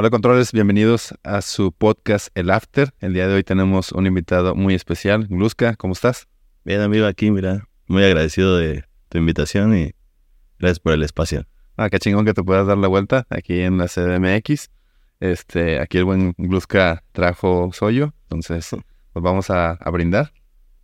[0.00, 2.94] Hola controles, bienvenidos a su podcast El After.
[3.00, 6.28] El día de hoy tenemos un invitado muy especial, Gluska, ¿cómo estás?
[6.64, 9.96] Bien amigo, aquí mira, muy agradecido de tu invitación y
[10.60, 11.48] gracias por el espacio.
[11.76, 14.70] Ah, qué chingón que te puedas dar la vuelta aquí en la CDMX.
[15.18, 18.70] Este, aquí el buen Gluska trajo Soyo, entonces
[19.12, 20.32] pues vamos a, brindar.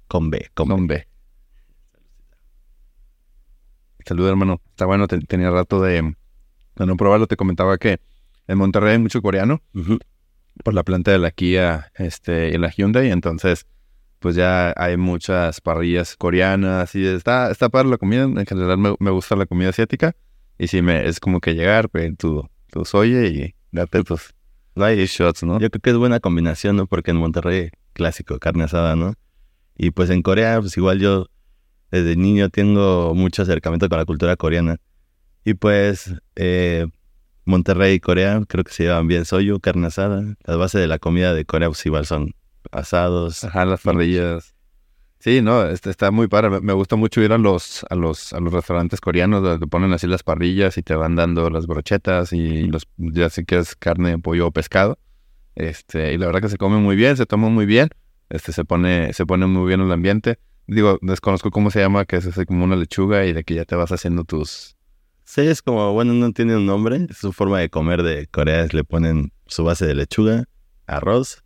[0.09, 1.07] Con B, con, B.
[4.05, 4.61] Salud, hermano.
[4.71, 7.29] Está bueno, tenía rato de, de no probarlo.
[7.29, 8.01] Te comentaba que
[8.47, 9.63] en Monterrey hay mucho coreano
[10.63, 13.67] por la planta de la Kia este, y la Hyundai, entonces
[14.19, 19.11] pues ya hay muchas parrillas coreanas y está, está para la comida, en general me,
[19.11, 20.17] gusta la comida asiática
[20.59, 24.35] y sí, me, es como que llegar, pues, tu, tu soye y date tus
[24.77, 25.61] hay shots, ¿no?
[25.61, 26.87] Yo creo que es buena combinación, ¿no?
[26.87, 29.15] Porque en Monterrey, clásico, carne asada, ¿no?
[29.77, 31.27] Y pues en Corea, pues igual yo
[31.91, 34.79] desde niño tengo mucho acercamiento con la cultura coreana.
[35.45, 36.87] Y pues eh,
[37.45, 40.23] Monterrey y Corea, creo que se llevan bien soyu, carne asada.
[40.45, 42.35] La base de la comida de Corea pues igual son
[42.73, 43.45] asados.
[43.45, 44.55] Ajá, las parrillas.
[45.19, 46.61] Sí, no, este está muy padre.
[46.61, 49.93] Me gusta mucho ir a los, a los, a los restaurantes coreanos donde te ponen
[49.93, 53.75] así las parrillas y te van dando las brochetas y los, ya sé que es
[53.75, 54.99] carne, pollo o pescado.
[55.55, 57.89] Este, y la verdad que se come muy bien, se toma muy bien.
[58.29, 60.39] Este, se pone, se pone muy bien el ambiente.
[60.67, 63.65] Digo, desconozco cómo se llama, que es así como una lechuga y de que ya
[63.65, 64.77] te vas haciendo tus,
[65.25, 68.85] Sí, es como, bueno, no tiene un nombre, su forma de comer de Corea, le
[68.85, 70.45] ponen su base de lechuga,
[70.87, 71.43] arroz,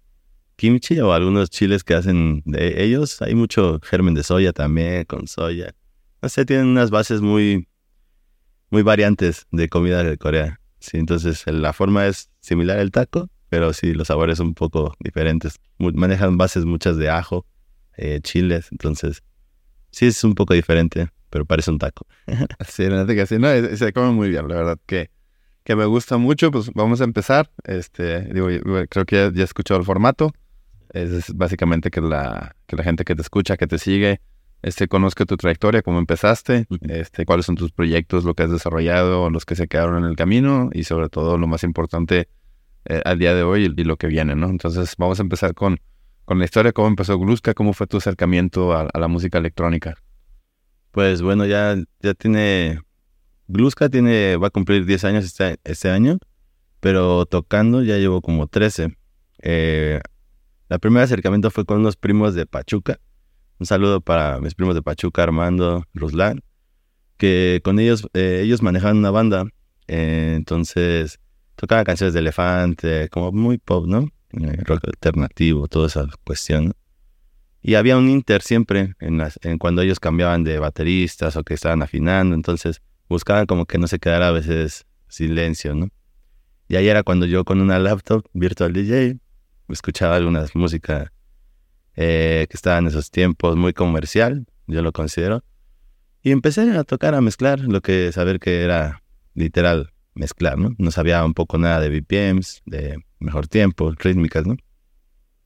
[0.57, 3.23] kimchi o algunos chiles que hacen de ellos.
[3.23, 5.75] Hay mucho germen de soya también, con soya.
[6.21, 7.69] No sé, tienen unas bases muy,
[8.71, 10.61] muy variantes de comida de Corea.
[10.81, 14.95] Sí, entonces la forma es similar al taco, pero sí, los sabores son un poco
[14.99, 15.61] diferentes.
[15.79, 17.47] Manejan bases muchas de ajo,
[17.97, 19.23] eh, chiles, entonces
[19.93, 22.07] sí es un poco diferente pero parece un taco.
[22.69, 25.11] sí, la verdad que sí, no, se come muy bien, la verdad que,
[25.65, 27.51] que me gusta mucho, pues vamos a empezar.
[27.65, 28.49] Este, digo,
[28.89, 30.33] creo que ya, ya he escuchado el formato.
[30.91, 34.21] Es, básicamente que la, que la gente que te escucha, que te sigue,
[34.63, 39.31] este, conozca tu trayectoria, cómo empezaste, este, cuáles son tus proyectos, lo que has desarrollado,
[39.31, 42.29] los que se quedaron en el camino y sobre todo lo más importante
[42.87, 44.49] eh, al día de hoy y, lo que viene, ¿no?
[44.49, 45.79] Entonces vamos a empezar con,
[46.25, 49.97] con la historia, cómo empezó Gluska, cómo fue tu acercamiento a la música electrónica.
[50.99, 52.81] Pues bueno, ya, ya tiene.
[53.47, 56.19] Gluska tiene, va a cumplir 10 años este, este año,
[56.81, 58.97] pero tocando ya llevo como 13.
[59.43, 60.01] Eh,
[60.69, 62.99] la primer acercamiento fue con unos primos de Pachuca.
[63.61, 66.41] Un saludo para mis primos de Pachuca, Armando, Ruslan,
[67.17, 69.45] que con ellos, eh, ellos manejaban una banda.
[69.87, 71.21] Eh, entonces
[71.55, 74.09] tocaban canciones de Elefante, como muy pop, ¿no?
[74.65, 76.75] rock alternativo, toda esa cuestión.
[77.61, 81.55] Y había un inter siempre en, las, en cuando ellos cambiaban de bateristas o que
[81.55, 85.89] estaban afinando, entonces buscaban como que no se quedara a veces silencio, ¿no?
[86.69, 89.19] Y ahí era cuando yo con una laptop Virtual DJ
[89.69, 91.13] escuchaba algunas música
[91.97, 95.43] eh, que estaba en esos tiempos muy comercial, yo lo considero,
[96.23, 99.03] y empecé a tocar, a mezclar, lo que saber que era
[99.35, 100.75] literal mezclar, ¿no?
[100.79, 104.57] No sabía un poco nada de BPMs, de mejor tiempo, rítmicas, ¿no?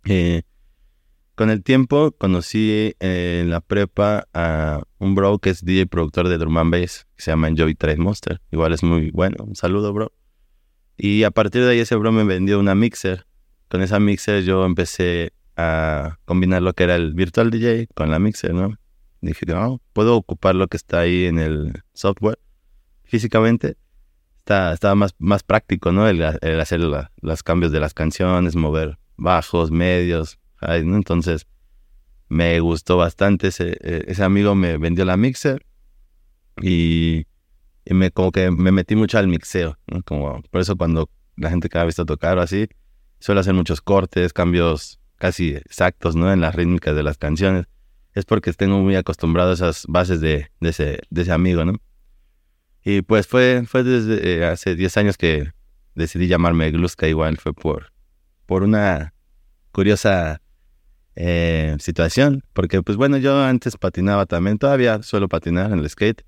[0.05, 0.43] Eh,
[1.43, 6.39] con el tiempo conocí en la prepa a un bro que es DJ productor de
[6.39, 8.41] drum and bass, que se llama Enjoy Trade Monster.
[8.53, 9.43] Igual es muy bueno.
[9.43, 10.13] Un saludo, bro.
[10.97, 13.27] Y a partir de ahí ese bro me vendió una mixer.
[13.69, 18.21] Con esa mixer yo empecé a combinar lo que era el virtual DJ con la
[18.21, 18.79] mixer, ¿no?
[19.21, 22.39] Dije, no, puedo ocupar lo que está ahí en el software
[23.03, 23.77] físicamente.
[24.39, 26.07] Está, estaba más, más práctico, ¿no?
[26.07, 31.47] El, hacer los cambios de las canciones, mover bajos, medios, entonces,
[32.29, 33.49] me gustó bastante.
[33.49, 35.65] Ese, e, ese amigo me vendió la mixer
[36.61, 37.27] y,
[37.87, 39.79] me como que me metí mucho al mixeo.
[40.05, 42.69] Como, por eso cuando la gente que ha visto tocar o así,
[43.19, 46.33] suele hacer muchos cortes, cambios casi exactos ¿no?
[46.33, 47.67] en las rítmicas de las canciones.
[48.15, 51.75] Es porque tengo muy acostumbrado a esas bases de, de ese amigo, ¿no?
[52.85, 55.53] Y pues fue, fue desde eh, hace 10 años que
[55.95, 57.93] decidí llamarme Gluska igual, fue por,
[58.47, 59.15] por una
[59.71, 60.43] curiosa
[61.17, 66.25] eh, situación, porque pues bueno, yo antes patinaba también, todavía suelo patinar en el skate,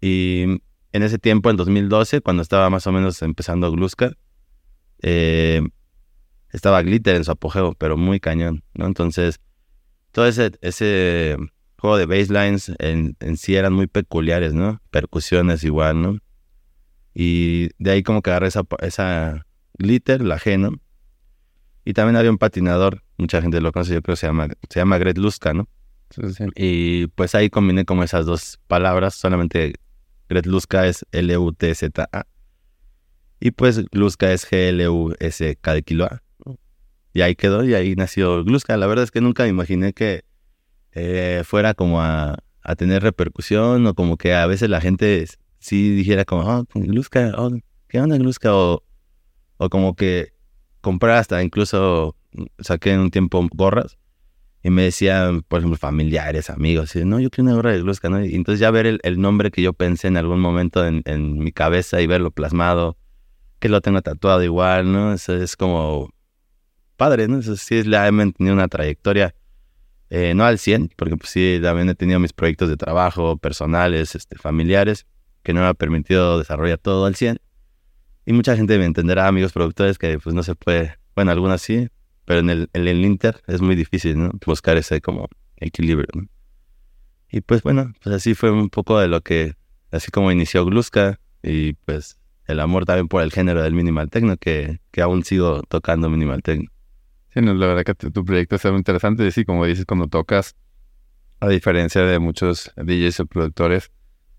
[0.00, 0.60] y
[0.92, 4.12] en ese tiempo, en 2012, cuando estaba más o menos empezando Gluska,
[5.02, 5.62] eh,
[6.50, 8.86] estaba Glitter en su apogeo, pero muy cañón, ¿no?
[8.86, 9.40] Entonces,
[10.12, 11.36] todo ese, ese
[11.78, 14.80] juego de baselines en, en sí eran muy peculiares, ¿no?
[14.90, 16.18] Percusiones igual, ¿no?
[17.14, 19.46] Y de ahí como que agarré esa, esa
[19.78, 20.72] glitter, la G, ¿no?
[21.84, 24.80] Y también había un patinador, mucha gente lo conoce, yo creo que se llama, se
[24.80, 25.68] llama Gret Luska, ¿no?
[26.54, 29.74] Y pues ahí combiné como esas dos palabras, solamente
[30.28, 32.26] Gret Luska es L-U-T-Z-A.
[33.40, 36.22] Y pues Gluska es G-L-U-S-K de Kiloa.
[37.12, 38.76] Y ahí quedó y ahí nació Gluska.
[38.76, 40.24] La verdad es que nunca me imaginé que
[40.92, 45.26] eh, fuera como a, a, tener repercusión o como que a veces la gente
[45.58, 47.50] sí dijera como, oh, Gluska, oh,
[47.88, 48.54] ¿qué onda Gluska?
[48.54, 48.82] O,
[49.56, 50.32] o como que
[50.80, 52.16] comprar hasta incluso
[52.58, 53.98] saqué en un tiempo gorras
[54.62, 58.08] y me decían, por ejemplo, familiares, amigos, y, no, yo quiero una gorra de Gluska,
[58.08, 58.24] ¿no?
[58.24, 61.38] Y entonces ya ver el, el, nombre que yo pensé en algún momento en, en,
[61.38, 62.96] mi cabeza y verlo plasmado,
[63.60, 65.12] que lo tengo tatuado igual, ¿no?
[65.12, 66.12] Eso es como
[66.96, 67.38] padre, ¿no?
[67.38, 69.34] Eso sí he mantenido una trayectoria,
[70.10, 74.14] eh, no al 100, porque pues sí, también he tenido mis proyectos de trabajo personales,
[74.14, 75.06] este, familiares,
[75.42, 77.38] que no me ha permitido desarrollar todo al 100.
[78.26, 81.88] Y mucha gente me entenderá, amigos productores, que pues no se puede, bueno, algunas sí,
[82.28, 84.30] pero en el, en el Inter es muy difícil, ¿no?
[84.44, 86.28] Buscar ese como equilibrio, ¿no?
[87.30, 89.54] Y pues bueno, pues así fue un poco de lo que,
[89.92, 94.36] así como inició Gluska y pues el amor también por el género del minimal techno,
[94.36, 96.68] que, que aún sigo tocando minimal techno.
[97.32, 100.06] Sí, no, la verdad que tu proyecto es muy interesante y sí, como dices, cuando
[100.06, 100.54] tocas,
[101.40, 103.90] a diferencia de muchos DJs o productores,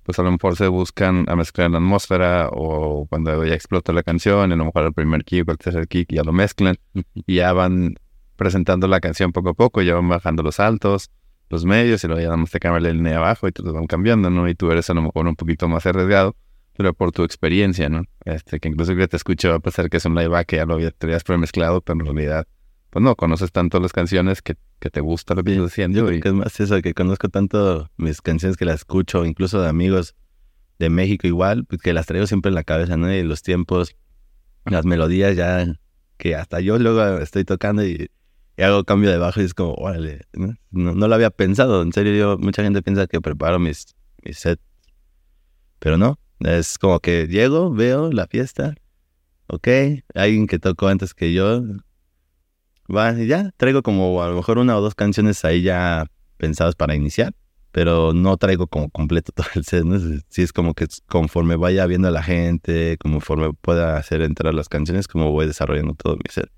[0.09, 4.01] pues a lo mejor se buscan a mezclar la atmósfera o cuando ya explota la
[4.01, 6.77] canción, a lo mejor el primer kick o el tercer kick ya lo mezclan
[7.13, 7.93] y ya van
[8.35, 11.11] presentando la canción poco a poco, ya van bajando los altos,
[11.51, 14.31] los medios y luego ya damos te cambian la línea abajo y los van cambiando,
[14.31, 14.49] ¿no?
[14.49, 16.35] Y tú eres a lo mejor un poquito más arriesgado,
[16.75, 18.01] pero por tu experiencia, ¿no?
[18.25, 20.73] Este, que incluso que te escucho a pesar que es un live que ya lo
[20.73, 22.47] habías premezclado, pero en realidad
[22.89, 26.11] pues no conoces tanto las canciones que, que te gusta lo que estás haciendo.
[26.11, 26.21] Y...
[26.23, 30.15] es más eso, que conozco tanto mis canciones que las escucho, incluso de amigos
[30.79, 33.13] de México igual, pues que las traigo siempre en la cabeza, ¿no?
[33.13, 33.95] Y los tiempos,
[34.65, 35.65] las melodías ya,
[36.17, 38.09] que hasta yo luego estoy tocando y,
[38.57, 40.53] hago cambio de bajo y es como, órale, ¿no?
[40.71, 41.07] ¿no?
[41.07, 44.61] lo había pensado, en serio, yo, mucha gente piensa que preparo mis, mis sets,
[45.79, 48.75] pero no, es como que llego, veo la fiesta,
[49.47, 49.67] ok,
[50.13, 51.61] alguien que tocó antes que yo,
[52.93, 56.05] Va, ya traigo como a lo mejor una o dos canciones ahí ya
[56.37, 57.35] pensadas para iniciar,
[57.71, 59.99] pero no traigo como completo todo el set, ¿no?
[60.29, 64.69] Sí es como que conforme vaya viendo a la gente, conforme pueda hacer entrar las
[64.69, 66.49] canciones, como voy desarrollando todo mi set.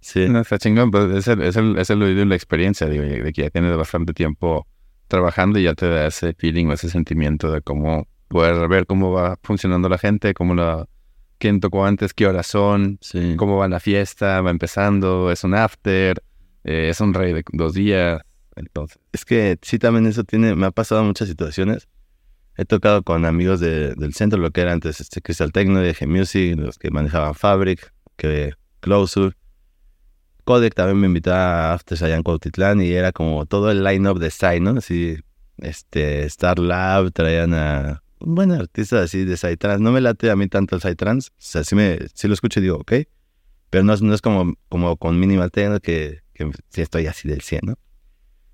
[0.00, 0.28] Sí.
[0.28, 3.42] No, está chingón, pero es el, es el, es el la experiencia, digo, de que
[3.42, 4.66] ya tienes bastante tiempo
[5.08, 9.12] trabajando y ya te da ese feeling o ese sentimiento de cómo poder ver cómo
[9.12, 10.86] va funcionando la gente, cómo la
[11.38, 12.98] quién tocó antes, qué horas son,
[13.36, 16.22] cómo va la fiesta, va empezando, es un after,
[16.64, 18.20] eh, es un rey de dos días.
[18.56, 18.98] Entonces.
[19.12, 21.88] Es que sí, también eso tiene, me ha pasado muchas situaciones.
[22.56, 26.56] He tocado con amigos del centro, lo que era antes este Crystal Techno, de G-Music,
[26.58, 29.36] los que manejaban Fabric, que Closure.
[30.44, 34.18] Codec también me invitaba a Afters allá en Cuautitlán y era como todo el line-up
[34.18, 34.78] de Side, ¿no?
[34.78, 35.18] Así,
[35.58, 39.82] este, Star Lab, traían a buen artista así de Psytrance.
[39.82, 41.30] No me late a mí tanto el Psytrance.
[41.30, 42.92] O sea, sí, me, sí lo escucho y digo, ok.
[43.70, 47.60] Pero no, no es como, como con Minimal Techno que, que estoy así del 100,
[47.64, 47.78] ¿no?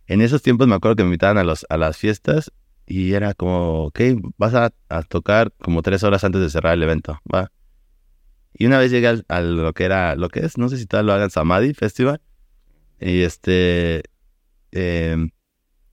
[0.07, 2.53] En esos tiempos me acuerdo que me invitaban a, los, a las fiestas
[2.87, 4.01] y era como, ok,
[4.37, 7.51] vas a, a tocar como tres horas antes de cerrar el evento, va.
[8.53, 11.07] Y una vez llegué a lo que era, lo que es, no sé si tal
[11.07, 12.21] lo hagan, Samadhi Festival.
[13.01, 14.03] Y este,
[14.71, 15.31] em,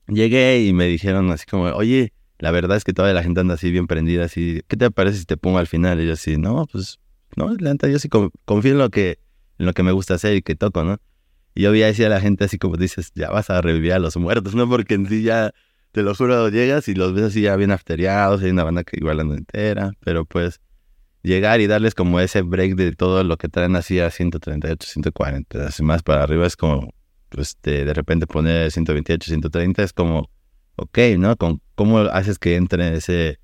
[0.06, 3.54] llegué y me dijeron así como, oye, la verdad es que toda la gente anda
[3.54, 6.00] así bien prendida, así, ¿qué te parece si te pongo al final?
[6.00, 6.98] Y yo así, no, pues,
[7.36, 9.20] no, la yo sí confío en lo que,
[9.60, 10.98] en lo que me gusta hacer y que toco, ¿no?
[11.54, 14.00] Y yo veía así a la gente así como dices, ya vas a revivir a
[14.00, 14.68] los muertos, ¿no?
[14.68, 15.54] Porque en sí ya,
[15.92, 18.96] te lo juro, llegas y los ves así ya bien afteriados, hay una banda que
[18.96, 20.60] igual anda entera, pero pues
[21.22, 25.64] llegar y darles como ese break de todo lo que traen así a 138, 140,
[25.64, 26.92] así más para arriba es como,
[27.28, 30.28] pues de, de repente poner 128, 130 es como
[30.76, 31.36] ok, ¿no?
[31.36, 33.40] Con cómo haces que entre ese,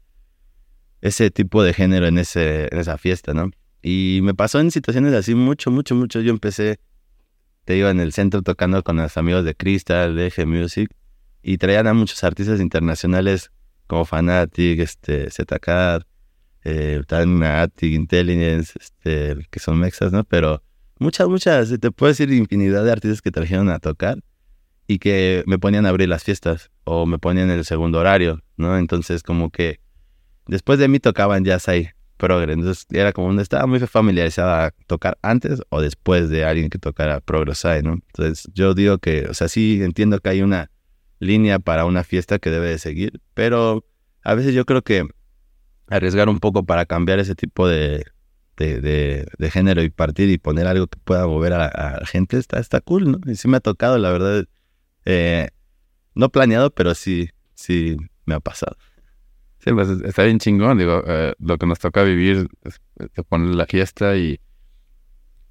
[1.01, 3.51] ese tipo de género en, ese, en esa fiesta, ¿no?
[3.83, 6.21] Y me pasó en situaciones así mucho, mucho, mucho.
[6.21, 6.79] Yo empecé,
[7.65, 10.89] te digo, en el centro tocando con los amigos de Crystal, de G Music,
[11.43, 13.51] y traían a muchos artistas internacionales
[13.89, 16.07] como Fanatic, este, ZK,
[16.63, 20.23] eh, Attic, Intelligence, este, que son mexas, ¿no?
[20.23, 20.63] Pero
[21.01, 24.21] muchas, muchas, te puedo decir infinidad de artistas que trajeron a tocar
[24.91, 28.79] y que me ponían a abrir las fiestas o me ponían el segundo horario, ¿no?
[28.79, 29.81] Entonces como que
[30.47, 34.71] después de mí tocaban jazz ahí, progre, entonces era como donde estaba muy familiarizada a
[34.87, 37.93] tocar antes o después de alguien que tocara progress ¿no?
[37.93, 40.71] Entonces yo digo que, o sea, sí entiendo que hay una
[41.21, 43.85] línea para una fiesta que debe de seguir, pero
[44.25, 45.07] a veces yo creo que
[45.89, 48.07] arriesgar un poco para cambiar ese tipo de,
[48.57, 52.59] de, de, género y partir y poner algo que pueda mover a la gente está,
[52.59, 53.21] está cool, ¿no?
[53.31, 54.47] Y sí me ha tocado, la verdad,
[55.11, 55.49] eh,
[56.15, 57.97] no planeado, pero sí, sí
[58.27, 58.77] me ha pasado.
[59.59, 62.47] Sí, pues está bien chingón, digo, eh, lo que nos toca vivir
[63.15, 64.39] te pone la fiesta y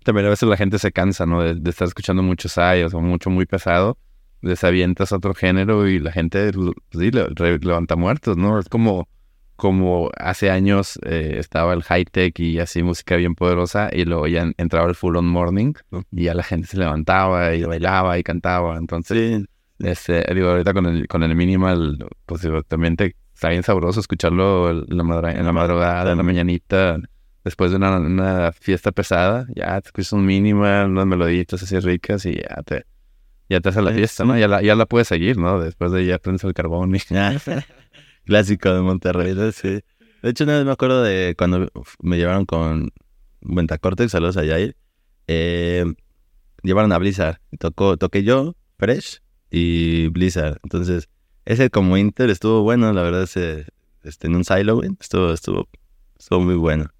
[0.04, 1.42] también a veces la gente se cansa, ¿no?
[1.42, 3.98] De, estar escuchando muchos ayos o mucho muy pesado,
[4.44, 8.60] desavientas otro género y la gente, pues, sí, levanta muertos, ¿no?
[8.60, 9.10] Es como,
[9.58, 14.28] como hace años eh, estaba el high tech y así música bien poderosa y luego
[14.28, 15.74] ya entraba el full on morning
[16.12, 19.44] y ya la gente se levantaba y bailaba y cantaba, entonces...
[19.80, 24.72] Este, digo, ahorita con el, con el minimal, pues también te, está bien sabroso escucharlo
[24.72, 26.98] en la, madrugada, en la mañanita,
[27.44, 32.38] después de una, fiesta pesada, ya te escuchas un minimal, unas meloditas así ricas y
[32.38, 32.86] ya te,
[33.48, 34.36] ya te hace la fiesta, ¿no?
[34.38, 35.60] Ya la, ya la puedes seguir, ¿no?
[35.60, 37.00] Después de ya prendes el carbón y...
[38.28, 39.80] Clásico de Monterrey, sí.
[40.22, 41.70] De hecho, una vez me acuerdo de cuando
[42.02, 42.92] me llevaron con
[43.40, 44.76] Ventacortex, saludos a Yair,
[45.28, 45.86] eh,
[46.62, 47.40] llevaron a Blizzard.
[47.58, 50.60] Tocó, toqué yo, Fresh, y Blizzard.
[50.64, 51.08] Entonces,
[51.46, 53.66] ese como Inter estuvo bueno, la verdad, ese,
[54.04, 55.70] este, en un silo, estuvo, estuvo,
[56.20, 56.92] estuvo muy bueno.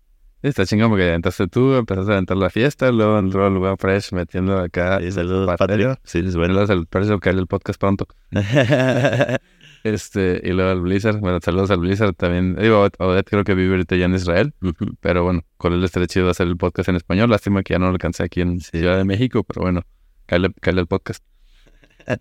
[0.44, 4.14] Está chingón porque entonces tú empezaste a entrar la fiesta, luego entró el lugar fresh
[4.14, 5.02] metiendo acá.
[5.02, 5.98] Y saludos, Patrio.
[6.04, 6.62] Sí, es bueno.
[6.62, 8.08] El precio que el podcast pronto.
[9.84, 11.20] este, y luego el Blizzard.
[11.20, 12.56] Bueno, saludos al Blizzard también.
[12.56, 14.54] Digo, Odette creo que vive ahorita ya en Israel.
[15.02, 17.30] Pero bueno, con él estaría chido hacer el podcast en español.
[17.30, 19.82] Lástima que ya no lo alcancé aquí en Ciudad de México, pero bueno,
[20.26, 21.24] cae el podcast.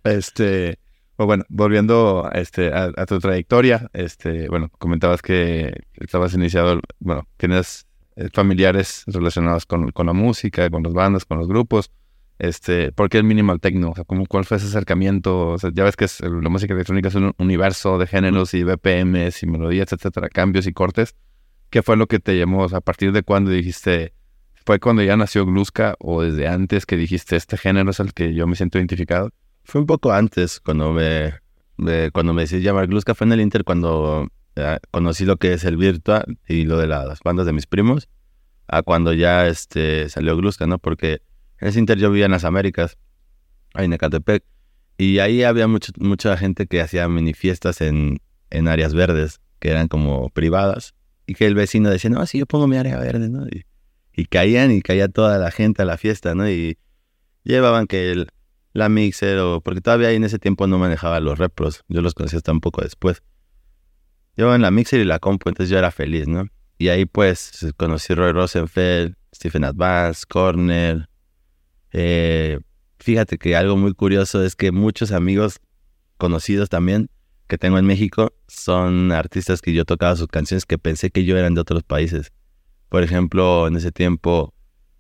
[0.05, 0.79] este,
[1.17, 7.87] pues bueno, volviendo este, a, tu trayectoria, este, bueno, comentabas que estabas iniciado, bueno, tienes
[8.17, 11.91] eh, familiares relacionados con, con, la música, con las bandas, con los grupos.
[12.39, 13.91] Este, ¿Por qué el minimal techno?
[13.91, 15.49] O sea, ¿cómo, ¿Cuál fue ese acercamiento?
[15.49, 18.63] O sea, ya ves que es, la música electrónica es un universo de géneros y
[18.63, 21.15] BPMs y melodías, etcétera, cambios y cortes.
[21.71, 22.63] ¿Qué fue lo que te llamó?
[22.65, 24.13] O sea, ¿A partir de cuándo dijiste,
[24.67, 28.35] fue cuando ya nació Gluska o desde antes que dijiste, este género es el que
[28.35, 29.31] yo me siento identificado?
[29.65, 31.33] Fue un poco antes cuando me,
[32.13, 33.15] cuando me decidí llamar Gluska.
[33.15, 36.87] Fue en el Inter cuando eh, conocí lo que es el virtual y lo de
[36.87, 38.09] las bandas de mis primos.
[38.69, 40.79] A cuando ya este, salió Gluska, ¿no?
[40.79, 41.21] Porque
[41.59, 42.99] ese Inter yo vivía en las Américas,
[43.75, 44.45] ahí en Ecatepec.
[44.99, 48.19] Y ahí había mucha gente que hacía mini fiestas en,
[48.51, 50.95] en áreas verdes, que eran como privadas.
[51.27, 53.47] Y que el vecino decía, no, sí, yo pongo mi área verde, ¿no?
[53.47, 53.67] Y,
[54.15, 56.49] y caían y caía toda la gente a la fiesta, ¿no?
[56.49, 56.79] Y
[57.45, 58.29] llevaban que el,
[58.73, 62.37] la mixer o porque todavía en ese tiempo no manejaba los repros, yo los conocí
[62.37, 63.23] hasta un poco después.
[64.37, 66.47] En la mixer y la compu, entonces yo era feliz, ¿no?
[66.79, 71.09] Y ahí pues conocí Roy Rosenfeld, Stephen Advance, Corner.
[71.99, 72.61] Eh,
[72.99, 75.61] fíjate que algo muy curioso es que muchos amigos
[76.19, 77.09] conocidos también
[77.47, 81.39] que tengo en México son artistas que yo tocaba sus canciones que pensé que yo
[81.39, 82.33] eran de otros países.
[82.91, 84.53] Por ejemplo, en ese tiempo,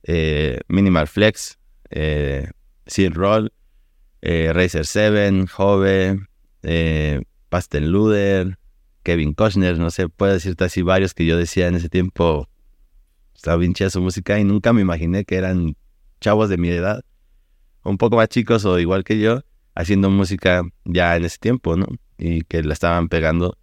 [0.04, 1.58] eh, Minimal Flex,
[1.90, 2.48] eh,
[2.86, 3.52] Seal Roll,
[4.22, 6.18] eh, Racer 7, Jove,
[6.62, 8.58] eh, Pastel Luder,
[9.02, 12.48] Kevin Kochner, no sé, puedo decirte así varios que yo decía en ese tiempo,
[13.34, 15.76] estaba bien chida su música y nunca me imaginé que eran
[16.20, 17.04] chavos de mi edad,
[17.84, 19.42] un poco más chicos o igual que yo,
[19.74, 21.86] haciendo música ya en ese tiempo, ¿no?
[22.18, 23.58] Y que la estaban pegando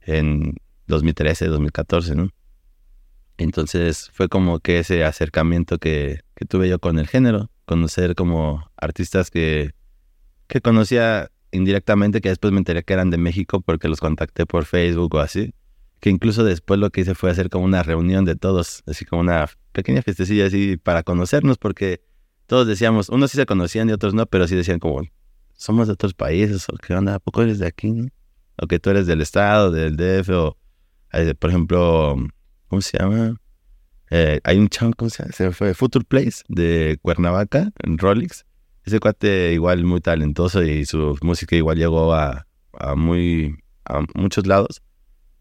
[0.00, 2.30] en 2013, 2014, ¿no?
[3.38, 8.70] Entonces fue como que ese acercamiento que, que tuve yo con el género, conocer como
[8.76, 9.74] artistas que
[10.52, 14.66] que conocía indirectamente, que después me enteré que eran de México porque los contacté por
[14.66, 15.54] Facebook o así.
[15.98, 19.22] Que incluso después lo que hice fue hacer como una reunión de todos, así como
[19.22, 22.02] una pequeña fiestecilla así para conocernos, porque
[22.46, 25.02] todos decíamos, unos sí se conocían y otros no, pero sí decían como,
[25.54, 28.08] somos de otros países, o qué onda, ¿a poco eres de aquí?
[28.56, 30.56] O que tú eres del estado, del DF, o
[31.38, 32.16] por ejemplo,
[32.68, 33.36] ¿cómo se llama?
[34.10, 35.32] Eh, hay un chavo, ¿cómo se llama?
[35.32, 38.44] Se fue Future Place de Cuernavaca, en Rolex
[38.84, 42.46] ese cuate igual muy talentoso y su música igual llegó a,
[42.96, 44.82] muy a muchos lados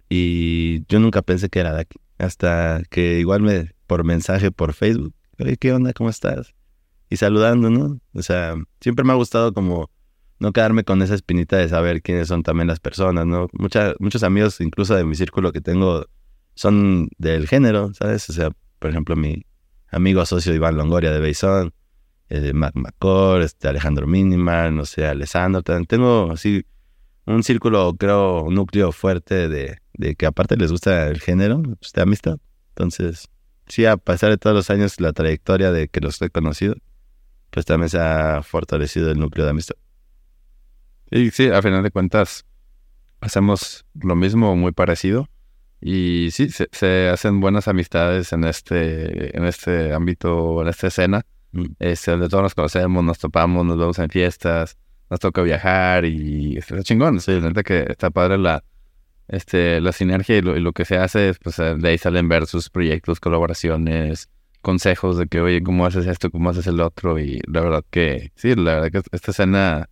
[0.10, 4.72] y yo nunca pensé que era de aquí hasta que igual me por mensaje por
[4.72, 5.14] Facebook
[5.60, 5.92] ¿qué onda?
[5.92, 6.56] ¿Cómo estás?
[7.10, 8.00] Y saludando, ¿no?
[8.14, 9.92] O sea, siempre me ha gustado como
[10.40, 13.50] no quedarme con esa espinita de saber quiénes son también las personas, ¿no?
[14.00, 16.06] muchos amigos, incluso de mi círculo que tengo,
[16.56, 18.30] son del género, ¿sabes?
[18.30, 19.46] O sea, por ejemplo, mi
[19.90, 21.74] amigo socio Iván Longoria de Beizón,
[22.30, 25.64] eh, Mac Macor, este, Alejandro Minimal, no sé, Alessandro.
[25.64, 26.64] Tengo así
[27.26, 31.92] un círculo, creo, un núcleo fuerte de, de que aparte les gusta el género, pues,
[31.92, 32.38] de amistad.
[32.70, 33.31] Entonces,
[33.72, 36.76] sí, a pesar de todos los años, la trayectoria de que los he conocido,
[37.50, 39.76] pues también se ha fortalecido el núcleo de amistad.
[41.10, 42.46] Y sí, a final de cuentas,
[43.20, 45.28] hacemos lo mismo, muy parecido.
[45.82, 51.26] Y sí, se, se hacen buenas amistades en este, en este ámbito, en esta escena
[51.80, 54.78] este, donde todos nos conocemos, nos topamos, nos vemos en fiestas,
[55.10, 57.20] nos toca viajar y está chingón.
[57.20, 58.64] Sí, que está padre la,
[59.32, 64.30] este, la sinergia y lo, que se hace, pues de ahí salen versus, proyectos, colaboraciones,
[64.62, 66.30] consejos de que, oye, ¿cómo haces esto?
[66.30, 67.18] ¿Cómo haces el otro?
[67.18, 69.90] Y la verdad que, sí, la verdad que esta escena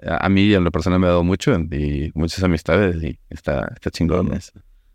[0.00, 3.72] a mí y a la persona me ha dado mucho y muchas amistades y está,
[3.74, 4.38] está chingón.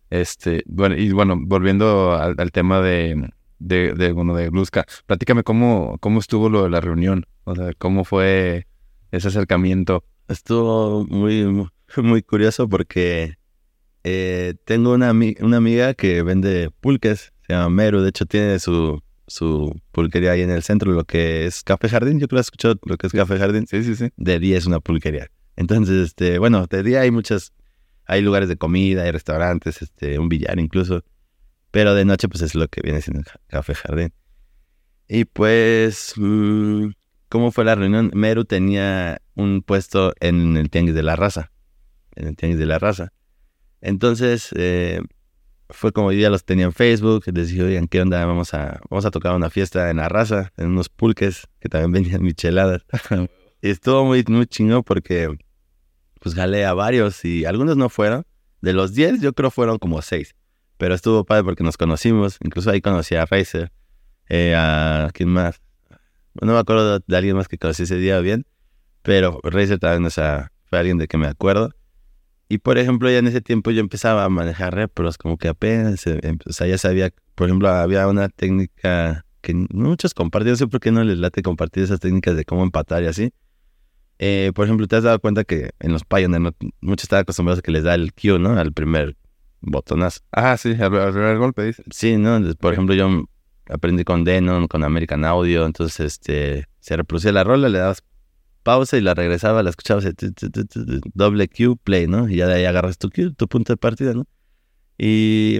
[0.09, 5.97] Este, bueno, y bueno, volviendo al, tema de, de, de, bueno, de Bluska, platícame cómo,
[5.99, 8.65] cómo estuvo lo de la reunión, o sea, cómo fue
[9.11, 10.05] ese acercamiento.
[10.29, 13.35] Estuvo muy, muy curioso porque
[14.03, 19.01] eh, tengo una, una amiga que vende pulques, se llama Meru, de hecho tiene su,
[19.27, 22.19] su pulquería ahí en el centro, lo que es Café Jardín.
[22.19, 23.65] Yo creo que has escuchado lo que es Café Jardín.
[23.67, 24.09] Sí, sí, sí.
[24.17, 25.29] De día es una pulquería.
[25.55, 27.53] Entonces, este, bueno, de día hay muchas,
[28.05, 31.03] hay lugares de comida, hay restaurantes, este, un billar incluso.
[31.71, 34.13] Pero de noche, pues es lo que viene siendo Café Jardín.
[35.07, 36.87] Y pues, mm,
[37.29, 38.11] ¿cómo fue la reunión?
[38.13, 41.51] Meru tenía un puesto en el Tianguis de la Raza.
[42.15, 43.11] En el Tianguis de la Raza.
[43.83, 45.01] Entonces, eh,
[45.69, 48.25] fue como yo ya los tenía en Facebook, les dije, oigan, ¿qué onda?
[48.25, 51.91] Vamos a, vamos a tocar una fiesta en la raza, en unos pulques que también
[52.03, 52.85] venían micheladas.
[53.61, 55.37] y estuvo muy, muy chingón porque
[56.21, 58.25] pues jalé a varios y algunos no fueron.
[58.61, 60.33] De los 10 yo creo fueron como 6.
[60.77, 62.37] Pero estuvo padre porque nos conocimos.
[62.41, 63.73] Incluso ahí conocí a Razer,
[64.29, 65.61] eh, a quién más.
[66.41, 68.45] No me acuerdo de, alguien más que conocí ese día bien.
[69.01, 71.71] Pero Razer también, o sea, fue alguien de que me acuerdo.
[72.49, 76.05] Y por ejemplo, ya en ese tiempo yo empezaba a manejar repros, como que apenas,
[76.07, 80.67] em, o sea, ya sabía, por ejemplo, había una técnica que muchos compartían, no sé
[80.67, 83.33] por qué no les late compartir esas técnicas de cómo empatar y así.
[84.19, 87.61] Eh, por ejemplo, te has dado cuenta que en los Pioneer muchos están acostumbrados a
[87.61, 88.57] que les da el Q, ¿no?
[88.57, 89.17] Al primer
[89.59, 90.21] botonazo.
[90.31, 91.83] Ah, sí, al, primer golpe, dice.
[91.91, 92.39] Sí, ¿no?
[92.55, 93.25] Por ejemplo, yo
[93.69, 98.03] aprendí con Denon, con American Audio, entonces este, se reproducía la rola, le dabas
[98.63, 100.05] pausa y la regresaba, la escuchabas,
[101.13, 102.29] doble Q, play, ¿no?
[102.29, 104.25] Y ya de ahí agarras tu Q, tu punto de partida, ¿no?
[104.97, 105.59] Y,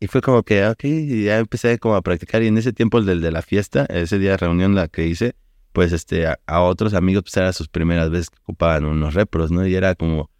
[0.00, 2.42] y fue como que, ok, y ya empecé como a practicar.
[2.42, 5.06] Y en ese tiempo, el del de la fiesta, ese día de reunión la que
[5.06, 5.36] hice,
[5.72, 9.66] pues este, a, otros amigos, pues eran sus primeras veces que ocupaban unos repros, ¿no?
[9.66, 10.30] Y era como,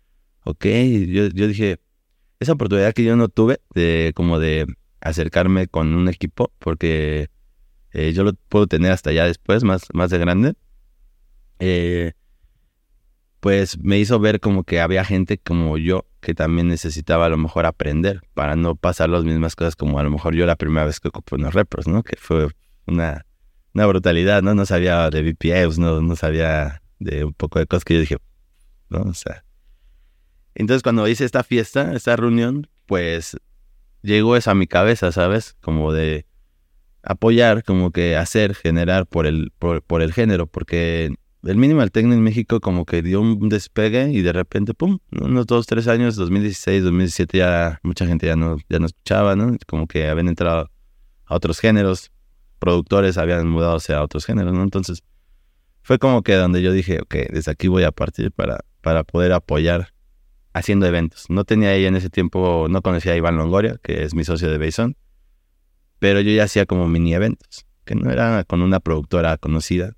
[0.45, 0.65] ok,
[1.09, 1.81] yo, yo dije,
[2.41, 4.67] esa oportunidad que yo no tuve de como de
[5.01, 7.29] acercarme con un equipo, porque
[7.93, 10.55] eh, yo lo puedo tener hasta ya después, más, más de grande
[11.65, 12.15] eh,
[13.39, 17.37] pues me hizo ver como que había gente como yo que también necesitaba a lo
[17.37, 20.85] mejor aprender para no pasar las mismas cosas como a lo mejor yo la primera
[20.87, 22.03] vez que ocupé unos repros, ¿no?
[22.03, 22.49] Que fue
[22.89, 23.27] una,
[23.75, 24.57] una brutalidad, ¿no?
[24.57, 28.17] No sabía de VPAs, no, no sabía de un poco de cosas que yo dije,
[28.89, 29.03] ¿no?
[29.03, 29.45] O sea.
[30.57, 33.37] Entonces cuando hice esta fiesta, esta reunión, pues
[34.03, 35.55] llegó eso a mi cabeza, ¿sabes?
[35.61, 36.27] Como de
[37.05, 42.23] apoyar, como que hacer, generar por el, por el género, porque el Minimal Techno en
[42.23, 46.85] México como que dio un despegue y de repente, pum, unos dos, tres años, 2016,
[46.85, 49.57] 2017 ya mucha gente ya no, ya no escuchaba, ¿no?
[49.67, 50.71] Como que habían entrado
[51.25, 52.13] a otros géneros,
[52.61, 54.63] productores habían mudado a otros géneros, ¿no?
[54.63, 55.03] Entonces
[55.83, 59.33] fue como que donde yo dije, ok, desde aquí voy a partir para, para poder
[59.33, 59.93] apoyar
[60.53, 61.29] haciendo eventos.
[61.29, 64.49] No tenía ella en ese tiempo, no conocía a Iván Longoria, que es mi socio
[64.49, 64.97] de Bason,
[65.99, 69.97] pero yo ya hacía como mini eventos, que no era con una productora conocida,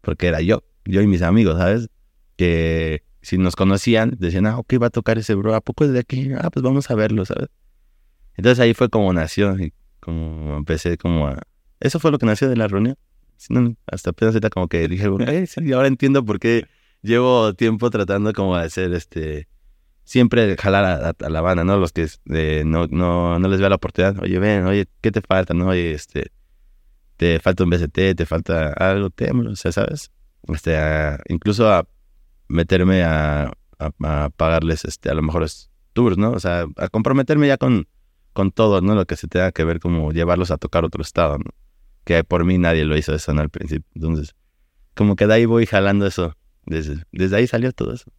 [0.00, 1.88] porque era yo yo y mis amigos, ¿sabes?
[2.36, 5.92] Que si nos conocían, decían, ah, ok, va a tocar ese bro, ¿a poco es
[5.92, 6.30] de aquí?
[6.38, 7.48] Ah, pues vamos a verlo, ¿sabes?
[8.36, 11.42] Entonces ahí fue como nació, y como empecé como a...
[11.80, 12.96] Eso fue lo que nació de la reunión.
[13.86, 15.08] hasta apenas como que dije,
[15.56, 16.66] y ahora entiendo por qué
[17.02, 19.48] llevo tiempo tratando como de hacer este...
[20.04, 21.78] Siempre jalar a, la banda, ¿no?
[21.78, 22.08] Los que
[22.64, 24.18] no, no, no les vea la oportunidad.
[24.20, 25.54] Oye, ven, oye, ¿qué te falta?
[25.54, 25.68] ¿No?
[25.68, 26.32] Oye, este...
[27.16, 30.10] Te falta un BCT, te falta algo, témelo, o sea, ¿sabes?
[30.48, 30.78] Este,
[31.28, 31.86] incluso a
[32.48, 33.52] meterme a,
[34.36, 35.46] pagarles, este, a lo mejor
[35.92, 36.32] tours, ¿no?
[36.32, 37.88] O sea, a comprometerme ya con,
[38.32, 38.94] con todo, ¿no?
[38.94, 41.50] Lo que se tenga que ver como llevarlos a tocar otro estado, ¿no?
[42.04, 43.40] Que por mí nadie lo hizo eso, ¿no?
[43.40, 43.88] Al principio.
[43.94, 44.34] Entonces,
[44.94, 46.36] como que de ahí voy jalando eso.
[46.66, 48.10] Desde, desde ahí salió todo eso.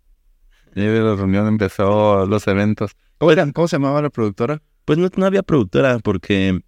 [0.76, 2.92] Y de la reunión empezó los eventos.
[3.18, 3.52] ¿Cómo, eran?
[3.52, 4.62] ¿Cómo se llamaba la productora?
[4.86, 6.62] Pues no, no había productora porque...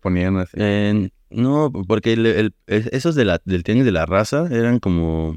[0.00, 0.56] Ponían así.
[1.30, 5.36] No, porque el, esos de la, del tenis de la raza eran como.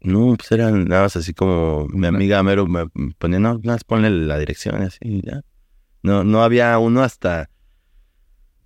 [0.00, 2.86] No, pues eran nada más así como mi amiga Mero me
[3.18, 5.42] ponía, no, nada más ponle la dirección así, ya.
[6.02, 7.50] No, no había uno hasta.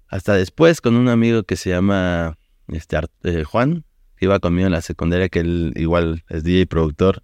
[0.08, 3.85] Hasta después con un amigo que se llama este, eh, Juan,
[4.16, 7.22] que iba conmigo en la secundaria, que él igual es DJ y productor.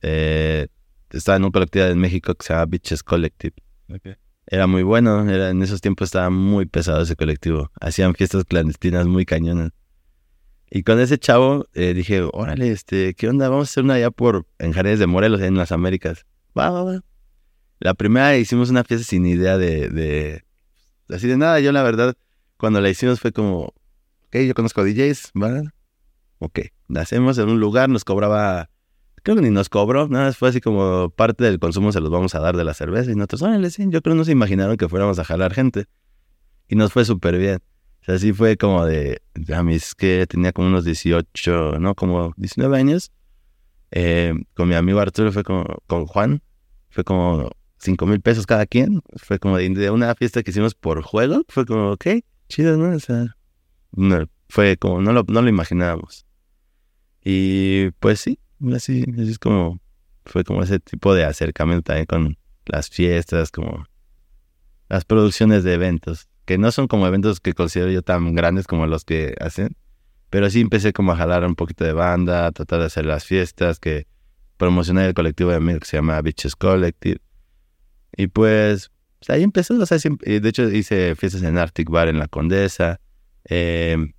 [0.00, 0.68] Eh,
[1.10, 3.54] estaba en un colectivo en México que se llama Bitches Collective.
[3.94, 5.28] Okay era muy bueno.
[5.28, 7.70] Era, en esos tiempos estaba muy pesado ese colectivo.
[7.80, 9.72] Hacían fiestas clandestinas muy cañonas.
[10.70, 13.50] Y con ese chavo eh, dije, órale, este, ¿qué onda?
[13.50, 16.24] Vamos a hacer una allá por, en Jardines de Morelos, en las Américas.
[16.58, 17.00] Va, va, va.
[17.78, 20.44] la primera hicimos una fiesta sin idea de, de,
[21.10, 21.60] así de nada.
[21.60, 22.14] Yo la verdad,
[22.56, 23.74] cuando la hicimos fue como,
[24.28, 25.68] ok, yo conozco DJs, ¿vale?
[26.38, 28.70] Ok, la hacemos en un lugar, nos cobraba,
[29.22, 32.34] creo que ni nos cobró, nada, fue así como parte del consumo se los vamos
[32.34, 34.76] a dar de la cerveza y nosotros, órale, sí, yo creo que no se imaginaron
[34.76, 35.86] que fuéramos a jalar gente.
[36.68, 37.58] Y nos fue súper bien.
[38.02, 39.22] O sea, sí fue como de,
[39.54, 41.94] a mis que tenía como unos 18, ¿no?
[41.94, 43.12] Como 19 años.
[43.92, 46.42] Eh, con mi amigo Arturo fue como, con Juan,
[46.88, 49.02] fue como 5 mil pesos cada quien.
[49.16, 51.42] Fue como de, una fiesta que hicimos por juego.
[51.48, 52.06] Fue como, ok,
[52.48, 52.96] chido, ¿no?
[52.96, 53.36] O sea,
[53.92, 56.26] no, fue como, no lo, no lo imaginábamos.
[57.24, 58.40] Y pues sí,
[58.74, 59.80] así, así es como,
[60.24, 63.84] fue como ese tipo de acercamiento también con las fiestas, como
[64.88, 68.86] las producciones de eventos, que no son como eventos que considero yo tan grandes como
[68.86, 69.76] los que hacen,
[70.30, 73.24] pero sí empecé como a jalar un poquito de banda, a tratar de hacer las
[73.24, 74.06] fiestas, que
[74.56, 77.20] promocioné el colectivo de amigos que se llama Bitches Collective.
[78.16, 82.18] Y pues, pues ahí empezó, o sea, de hecho hice fiestas en Arctic Bar en
[82.18, 83.00] La Condesa,
[83.44, 84.12] em,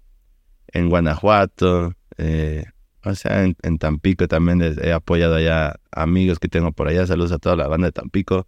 [0.67, 2.65] en Guanajuato, eh,
[3.04, 7.06] o sea, en, Tampico también he apoyado allá amigos que tengo por allá.
[7.06, 8.48] Saludos a toda la banda de Tampico.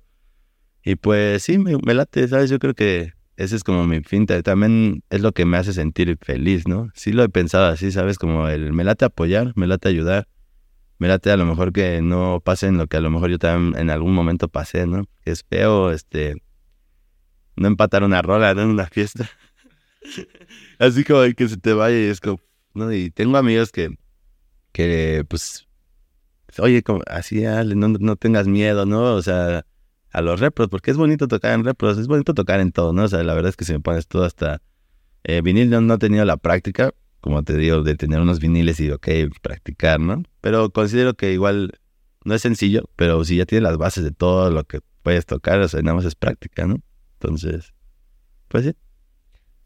[0.83, 2.49] Y pues sí, me, me late, ¿sabes?
[2.49, 4.41] Yo creo que ese es como mi finta.
[4.43, 6.89] También es lo que me hace sentir feliz, ¿no?
[6.95, 8.17] Sí lo he pensado así, ¿sabes?
[8.17, 10.27] Como el me late apoyar, me late ayudar.
[10.97, 13.77] Me late a lo mejor que no pasen lo que a lo mejor yo también
[13.81, 15.05] en algún momento pasé, ¿no?
[15.23, 16.41] Que es feo, este...
[17.57, 18.61] No empatar una rola, ¿no?
[18.61, 19.29] En una fiesta.
[20.79, 22.39] así como que se te vaya y es como...
[22.73, 22.93] ¿no?
[22.93, 23.97] Y tengo amigos que...
[24.75, 25.67] Que, pues...
[26.59, 29.15] Oye, como, así, no, no tengas miedo, ¿no?
[29.15, 29.65] O sea
[30.15, 33.03] a los repros, porque es bonito tocar en repros, es bonito tocar en todo, ¿no?
[33.03, 34.61] O sea, la verdad es que si me pones todo hasta
[35.25, 38.79] eh, vinil, no, no he tenido la práctica, como te digo, de tener unos viniles
[38.79, 39.07] y, ok,
[39.41, 40.23] practicar, ¿no?
[40.39, 41.79] Pero considero que igual
[42.23, 45.59] no es sencillo, pero si ya tienes las bases de todo lo que puedes tocar,
[45.59, 46.77] o sea, nada más es práctica, ¿no?
[47.19, 47.73] Entonces,
[48.47, 48.75] pues sí.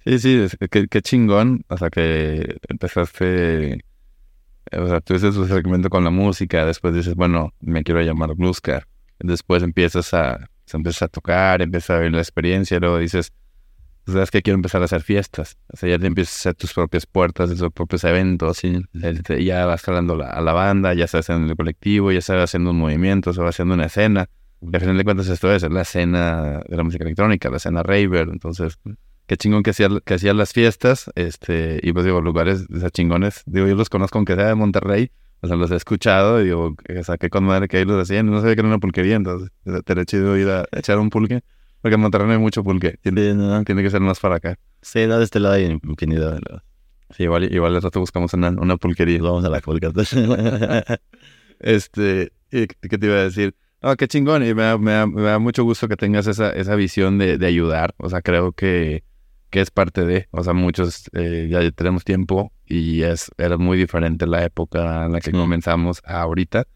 [0.04, 3.86] Sí, sí, qué, qué chingón, o sea, que empezaste,
[4.72, 8.88] o sea, tuviste tu acercamiento con la música, después dices, bueno, me quiero llamar Bluescar
[9.20, 13.34] Después empiezas a, empiezas a tocar, empiezas a ver la experiencia, luego dices,
[14.06, 15.58] pues, sabes que quiero empezar a hacer fiestas.
[15.74, 18.82] O sea, ya te empiezas a hacer tus propias puertas, tus propios eventos, y
[19.44, 22.78] ya vas jalando a la banda, ya estás en el colectivo, ya estás haciendo un
[22.78, 24.30] movimiento, se va haciendo una escena.
[24.62, 27.84] Y al final de cuentas esto es, la escena de la música electrónica, la escena
[27.84, 28.30] raver.
[28.32, 28.80] Entonces,
[29.30, 33.44] qué chingón que hacían que hacía las fiestas, este, y pues digo, lugares de chingones.
[33.46, 35.12] Digo, yo los conozco aunque sea de Monterrey,
[35.42, 38.26] o sea, los he escuchado y digo, saqué con madre que ahí los hacían.
[38.26, 39.52] No sabía que era una pulquería, entonces
[39.86, 41.42] te he chido ir a echar un pulque.
[41.80, 42.98] Porque en Monterrey no hay mucho pulque.
[43.04, 44.58] Tiene, tiene que ser más para acá.
[44.82, 46.42] Sí, no, de este lado hay infinidad de
[47.12, 49.22] Sí, igual, igual de rato buscamos una, una pulquería.
[49.22, 49.94] Vamos a la pulquería.
[51.60, 53.56] este, ¿qué te iba a decir?
[53.84, 54.44] No, qué chingón.
[54.44, 57.38] Y me da, me da, me da mucho gusto que tengas esa, esa visión de,
[57.38, 57.94] de ayudar.
[57.98, 59.04] O sea, creo que
[59.50, 63.78] que es parte de, o sea, muchos eh, ya tenemos tiempo y es era muy
[63.78, 66.68] diferente la época en la que comenzamos a ahorita.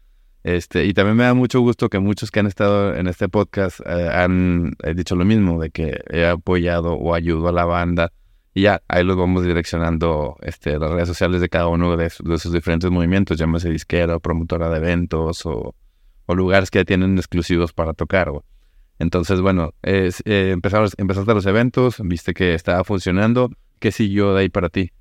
[0.42, 3.80] Este, y también me da mucho gusto que muchos que han estado en este podcast
[3.86, 8.12] eh, han dicho lo mismo, de que he apoyado o ayudo a la banda.
[8.52, 12.52] Y ya, ahí los vamos direccionando este, las redes sociales de cada uno de, esos
[12.52, 15.74] diferentes movimientos, llámese disquera o promotora de eventos o,
[16.26, 18.30] o lugares que tienen exclusivos para tocar.
[18.98, 23.50] Entonces, bueno, eh, empezaste los eventos, viste que estaba funcionando.
[23.80, 24.92] ¿Qué siguió de ahí para ti?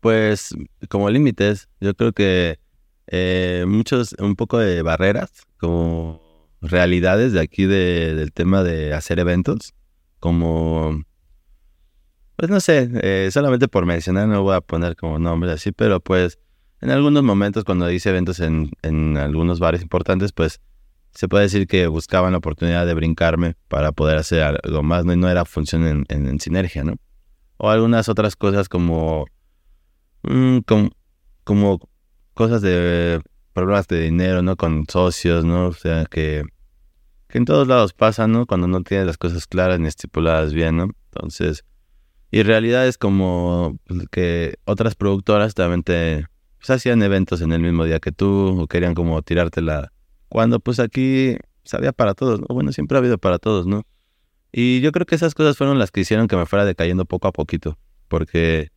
[0.00, 0.54] Pues
[0.88, 2.60] como límites, yo creo que
[3.08, 6.20] eh, muchos, un poco de barreras, como
[6.60, 9.74] realidades de aquí del tema de hacer eventos,
[10.20, 11.02] como,
[12.36, 16.00] pues no sé, eh, solamente por mencionar, no voy a poner como nombres así, pero
[16.00, 16.38] pues
[16.80, 20.60] en algunos momentos cuando hice eventos en, en algunos bares importantes, pues
[21.18, 25.12] se puede decir que buscaban la oportunidad de brincarme para poder hacer algo más, ¿no?
[25.12, 26.94] Y no era función en, sinergia, ¿no?
[27.56, 29.26] O algunas otras cosas como,
[30.22, 30.58] mm,
[31.42, 31.80] como,
[32.34, 33.20] cosas de
[33.52, 34.54] problemas de dinero, ¿no?
[34.54, 35.66] Con socios, ¿no?
[35.66, 36.44] O sea, que,
[37.26, 38.46] que en todos lados pasa, ¿no?
[38.46, 40.90] Cuando no tienes las cosas claras ni estipuladas bien, ¿no?
[41.12, 41.64] Entonces,
[42.30, 46.26] y realidad es como pues, que otras productoras también te
[46.58, 49.90] pues, hacían eventos en el mismo día que tú o querían como tirarte la
[50.28, 52.46] cuando pues aquí sabía para todos, ¿no?
[52.48, 53.82] Bueno, siempre ha habido para todos, ¿no?
[54.52, 57.28] Y yo creo que esas cosas fueron las que hicieron que me fuera decayendo poco
[57.28, 58.70] a poquito, porque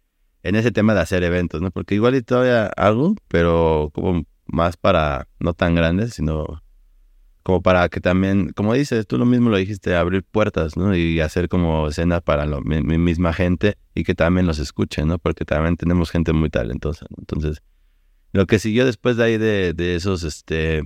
[0.44, 1.72] en ese tema de hacer eventos, ¿no?
[1.72, 6.62] Porque igual todavía hago, pero como más para no tan grandes, sino
[7.44, 10.96] como para que también, como dices, tú lo mismo lo dijiste, abrir puertas, ¿no?
[10.96, 15.18] Y hacer como escenas para la mi, misma gente y que también los escuchen, ¿no?
[15.18, 17.18] Porque también tenemos gente muy talentosa, ¿no?
[17.20, 17.64] Entonces,
[18.34, 20.84] lo que siguió después de ahí de, de esos, este,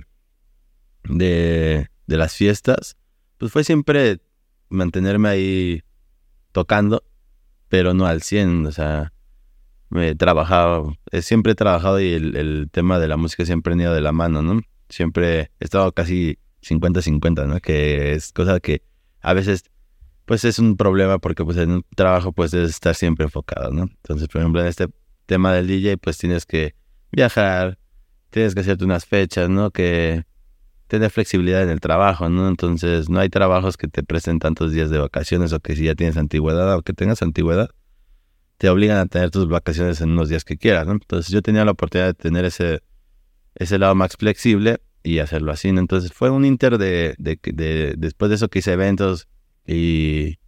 [1.08, 2.96] de, de las fiestas
[3.38, 4.20] pues fue siempre
[4.68, 5.82] mantenerme ahí
[6.52, 7.04] tocando,
[7.68, 9.12] pero no al 100, o sea,
[9.90, 13.76] me he trabajado, siempre he trabajado y el, el tema de la música siempre ha
[13.76, 14.60] ido de la mano, ¿no?
[14.88, 17.60] Siempre he estado casi 50-50, ¿no?
[17.60, 18.82] Que es cosa que
[19.20, 19.64] a veces,
[20.24, 23.82] pues es un problema porque pues en un trabajo pues debes estar siempre enfocado, ¿no?
[23.82, 24.88] Entonces, por ejemplo, en este
[25.26, 26.74] tema del DJ pues tienes que
[27.12, 27.78] viajar,
[28.30, 29.70] tienes que hacerte unas fechas, ¿no?
[29.70, 30.24] Que
[30.86, 32.48] tener flexibilidad en el trabajo, ¿no?
[32.48, 35.94] Entonces, no hay trabajos que te presten tantos días de vacaciones o que si ya
[35.94, 37.70] tienes antigüedad o que tengas antigüedad,
[38.58, 40.92] te obligan a tener tus vacaciones en unos días que quieras, ¿no?
[40.92, 42.82] Entonces, yo tenía la oportunidad de tener ese,
[43.54, 45.80] ese lado más flexible y hacerlo así, ¿no?
[45.80, 49.28] Entonces, fue un inter de, de, de después de eso que hice eventos
[49.66, 50.38] y,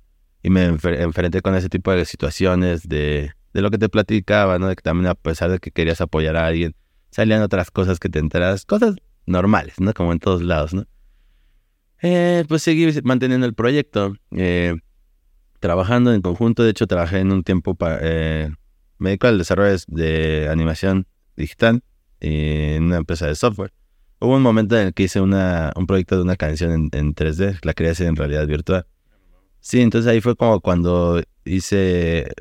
[0.43, 4.69] y me enfrenté con ese tipo de situaciones de, de lo que te platicaba, ¿no?
[4.69, 6.75] De que también a pesar de que querías apoyar a alguien,
[7.11, 8.97] salían otras cosas que te enteras, cosas
[9.29, 9.93] normales, ¿no?
[9.95, 10.85] Como en todos lados, ¿no?
[12.03, 14.75] Eh, pues seguí manteniendo el proyecto, eh,
[15.61, 16.63] trabajando en conjunto.
[16.63, 17.99] De hecho, trabajé en un tiempo para.
[18.03, 18.51] Eh,
[18.99, 21.83] me dedico al desarrollo de animación digital
[22.21, 23.73] en una empresa de software.
[24.21, 27.15] Hubo un momento en el que hice una, un proyecto de una canción en, en
[27.15, 28.87] 3D, la quería hacer en realidad virtual.
[29.61, 32.33] Sí, entonces ahí fue como cuando hice,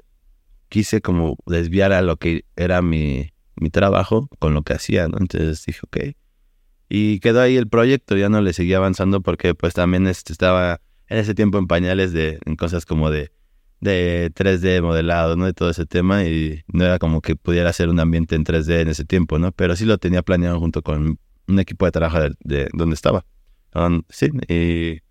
[0.70, 5.18] quise como desviar a lo que era mi, mi trabajo con lo que hacía, ¿no?
[5.20, 5.98] Entonces dije, ok,
[6.90, 10.82] y quedó ahí el proyecto, ya no le seguía avanzando porque pues también este, estaba
[11.08, 13.32] en ese tiempo en pañales de en cosas como de,
[13.82, 15.46] de 3D modelado, ¿no?
[15.46, 18.82] De todo ese tema y no era como que pudiera hacer un ambiente en 3D
[18.82, 19.52] en ese tiempo, ¿no?
[19.52, 23.26] Pero sí lo tenía planeado junto con un equipo de trabajo de, donde estaba.
[24.10, 25.02] sí, y,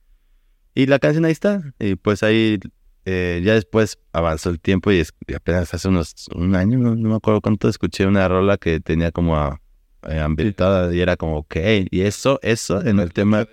[0.74, 1.62] y, la canción ahí está.
[1.78, 2.58] Y pues ahí
[3.04, 5.02] eh, ya después avanzó el tiempo y,
[5.34, 9.12] apenas hace unos un año, no, no me acuerdo cuánto, escuché una rola que tenía
[9.12, 9.60] como a
[10.08, 11.56] eh, ambientada y era como, ok,
[11.90, 13.46] y eso, eso en el tema,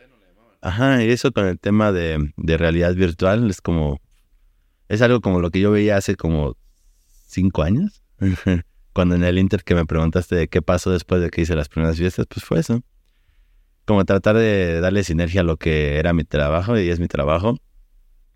[0.61, 3.99] ajá, y eso con el tema de, de realidad virtual es como,
[4.89, 6.55] es algo como lo que yo veía hace como
[7.27, 8.03] cinco años,
[8.93, 11.69] cuando en el Inter que me preguntaste de qué pasó después de que hice las
[11.69, 12.81] primeras fiestas, pues fue eso.
[13.85, 17.57] Como tratar de darle sinergia a lo que era mi trabajo y es mi trabajo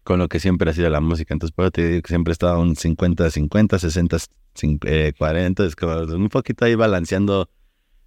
[0.03, 1.33] con lo que siempre ha sido la música.
[1.33, 6.65] Entonces, puedo te digo que siempre he estado un 50-50, 60-40, es como un poquito
[6.65, 7.49] ahí balanceando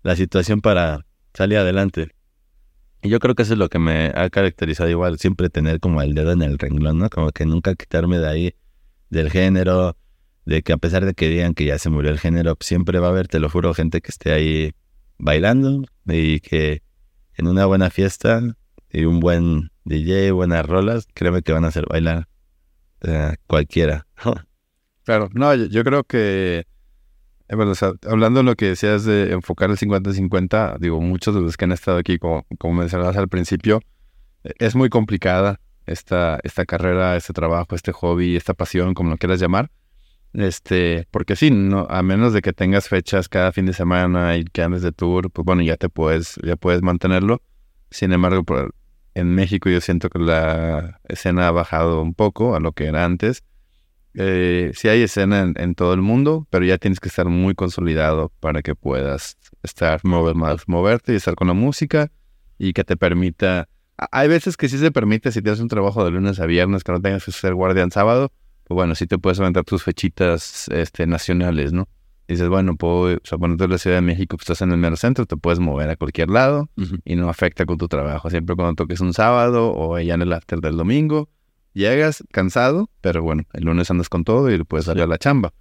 [0.02, 2.10] la situación para salir adelante.
[3.02, 6.02] Y yo creo que eso es lo que me ha caracterizado igual, siempre tener como
[6.02, 7.08] el dedo en el renglón, ¿no?
[7.08, 8.54] Como que nunca quitarme de ahí
[9.08, 9.96] del género,
[10.44, 13.08] de que a pesar de que digan que ya se murió el género, siempre va
[13.08, 14.72] a haber, te lo juro, gente que esté ahí
[15.18, 16.82] bailando y que
[17.34, 18.42] en una buena fiesta
[18.90, 22.28] y un buen DJ, buenas rolas, créeme que van a hacer bailar
[23.02, 24.06] eh, cualquiera.
[25.04, 26.66] claro, no, yo creo que
[27.50, 27.72] eh, bueno,
[28.08, 31.72] hablando de lo que decías de enfocar el 50-50, digo, muchos de los que han
[31.72, 33.80] estado aquí, como, como mencionabas al principio,
[34.44, 39.16] eh, es muy complicada esta, esta carrera, este trabajo, este hobby, esta pasión, como lo
[39.16, 39.70] quieras llamar.
[40.32, 44.44] Este, porque sí, no, a menos de que tengas fechas cada fin de semana y
[44.44, 47.42] que andes de tour, pues bueno, ya te puedes, ya puedes mantenerlo.
[47.90, 48.44] Sin embargo,
[49.14, 53.04] en México yo siento que la escena ha bajado un poco a lo que era
[53.04, 53.42] antes.
[54.14, 58.32] Eh, sí hay escena en, todo el mundo, pero ya tienes que estar muy consolidado
[58.40, 62.10] para que puedas estar, mover más, moverte y estar con la música
[62.58, 63.68] y que te permita...
[64.12, 66.92] Hay veces que sí se permite, si tienes un trabajo de lunes a viernes, que
[66.92, 68.32] no tengas que ser guardián sábado,
[68.64, 71.88] pues bueno, sí te puedes aventar tus fechitas este, nacionales, ¿no?
[72.32, 74.72] dices, bueno, puedo, o sea, bueno, tú en la Ciudad de México, pues estás en
[74.72, 76.70] el mero centro, te puedes mover a cualquier lado
[77.04, 78.30] y no afecta con tu trabajo.
[78.30, 81.28] Siempre cuando toques un sábado o ya en el after del domingo,
[81.72, 85.52] Llegas cansado, pero bueno, el lunes andas con todo y puedes salir a la chamba.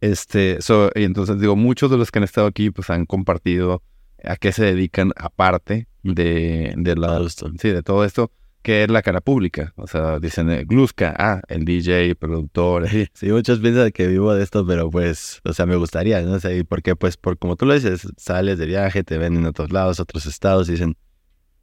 [0.00, 0.58] Este,
[0.96, 3.82] y entonces digo, muchos de los que han estado aquí pues han compartido
[4.24, 9.02] a qué se dedican aparte de, de la, sí, de todo esto, que es la
[9.02, 9.72] cara pública.
[9.76, 12.88] O sea, dicen eh, Gluska, ah, el DJ, productor.
[13.14, 16.38] Sí, muchos piensan que vivo de esto, pero pues, o sea, me gustaría, ¿no?
[16.40, 19.72] sé, porque pues, por como tú lo dices, sales de viaje, te ven en otros
[19.72, 20.96] lados, otros estados, y dicen,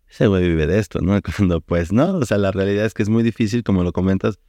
[0.10, 1.20] ese güey vive de esto, ¿no?
[1.38, 4.40] Cuando pues no, o sea, la realidad es que es muy difícil, como lo comentas,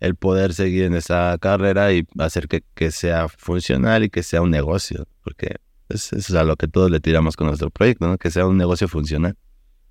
[0.00, 4.42] el poder seguir en esa carrera y hacer que, que sea funcional y que sea
[4.42, 5.56] un negocio, porque
[5.88, 8.16] es, es a lo que todos le tiramos con nuestro proyecto, ¿no?
[8.16, 9.36] Que sea un negocio funcional.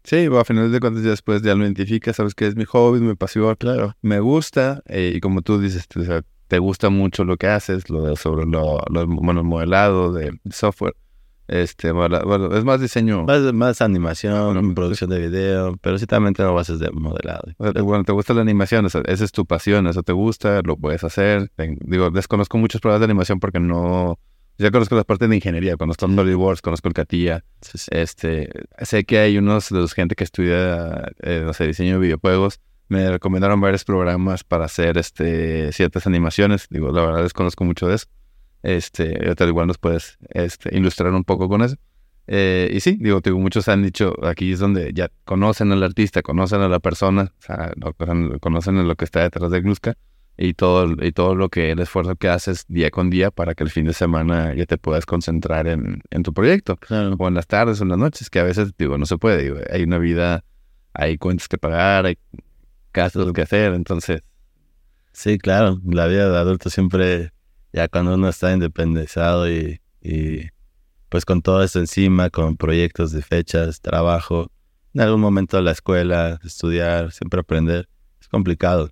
[0.04, 3.02] Sí, bueno, a final de cuentas después ya lo identificas, sabes que es mi hobby,
[3.02, 7.36] mi pasión, claro, me gusta, eh, y como tú dices, te, te gusta mucho lo
[7.36, 10.96] que haces, lo de, sobre lo, lo bueno, modelado de software
[11.48, 13.24] este, bueno, es más diseño.
[13.24, 17.44] Más, más animación, producción de video, pero sí también tengo bases de modelado.
[17.58, 21.52] Bueno, te gusta la animación, esa es tu pasión, eso te gusta, lo puedes hacer.
[21.58, 24.20] Digo, desconozco muchos programas de animación porque no,
[24.58, 27.46] Ya conozco las partes de ingeniería, conozco SolidWorks, conozco el CATIA.
[27.92, 28.50] Este,
[28.82, 32.60] sé que hay unos de los gente que estudia, eh, no sé, diseño de videojuegos.
[32.90, 36.68] Me recomendaron varios programas para hacer este, ciertas animaciones.
[36.70, 38.08] Digo, la verdad desconozco mucho de eso.
[38.68, 41.78] Este, tal igual nos puedes este, ilustrar un poco con eso.
[42.28, 46.22] Eh, y sí, digo, digo, muchos han dicho, aquí es donde ya conocen al artista,
[46.22, 47.72] conocen a la persona, o sea,
[48.42, 49.96] conocen lo que está detrás de Gluska
[50.38, 53.64] y todo, y todo lo que el esfuerzo que haces día con día para que
[53.64, 56.78] el fin de semana ya te puedas concentrar en, en tu proyecto.
[57.18, 59.44] O en las tardes o en las noches, que a veces, digo, no se puede.
[59.44, 60.44] Digo, hay una vida,
[60.92, 62.18] hay cuentas que pagar, hay
[62.94, 64.24] gastos que hacer, entonces.
[65.14, 67.32] Sí, claro, la vida de adulto siempre,
[67.74, 70.50] ya cuando uno está independizado y, y
[71.10, 74.52] pues con todo eso encima, con proyectos de fechas, trabajo,
[74.94, 77.88] en algún momento la escuela, estudiar, siempre aprender,
[78.20, 78.90] es complicado.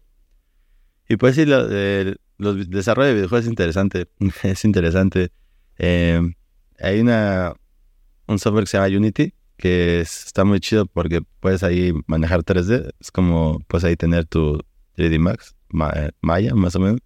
[1.10, 2.20] Y pues sí, lo, el
[2.70, 4.08] desarrollo de videojuegos es interesante.
[4.44, 5.32] es interesante.
[5.78, 6.22] Eh,
[6.80, 7.54] hay una,
[8.28, 12.92] un software que se llama Unity, que está muy chido porque puedes ahí manejar 3D.
[13.00, 14.62] Es como puedes ahí tener tu
[14.98, 15.56] 3D Max,
[16.22, 17.00] Maya, más o menos.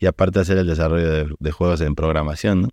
[0.00, 2.68] Y aparte hacer el desarrollo de, juegos en programación, ¿no?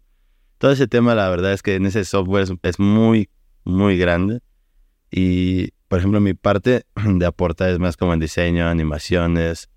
[0.58, 3.30] Todo ese tema, la verdad es que en ese software es, muy,
[3.66, 4.40] muy grande.
[5.12, 9.70] Y, por ejemplo, mi parte de aportar es más como en diseño, animaciones,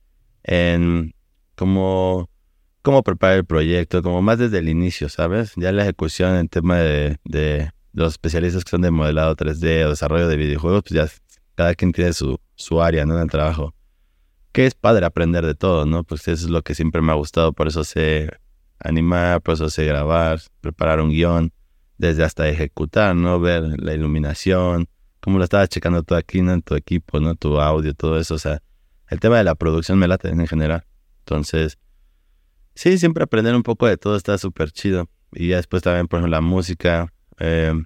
[0.45, 1.13] en
[1.57, 2.31] cómo,
[2.83, 5.53] cómo preparar el proyecto, como más desde el inicio, ¿sabes?
[5.57, 9.91] Ya la ejecución en tema de, de los especialistas que son de modelado 3D o
[9.91, 11.23] desarrollo de videojuegos, pues ya
[11.57, 13.17] cada quien tiene su, su área, ¿no?
[13.17, 13.75] En el trabajo.
[14.53, 16.05] Que es padre aprender de todo, ¿no?
[16.05, 18.31] Pues eso es lo que siempre me ha gustado, por eso sé
[18.79, 21.53] animar, por eso sé grabar, preparar un guion,
[21.99, 23.39] desde hasta ejecutar, ¿no?
[23.41, 24.89] Ver la iluminación,
[25.21, 26.53] cómo lo estaba checando ¿no?
[26.53, 27.35] En tu equipo, ¿no?
[27.35, 28.63] Tu audio, todo eso, o sea,
[29.09, 30.85] el tema de la producción me late en general.
[31.21, 31.79] Entonces,
[32.75, 35.09] sí, siempre aprender un poco de todo está súper chido.
[35.33, 37.85] Y ya después también, por ejemplo, la música, em,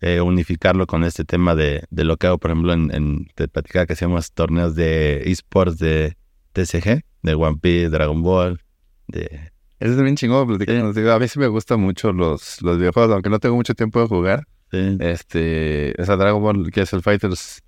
[0.00, 3.48] eh, unificarlo con este tema de, de, lo que hago, por ejemplo, en, en te
[3.48, 6.16] platicaba que hacíamos torneos de esports de
[6.52, 8.60] TCG, de One Piece, Dragon Ball,
[9.08, 9.52] de...
[9.80, 13.38] Eso es bien chingón, A mí sí me gustan mucho los, los videojuegos, aunque no
[13.38, 14.44] tengo mucho tiempo de jugar.
[14.72, 17.62] Este, esa Dragon Ball, que es el Fighters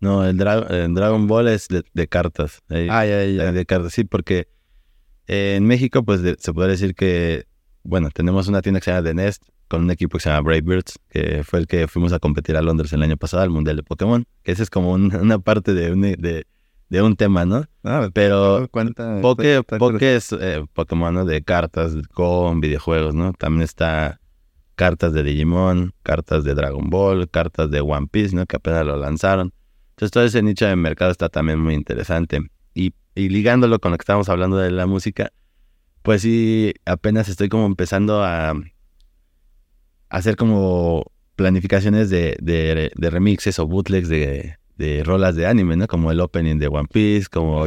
[0.00, 2.60] no, el, Dragon Ball es de, cartas.
[2.70, 3.52] ah, ya, ya.
[3.52, 4.48] De cartas, sí, porque
[5.26, 7.46] eh, en México, pues se puede decir que,
[7.82, 10.40] bueno, tenemos una tienda que se llama The Nest, con un equipo que se llama
[10.42, 13.50] Brave Birds, que fue el que fuimos a competir a Londres el año pasado, al
[13.50, 16.46] Mundial de Pokémon, que ese es como una parte de un, de,
[16.88, 17.64] de un tema, ¿no?
[17.84, 21.24] Ah, Pero cuenta, Poké, es eh, Pokémon ¿no?
[21.24, 23.32] de cartas con videojuegos, ¿no?
[23.32, 24.20] También está
[24.74, 28.46] cartas de Digimon, cartas de Dragon Ball, cartas de One Piece, ¿no?
[28.46, 29.52] Que apenas lo lanzaron.
[29.90, 32.40] Entonces todo ese nicho de mercado está también muy interesante.
[32.74, 35.32] Y, ligándolo con lo que estábamos hablando de la música,
[36.02, 38.54] pues sí, apenas estoy como empezando a,
[40.08, 45.86] hacer como planificaciones de, de, remixes o bootlegs de, de, rolas de anime, ¿no?
[45.86, 47.66] Como el opening de One Piece, como...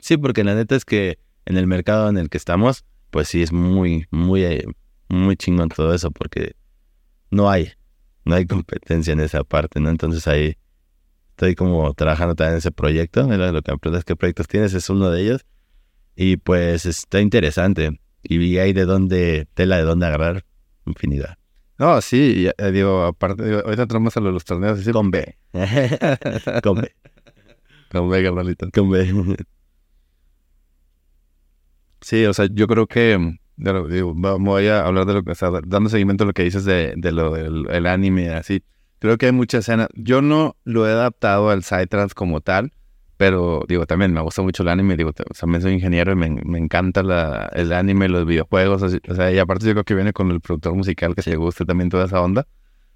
[0.00, 3.42] Sí, porque la neta es que en el mercado en el que estamos, pues sí
[3.42, 4.64] es muy, muy,
[5.08, 6.54] muy chingón todo eso, porque
[7.30, 7.72] no hay,
[8.24, 9.90] no hay competencia en esa parte, ¿no?
[9.90, 10.56] Entonces ahí
[11.30, 13.22] estoy como trabajando también en ese proyecto.
[13.22, 15.44] Lo que me preguntas qué proyectos tienes, es uno de ellos.
[16.14, 18.00] Y pues está interesante.
[18.22, 20.44] Y hay de dónde, tela de dónde agarrar,
[20.86, 21.36] infinidad.
[21.78, 25.36] No, sí, eh, digo, aparte, ahorita entramos a los torneos con B.
[26.62, 26.94] con B.
[27.90, 28.68] Con B, carnalito.
[28.72, 29.36] Con B.
[32.00, 35.50] sí, o sea, yo creo que, digo, voy a hablar de lo que, o sea,
[35.66, 38.62] dando seguimiento a lo que dices de, de lo del anime, así.
[38.98, 39.88] Creo que hay mucha escena.
[39.94, 42.72] Yo no lo he adaptado al Psytrance como tal,
[43.22, 44.96] pero digo, también me gusta mucho el anime.
[44.96, 48.82] Digo, también soy ingeniero y me, me encanta la, el anime, los videojuegos.
[48.82, 51.36] o sea, y aparte yo creo que viene con el productor musical que se le
[51.36, 52.48] guste también toda esa onda.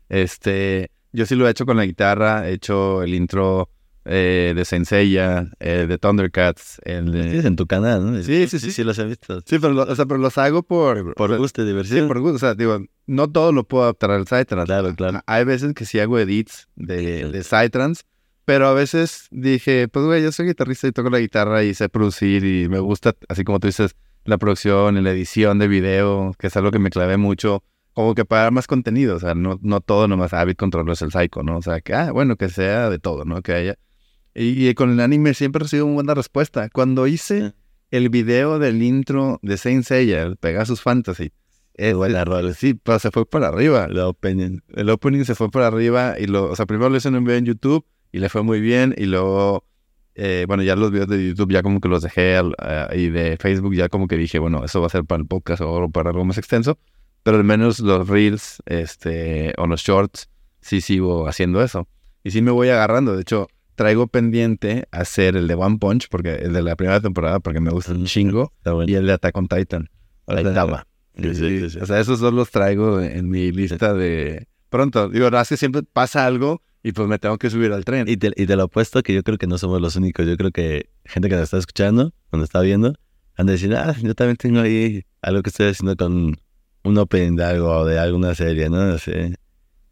[0.08, 3.70] Este, yo sí lo he hecho con la guitarra, he hecho el intro
[4.04, 6.80] eh, de Senseiya, eh, de Thundercats.
[6.82, 7.46] El de...
[7.46, 8.20] en tu canal, ¿no?
[8.20, 8.72] Sí, sí, sí.
[8.72, 9.40] Sí, los he visto.
[9.42, 11.14] Sí, pero, o sea, pero los hago por...
[11.14, 12.00] Por gusto y diversión.
[12.00, 12.34] Sí, por gusto.
[12.34, 14.66] O sea, digo, no todo lo puedo adaptar al Psytrance.
[14.66, 15.20] Claro, claro.
[15.26, 18.02] Hay veces que sí hago edits de, de Psytrance,
[18.46, 21.90] pero a veces dije, pues, güey, yo soy guitarrista y toco la guitarra y sé
[21.90, 23.94] producir y me gusta, así como tú dices,
[24.24, 27.62] la producción y la edición de video, que es algo que me clavé mucho
[27.92, 31.12] como que para más contenido, o sea, no, no todo nomás Avid Control es el
[31.12, 31.58] Psycho, ¿no?
[31.58, 33.42] O sea, que, ah, bueno, que sea de todo, ¿no?
[33.42, 33.78] Que haya
[34.38, 36.68] y, con el anime siempre recibo una buena respuesta.
[36.68, 37.54] Cuando hice
[37.90, 41.32] el video del intro de Saint Seiya, el Pegasus Fantasy,
[41.72, 42.52] es buena rola.
[42.52, 43.86] Sí, pero se fue para arriba.
[43.86, 44.58] El opening.
[44.74, 47.24] El opening se fue para arriba y lo, o sea, primero lo hice en un
[47.24, 49.64] video en YouTube y le fue muy bien y luego,
[50.14, 52.40] eh, bueno, ya los videos de YouTube ya como que los dejé
[52.94, 55.62] y de Facebook ya como que dije, bueno, eso va a ser para el podcast
[55.64, 56.78] o para algo más extenso.
[57.22, 60.28] pero al menos los reels este, o los shorts
[60.60, 61.88] sí sigo haciendo eso.
[62.24, 63.14] Y sí me voy agarrando.
[63.14, 67.38] De hecho, traigo pendiente hacer el de One Punch, porque el de la primera temporada,
[67.40, 68.90] porque me gusta un chingo, Está bueno.
[68.90, 69.88] y el de Attack on Titan.
[70.24, 70.86] O sea, Saitama.
[71.20, 71.78] Sí, Sí, sí.
[71.80, 75.08] O sea, esos dos los traigo en mi lista de pronto.
[75.08, 78.08] Digo, es que siempre pasa algo y pues me tengo que subir al tren.
[78.08, 80.24] Y te, y te lo apuesto que yo creo que no somos los únicos.
[80.24, 82.94] Yo creo que gente que nos está escuchando, cuando está viendo,
[83.36, 86.36] han de decir, ah, yo también tengo ahí algo que estoy haciendo con
[86.84, 88.86] un opening de algo o de alguna serie, ¿no?
[88.86, 89.34] No sé.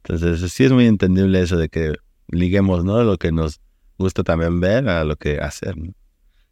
[0.04, 1.94] Entonces, sí es muy entendible eso de que
[2.28, 3.02] liguemos, ¿no?
[3.02, 3.60] Lo que nos
[3.98, 5.92] gusta también ver a lo que hacer, ¿no?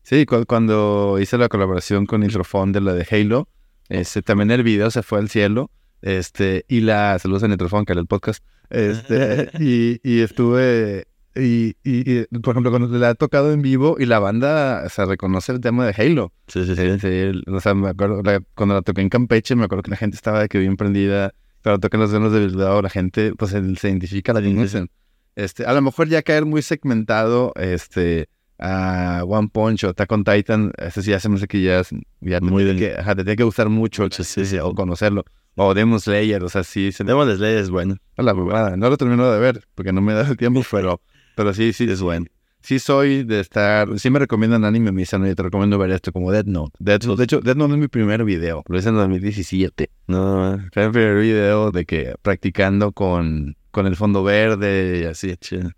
[0.03, 3.49] Sí, cu- cuando hice la colaboración con Nitrofon de la de Halo,
[3.89, 5.71] este, también el video se fue al cielo.
[6.01, 8.43] Este, y la saludos a Nitrofon, que era el podcast.
[8.73, 11.07] Este, y, y estuve.
[11.35, 15.05] Y, y- y, por ejemplo, cuando le ha tocado en vivo y la banda se
[15.07, 16.33] reconoce el tema de Halo.
[16.49, 17.43] Sí, sí, sí.
[17.47, 20.17] O sea, me acuerdo, la- cuando la toqué en Campeche, me acuerdo que la gente
[20.17, 21.33] estaba de que bien prendida.
[21.63, 24.91] Pero tocan los dedos de Bilbao, la gente pues se, se identifica, la conocen.
[25.37, 30.25] Este, a lo mejor ya caer muy segmentado, este, a One Punch o Attack on
[30.25, 31.81] Titan, ese sí ya se me hace que ya,
[32.21, 34.59] ya te, Muy tiene del- que, ajá, te tiene que gustar mucho, Mucho, sí, sí.
[34.59, 35.25] o conocerlo.
[35.55, 37.97] O Demon Slayer, o sea, sí, se Demon Slayer es bueno.
[38.17, 38.77] la huevada.
[38.77, 41.01] No lo termino de ver, porque no me da el tiempo, pero,
[41.37, 42.27] pero sí, sí, Es bueno.
[42.63, 46.11] sí soy de estar, sí me recomiendan anime, me dicen, oye, te recomiendo ver esto
[46.13, 46.73] como Dead Note.
[46.79, 47.19] Dead Note.
[47.19, 49.91] De hecho, Dead Note es mi primer video, lo hice en 2017.
[50.07, 55.37] No, Fue el primer video de que practicando con, con el fondo verde y así.
[55.37, 55.71] chido.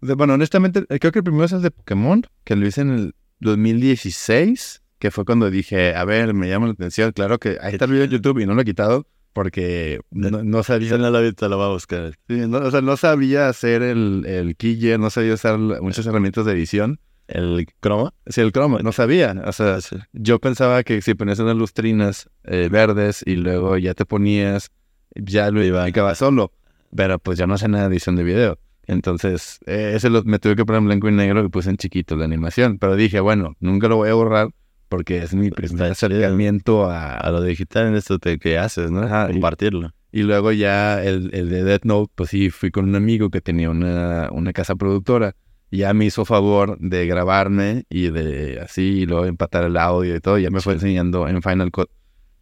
[0.00, 2.90] Bueno, honestamente, eh, creo que el primero es el de Pokémon, que lo hice en
[2.90, 7.12] el 2016, que fue cuando dije, a ver, me llama la atención.
[7.12, 10.42] Claro que ahí está el video en YouTube y no lo he quitado porque no,
[10.42, 10.96] no sabía.
[10.96, 12.14] No lo he visto, lo va a buscar.
[12.28, 16.06] Sí, no, o sea, no sabía hacer el, el keyer, no sabía usar la- muchas
[16.06, 17.00] herramientas de edición.
[17.26, 18.12] ¿El croma?
[18.26, 19.34] Sí, el Chrome, no sabía.
[19.46, 19.96] O sea, Sí.
[20.12, 24.70] yo pensaba que si ponías unas lustrinas eh, verdes y luego ya te ponías,
[25.14, 25.88] ya lo Iba.
[25.88, 26.52] iba solo.
[26.94, 28.58] Pero pues ya no sé nada de edición de video.
[28.86, 31.78] Entonces, eh, ese lo, me tuve que poner en blanco y negro y puse en
[31.78, 32.78] chiquito la animación.
[32.78, 34.48] Pero dije, bueno, nunca lo voy a borrar
[34.94, 38.90] porque es mi primer está acercamiento a, A lo digital en esto te, que haces,
[38.90, 39.00] ¿no?
[39.02, 39.90] Ajá, y- Compartirlo.
[40.12, 43.40] Y luego ya el, el de Death Note, pues sí, fui con un amigo que
[43.40, 45.34] tenía una, una casa productora.
[45.70, 50.14] Y ya me hizo favor de grabarme y de así, y luego empatar el audio
[50.14, 50.38] y todo.
[50.38, 51.90] Ya me fue enseñando en Final Cut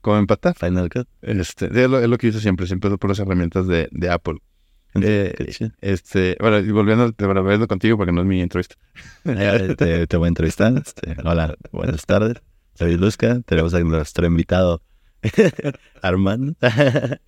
[0.03, 0.55] cómo empatar.
[0.55, 1.09] Final Cut.
[1.23, 4.37] Este, es, lo, es lo que hizo siempre, siempre por las herramientas de, de Apple.
[4.95, 5.33] Eh.
[5.81, 8.75] Este, bueno, y volviendo, volviendo contigo porque no es mi entrevista.
[9.25, 10.75] Eh, te, te voy a entrevistar.
[10.77, 12.35] Este, hola, buenas tardes.
[12.75, 13.41] Soy Luzca.
[13.47, 14.83] Tenemos a nuestro invitado
[16.03, 16.55] Armando.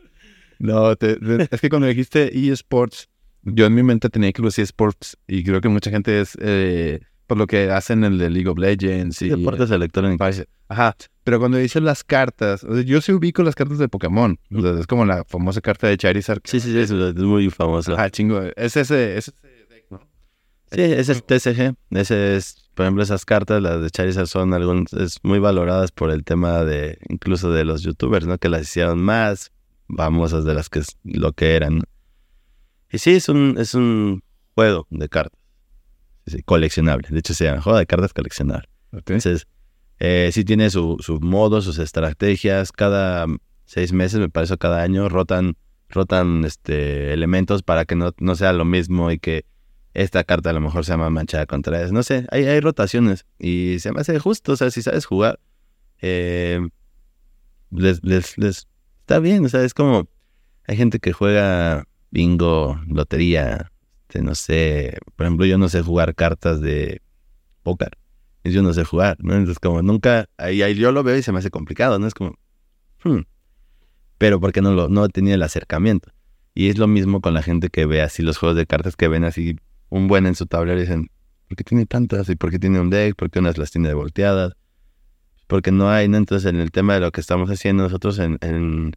[0.61, 3.09] No, te- te- es que cuando dijiste eSports,
[3.43, 7.01] yo en mi mente tenía que los eSports y creo que mucha gente es eh,
[7.27, 10.45] por lo que hacen el de League of Legends y Deportes electrónicos.
[10.69, 10.95] Ajá,
[11.25, 14.61] pero cuando dicen las cartas, o sea, yo sí ubico las cartas de Pokémon, o
[14.61, 16.41] sea, es como la famosa carta de Charizard.
[16.45, 17.95] Sí, sí, sí, es, muy famoso.
[17.95, 20.01] Ajá, chingo, es ese, es ese deck, ¿no?
[20.70, 21.75] Sí, ese es TCG.
[21.91, 26.11] Ese es, por ejemplo, esas cartas, las de Charizard son algunas, es muy valoradas por
[26.11, 28.37] el tema de, incluso de los youtubers, ¿no?
[28.37, 29.51] Que las hicieron más
[29.97, 31.79] famosas de las que es lo que eran.
[31.79, 31.85] ¿no?
[32.91, 34.22] Y sí, es un, es un
[34.55, 35.41] juego de cartas.
[36.27, 37.09] Sí, coleccionable.
[37.11, 38.68] De hecho, se llama juego de cartas coleccionable.
[38.93, 39.47] Entonces,
[40.05, 42.72] eh, sí tiene su, su modo, sus estrategias.
[42.72, 43.26] Cada
[43.64, 45.57] seis meses, me parece, cada año, rotan,
[45.88, 49.46] rotan este, elementos para que no, no sea lo mismo y que
[49.94, 51.92] esta carta a lo mejor se llama manchada contra eso.
[51.94, 54.52] No sé, hay, hay rotaciones y se me hace justo.
[54.52, 55.40] O sea, si sabes jugar,
[56.02, 56.61] eh,
[57.70, 58.68] les, les, les
[59.00, 59.46] está bien.
[59.46, 60.09] O sea, es como
[60.66, 64.98] hay gente que juega bingo, lotería, este, no sé.
[65.16, 67.00] Por ejemplo, yo no sé jugar cartas de
[67.62, 67.96] póker.
[68.45, 69.32] Yo no sé jugar, ¿no?
[69.34, 72.07] Entonces, como nunca, ahí, ahí yo lo veo y se me hace complicado, ¿no?
[72.07, 72.34] Es como,
[73.05, 73.20] hmm.
[74.18, 76.11] Pero porque no lo, no tenía el acercamiento.
[76.55, 79.09] Y es lo mismo con la gente que ve así los juegos de cartas que
[79.09, 79.57] ven así
[79.88, 81.09] un buen en su tablero y dicen,
[81.49, 82.28] ¿por qué tiene tantas?
[82.28, 83.16] ¿Y por qué tiene un deck?
[83.16, 84.53] ¿Por qué unas las tiene volteadas?
[85.47, 86.16] Porque no hay, ¿no?
[86.16, 88.92] Entonces, en el tema de lo que estamos haciendo nosotros, en, en-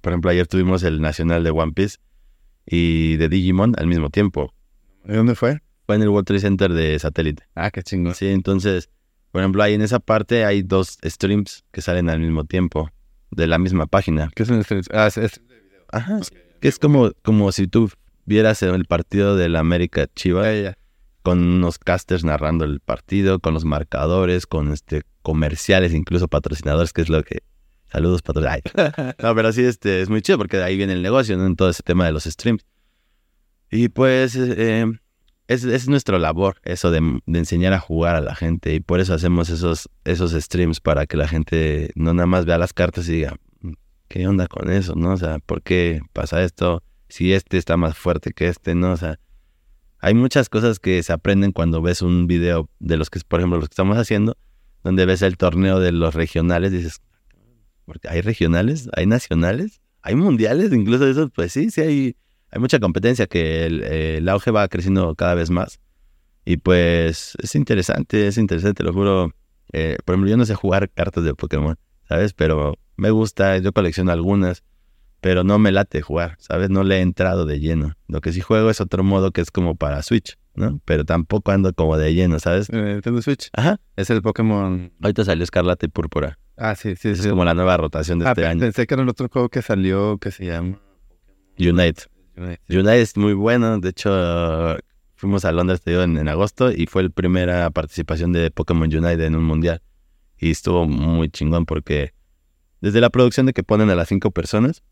[0.00, 1.96] por ejemplo, ayer tuvimos el nacional de One Piece
[2.66, 4.52] y de Digimon al mismo tiempo.
[5.06, 5.60] ¿Y dónde fue?
[5.86, 7.44] Fue en el World Trade Center de satélite.
[7.54, 8.14] Ah, qué chingón.
[8.14, 8.88] Sí, entonces,
[9.32, 12.90] por ejemplo, ahí en esa parte hay dos streams que salen al mismo tiempo
[13.30, 14.30] de la misma página.
[14.34, 14.82] ¿Qué es un stream?
[14.92, 15.40] Ah, es, es-
[15.92, 16.20] Ajá.
[16.60, 17.90] Que es como, como si tú
[18.24, 20.74] vieras el partido del América Chivas
[21.22, 27.02] con unos casters narrando el partido, con los marcadores, con este comerciales, incluso patrocinadores, que
[27.02, 27.42] es lo que...
[27.90, 28.64] Saludos, patrocinadores.
[29.22, 31.46] No, pero sí, este, es muy chido porque de ahí viene el negocio, ¿no?
[31.46, 32.64] En todo ese tema de los streams.
[33.70, 34.86] Y pues eh,
[35.48, 38.74] es, es nuestra labor, eso de, de enseñar a jugar a la gente.
[38.74, 42.58] Y por eso hacemos esos, esos streams para que la gente no nada más vea
[42.58, 43.72] las cartas y diga, "Mm,
[44.08, 45.12] ¿qué onda con eso, no?
[45.12, 46.82] O sea, ¿por qué pasa esto?
[47.08, 48.92] Si este está más fuerte que este, ¿no?
[48.92, 49.18] O sea,
[50.00, 53.58] hay muchas cosas que se aprenden cuando ves un video de los que, por ejemplo,
[53.58, 54.36] los que estamos haciendo,
[54.82, 57.00] donde ves el torneo de los regionales, dices,
[57.86, 62.16] porque hay regionales, hay nacionales, hay mundiales, incluso eso, pues sí, sí hay,
[62.54, 65.80] hay mucha competencia, que el, el auge va creciendo cada vez más.
[66.44, 69.32] Y pues es interesante, es interesante, te lo juro.
[69.72, 71.76] Eh, por ejemplo, yo no sé jugar cartas de Pokémon,
[72.08, 72.32] ¿sabes?
[72.32, 74.62] Pero me gusta, yo colecciono algunas,
[75.20, 76.70] pero no me late jugar, ¿sabes?
[76.70, 77.94] No le he entrado de lleno.
[78.08, 80.80] Lo que sí juego es otro modo que es como para Switch, ¿no?
[80.84, 82.68] Pero tampoco ando como de lleno, ¿sabes?
[82.70, 83.48] Eh, Nintendo Switch.
[83.54, 83.80] Ajá.
[83.96, 84.92] Es el Pokémon.
[85.02, 86.38] Ahorita salió Escarlata y Púrpura.
[86.56, 87.30] Ah, sí, sí, Es sí.
[87.30, 88.60] como la nueva rotación de Ah, este año.
[88.60, 90.78] pensé que era el otro juego que salió que se llama.
[91.58, 92.02] Unite.
[92.36, 93.78] Unite es muy bueno.
[93.78, 94.76] De hecho,
[95.14, 98.88] fuimos a Londres te digo, en, en agosto y fue la primera participación de Pokémon
[98.94, 99.82] Unite en un mundial.
[100.38, 102.12] Y estuvo muy chingón porque
[102.80, 104.82] desde la producción de que ponen a las cinco personas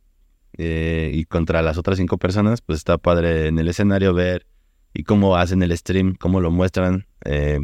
[0.57, 4.47] eh, y contra las otras cinco personas, pues está padre en el escenario ver
[4.95, 7.07] y cómo hacen el stream, cómo lo muestran.
[7.24, 7.59] eh,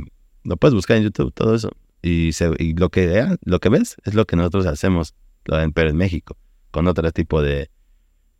[0.44, 1.70] lo puedes buscar en YouTube, todo eso.
[2.00, 5.14] Y, se- y lo, que, lo que ves es lo que nosotros hacemos,
[5.44, 6.36] pero en México,
[6.70, 7.70] con otro tipo de,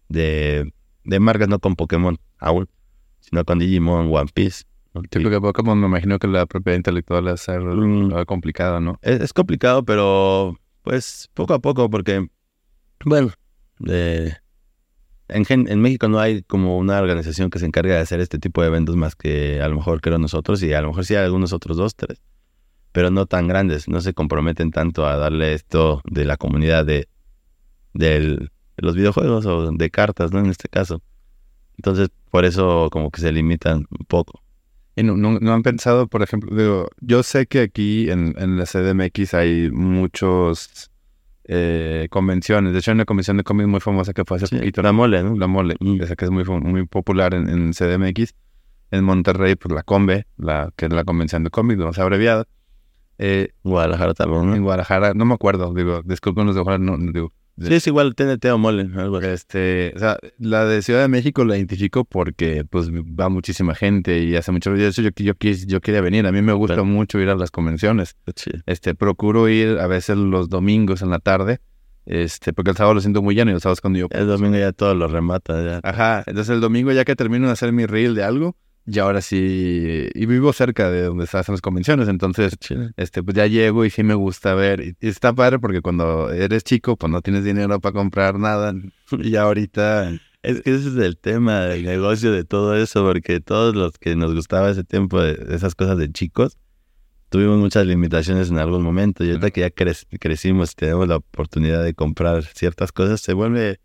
[0.09, 0.73] de,
[1.09, 2.69] de marcas, no con Pokémon aún,
[3.21, 4.65] sino con Digimon, One Piece.
[5.13, 8.25] Sí, porque Pokémon me imagino que la propiedad intelectual es Mm.
[8.27, 8.99] complicado, ¿no?
[9.03, 12.27] es, es complicado, pero pues poco a poco, porque,
[13.05, 13.31] bueno,
[13.87, 14.33] eh,
[15.29, 18.39] en, gen- en México no hay como una organización que se encargue de hacer este
[18.39, 21.15] tipo de eventos más que a lo mejor creo nosotros y a lo mejor sí
[21.15, 22.21] hay algunos otros dos, tres,
[22.93, 27.09] pero no tan grandes, no se comprometen tanto a darle esto de la comunidad de,
[27.95, 30.39] del- de los videojuegos o de cartas, ¿no?
[30.41, 31.03] En este caso.
[31.77, 34.43] Entonces, por eso como que se limitan un poco.
[34.97, 38.57] Y no, no- no han pensado, por ejemplo, digo, yo sé que aquí en, en
[38.59, 40.91] la CDMX hay muchos
[41.45, 42.73] eh, convenciones.
[42.73, 44.83] De hecho, hay una convención de cómics muy famosa que fue hace Sí, poquito.
[44.83, 45.37] la mole, ¿no?
[45.37, 46.03] La Mole, Mm.
[46.03, 48.35] esa que es muy, muy popular en, en CDMX.
[48.91, 52.47] En Monterrey, pues la Combe, la, que es la convención de cómics, más abreviada.
[53.19, 54.55] Eh, Guadalajara también, ¿no?
[54.57, 58.15] en Guadalajara, no me acuerdo, digo, disculpen los de Guadalajara, no, digo, Sí, es igual
[58.15, 59.27] TNT o mole, algo así.
[59.27, 64.23] este, o sea, la de Ciudad de México la identifico porque pues va muchísima gente
[64.23, 64.85] y hace mucho ruido.
[64.85, 66.27] De hecho, yo, yo, quis- yo quería venir.
[66.27, 68.17] A mí me gusta mucho ir a las convenciones.
[68.37, 68.51] Sí.
[68.67, 71.61] Este, procuro ir a veces los domingos en la tarde,
[72.07, 74.07] este, porque el sábado lo siento muy lleno y los sábados cuando yo...
[74.11, 75.63] El domingo ya todo lo remata.
[75.65, 75.81] Ya.
[75.83, 78.57] Ajá, entonces el domingo ya que termino de hacer mi reel de algo,
[78.91, 82.91] y ahora sí, y vivo cerca de donde se hacen las convenciones, entonces Chile.
[82.97, 84.81] este, pues ya llego y sí me gusta ver.
[84.81, 88.75] Y, y está padre porque cuando eres chico, pues no tienes dinero para comprar nada.
[89.19, 90.11] Y ahorita,
[90.43, 94.17] Es que ese es el tema del negocio de todo eso, porque todos los que
[94.17, 96.57] nos gustaba ese tiempo esas cosas de chicos,
[97.31, 99.25] tuvimos muchas limitaciones en algún momento.
[99.25, 103.33] Y ahorita que ya crec- crecimos y tenemos la oportunidad de comprar ciertas cosas, se
[103.35, 103.81] vuelve,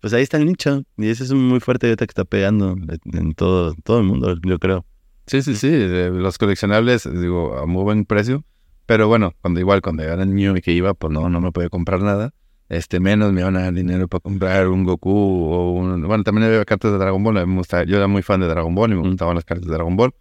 [0.00, 0.82] pues ahí está el nicho.
[0.96, 2.76] Y ese es un muy fuerte ahorita que está pegando
[3.12, 4.84] en- todo, todo el mundo, yo creo.
[5.26, 5.68] sí, sí, sí,
[6.12, 8.44] los coleccionables, digo, a muy buen precio.
[8.86, 11.68] Pero bueno, cuando igual, cuando era niño y que iba, pues no, no me podía
[11.68, 12.32] comprar nada.
[12.68, 16.02] Este, menos me iban a dar dinero para comprar un Goku o un...
[16.06, 17.46] Bueno, también había cartas de Dragon Ball.
[17.46, 19.96] me yo era muy fan de Dragon Ball y me gustaban las cartas de Dragon
[19.96, 20.14] Ball.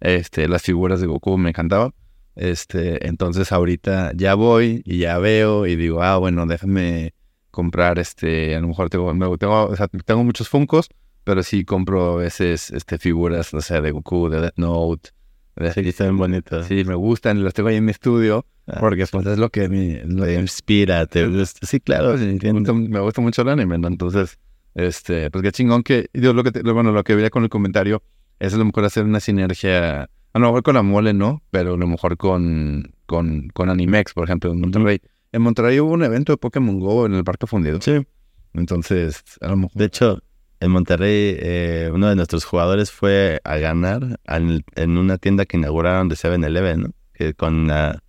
[0.00, 1.92] Este, las figuras de Goku me encantaban.
[2.36, 7.14] Este, entonces ahorita ya voy y ya veo y digo, ah, bueno, déjame
[7.54, 10.88] comprar este, a lo mejor tengo, me- tengo, o sea, tengo muchos Funkos,
[11.24, 15.10] pero sí compro a veces este, figuras, no sé, de Goku, de Death Note.
[15.56, 16.62] de- Sí, está bien bonito.
[16.64, 19.68] Sí, me gustan las tengo ahí en mi estudio Ah, porque pues es lo que
[19.68, 21.66] mi, lo que- inspira, te gusta.
[21.66, 23.88] Sí, claro, Sí, me, gusta, me gusta mucho el anime, ¿no?
[23.88, 24.38] Entonces,
[24.74, 27.44] este, pues qué chingón que, y digo, lo que, te- bueno, lo que veía con
[27.44, 28.02] el comentario
[28.40, 31.42] es a lo mejor hacer una sinergia, a lo mejor con la mole, ¿no?
[31.50, 35.00] Pero a lo mejor con, con, con Animex, por ejemplo, en Monterrey.
[35.34, 37.80] En Monterrey hubo un evento de Pokémon GO en el Parque Fundido.
[37.80, 38.06] Sí.
[38.54, 39.72] Entonces, a lo mejor...
[39.76, 40.22] De hecho,
[40.60, 45.56] en Monterrey, eh, uno de nuestros jugadores fue a ganar al- en una tienda que
[45.56, 46.90] inauguraron de 7-Eleven, ¿no?
[47.12, 48.00] Que con la...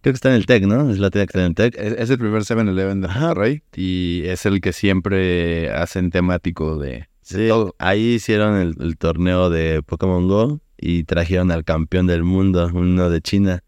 [0.00, 0.90] Creo que está en el TEC, ¿no?
[0.90, 1.74] Es la tienda que está en el TEC.
[1.78, 7.08] Es, es el primer 7-Eleven de Monterrey y es el que siempre hacen temático de...
[7.20, 7.74] Sí, todo.
[7.78, 13.10] ahí hicieron el, el torneo de Pokémon Go y trajeron al campeón del mundo, uno
[13.10, 13.62] de China,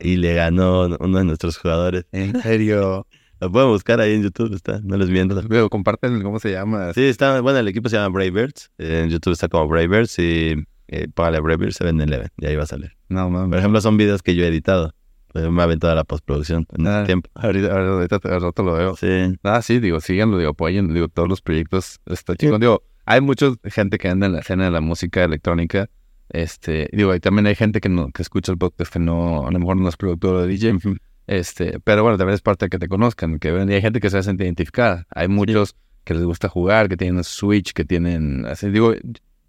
[0.00, 2.06] y le ganó uno de nuestros jugadores.
[2.12, 3.06] En serio.
[3.40, 5.40] Lo pueden buscar ahí en YouTube, está, no les miento.
[5.42, 6.94] Luego, comparten cómo se llama.
[6.94, 10.54] Sí, está, bueno, el equipo se llama Bravebirds, en YouTube está como Bravebirds y
[10.88, 12.92] eh, póngale Bravebirds 7-Eleven y ahí va a salir.
[13.10, 13.50] No, mames.
[13.50, 14.94] Por ejemplo, son videos que yo he editado.
[15.34, 17.04] Pues me ha aventado la postproducción en Ah.
[17.04, 17.28] tiempo.
[17.34, 18.96] Ahorita, ahorita, rato lo veo.
[18.96, 19.36] Sí.
[19.42, 22.00] Ah, sí, digo, síganlo, digo, apoyen, digo, todos los proyectos.
[22.06, 22.58] Está chido.
[22.58, 25.90] Digo, hay mucha gente que anda en la escena de la música electrónica.
[26.28, 29.50] Este, digo, y también hay gente que no, que escucha el podcast que no, a
[29.50, 30.78] lo mejor no es productor de DJ.
[31.26, 34.18] Este, pero bueno, también es parte de que te conozcan, que hay gente que se
[34.18, 35.06] hace identificada.
[35.10, 38.94] Hay muchos que les gusta jugar, que tienen Switch, que tienen, así digo,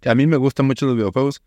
[0.04, 1.42] a mí me gustan mucho los videojuegos,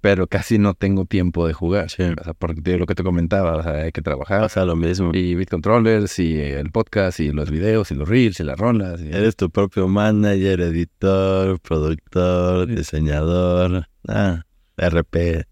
[0.00, 1.86] pero casi no tengo tiempo de jugar.
[1.86, 4.42] O sea, porque lo que te comentaba, o sea, hay que trabajar.
[4.42, 5.10] Pasa lo mismo.
[5.12, 9.00] Y Beat Controllers, y el podcast, y los videos, y los reels, y las rondas.
[9.00, 9.08] Y...
[9.08, 14.44] Eres tu propio manager, editor, productor, diseñador, ah,
[14.78, 15.46] RP.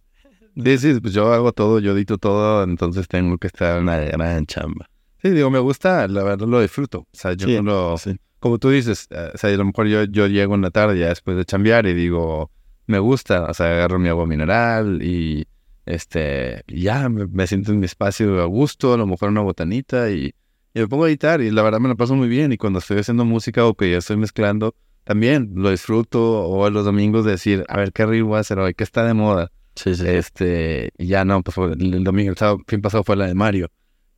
[0.57, 3.99] Sí, sí, pues yo hago todo, yo edito todo, entonces tengo que estar en una
[3.99, 4.89] gran chamba.
[5.23, 7.01] Sí, digo, me gusta, la verdad lo disfruto.
[7.01, 7.97] O sea, yo no lo...
[8.39, 10.99] Como tú dices, eh, o sea, a lo mejor yo, yo llego en la tarde
[10.99, 12.51] ya después de chambear y digo,
[12.87, 15.47] me gusta, o sea, agarro mi agua mineral y
[15.87, 20.35] este, ya me, siento en mi espacio a gusto, a lo mejor una botanita y,
[20.75, 22.99] me pongo a editar y la verdad me la paso muy bien y cuando estoy
[22.99, 24.75] haciendo música o que ya estoy mezclando,
[25.07, 28.75] también lo disfruto o los domingos decir, a ver qué ritmo voy a hacer hoy,
[28.75, 29.53] qué está de moda.
[29.77, 30.05] Sí, sí.
[30.07, 33.71] Este, y ya no, pues el, domingo, el sábado, fin pasado fue la de Mario.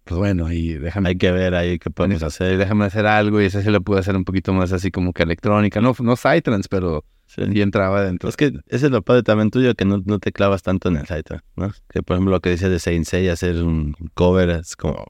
[0.04, 1.10] Pues bueno, y déjame.
[1.10, 2.56] Hay que ver ahí qué podemos hacer.
[2.56, 5.24] Déjame hacer algo y ese sí lo pude hacer un poquito más así como que
[5.24, 5.82] electrónica.
[5.82, 7.42] No, no Psytrance, pero Sí.
[7.52, 8.30] Y entraba dentro.
[8.30, 10.96] Es que ese es lo padre también tuyo, que no, no te clavas tanto en
[10.96, 11.72] el site, ¿no?
[11.90, 15.04] Que por ejemplo lo que dice de Saint Seiya, hacer un cover, es como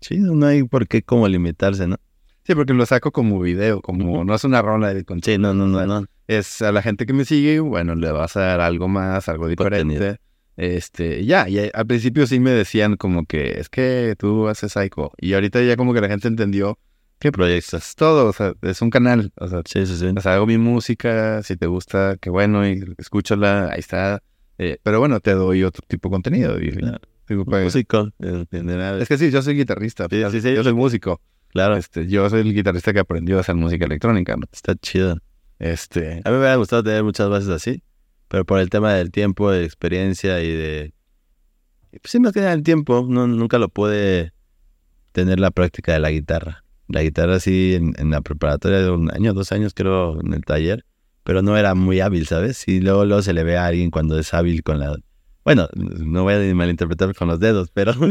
[0.00, 1.96] chido, no hay por qué como limitarse, ¿no?
[2.46, 5.54] Sí, porque lo saco como video, como no es una rola de con Sí, no,
[5.54, 6.06] no, no, no.
[6.26, 9.48] Es a la gente que me sigue, bueno, le vas a dar algo más, algo
[9.48, 10.18] diferente.
[10.56, 15.12] Este, ya, y al principio sí me decían como que es que tú haces psycho.
[15.18, 16.78] Y ahorita ya como que la gente entendió
[17.18, 17.94] ¿Qué proyectas?
[17.94, 19.32] Todo, o sea, es un canal.
[19.36, 20.12] O sea, sí, sí, sí.
[20.14, 24.22] O sea, hago mi música, si te gusta, qué bueno, y escúchala, ahí está.
[24.58, 26.60] Eh, pero bueno, te doy otro tipo de contenido.
[26.60, 26.70] Y,
[27.26, 29.00] pues, músico, en general.
[29.00, 30.06] Es que sí, yo soy guitarrista.
[30.10, 31.20] Sí, sí, sí, yo soy músico.
[31.54, 31.76] Claro.
[31.76, 34.36] Este, yo soy el guitarrista que aprendió a hacer música electrónica.
[34.52, 35.16] Está chido.
[35.58, 36.20] Este...
[36.24, 37.82] A mí me hubiera gustado tener muchas bases así,
[38.28, 40.94] pero por el tema del tiempo, de experiencia y de...
[41.92, 44.34] Pues sí, más que nada el tiempo, no, nunca lo puede
[45.12, 49.32] tener la práctica de la guitarra la guitarra así en, la preparatoria de un año,
[49.34, 50.84] dos años creo en el taller,
[51.22, 52.66] pero no era muy hábil, ¿sabes?
[52.68, 54.96] Y luego, luego se le ve a alguien cuando es hábil con la...
[55.44, 57.94] Bueno, no voy a malinterpretar con los dedos, pero...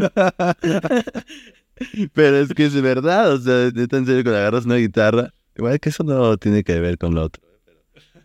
[2.13, 5.79] pero es que es verdad, o sea, es tan serio cuando agarras una guitarra, igual
[5.79, 7.41] que eso no tiene que ver con lo otro.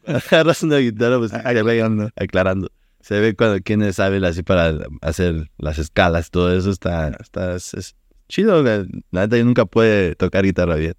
[0.04, 2.70] Cuando agarras una guitarra, pues aclarando, aclarando.
[3.00, 7.54] Se ve cuando quién es hábil así para hacer las escalas, todo eso está, está
[7.56, 7.96] es,
[8.28, 8.62] chido.
[8.62, 10.94] La, neta, nunca puede tocar guitarra bien.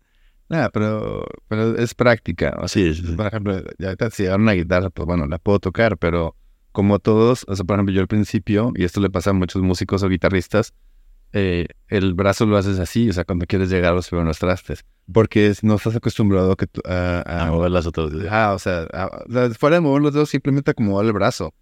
[0.48, 2.58] Nada, pero, pero es práctica.
[2.60, 5.98] O sea, sí, Por ejemplo, ya si agarro una guitarra, pues bueno, la puedo tocar,
[5.98, 6.36] pero
[6.72, 9.62] como todos, o sea, por ejemplo, yo al principio, y esto le pasa a muchos
[9.62, 10.74] músicos o guitarristas,
[11.34, 14.86] eh, el brazo lo haces así, o sea, cuando quieres llegar a los primeros trastes,
[15.12, 18.12] porque no estás acostumbrado que a, a, mover las otras.
[18.30, 18.88] Ah, o sea,
[19.58, 21.54] fuera de mover los dedos, simplemente acomodar el brazo.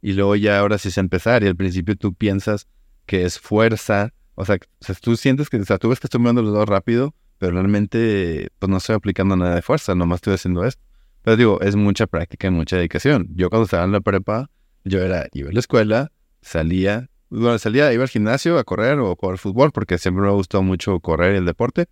[0.00, 2.68] Y luego ya ahora sí es empezar, y al principio tú piensas
[3.06, 4.58] que es fuerza, o sea,
[5.00, 8.48] tú sientes que, o sea, tú ves que estoy moviendo los dos rápido, pero realmente,
[8.58, 10.82] pues no estoy aplicando nada de fuerza, nomás estoy haciendo esto.
[11.22, 13.28] Pero digo, es mucha práctica y mucha dedicación.
[13.34, 14.50] Yo cuando estaba en la prepa,
[14.84, 19.12] yo era, iba a la escuela, salía, bueno, salía, iba al gimnasio a correr o
[19.12, 21.86] a jugar fútbol, porque siempre me gustó mucho correr y el deporte.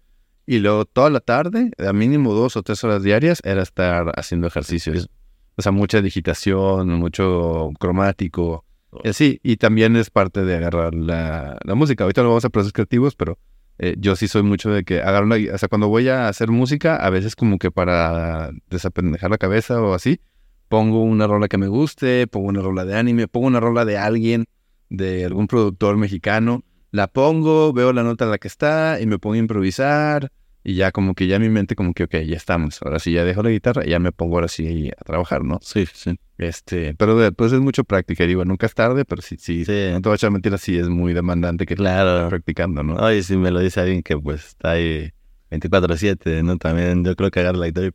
[0.47, 4.47] Y luego toda la tarde, a mínimo dos o tres horas diarias, era estar haciendo
[4.47, 5.09] ejercicios.
[5.57, 8.67] O sea, mucha digitación, mucho cromático,
[9.05, 12.05] eh, sí, y también es parte de agarrar la, música.
[12.05, 13.39] Ahorita lo vamos a procesos creativos, pero
[13.79, 15.37] eh, yo sí soy mucho de que agarro una...
[15.55, 19.81] O sea, cuando voy a hacer música, a veces como que para desapendejar la cabeza
[19.81, 20.21] o así,
[20.69, 23.99] pongo una rola que me guste, pongo una rola de anime, pongo una rola de
[23.99, 24.47] alguien,
[24.89, 29.19] de algún productor mexicano, la pongo, veo la nota en la que está y me
[29.19, 30.31] pongo a improvisar
[30.69, 32.83] y ya como que ya mi mente como que, ok, ya estamos.
[32.83, 35.61] Ahora sí ya dejo la guitarra y ya me pongo ahora sí a trabajar, ¿no?
[35.63, 36.19] Sí, sí.
[36.39, 38.27] Este, pero después es mucho práctica.
[38.27, 39.65] Digo, nunca es tarde, pero sí, sí.
[39.65, 39.89] sí.
[39.93, 42.29] No te voy a echar mentiras, sí es muy demandante que claro.
[42.29, 42.95] practicando, ¿no?
[42.97, 45.13] Oye, si me lo dice alguien que pues está ahí
[45.53, 46.59] 24-7, ¿no?
[46.59, 47.91] También yo creo que agarra la guitarra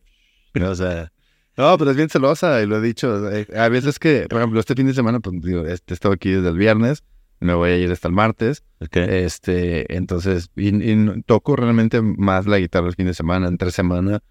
[0.56, 0.62] y...
[0.62, 1.12] O sea...
[1.58, 3.30] No, pero es bien celosa y lo he dicho.
[3.32, 6.14] Eh, a veces que, por ejemplo, este fin de semana, pues digo, este, he estado
[6.14, 7.04] aquí desde el viernes
[7.42, 8.64] me voy a ir hasta el martes.
[8.80, 14.22] Este, entonces, y, toco realmente más la guitarra el fin de semana, entre semana,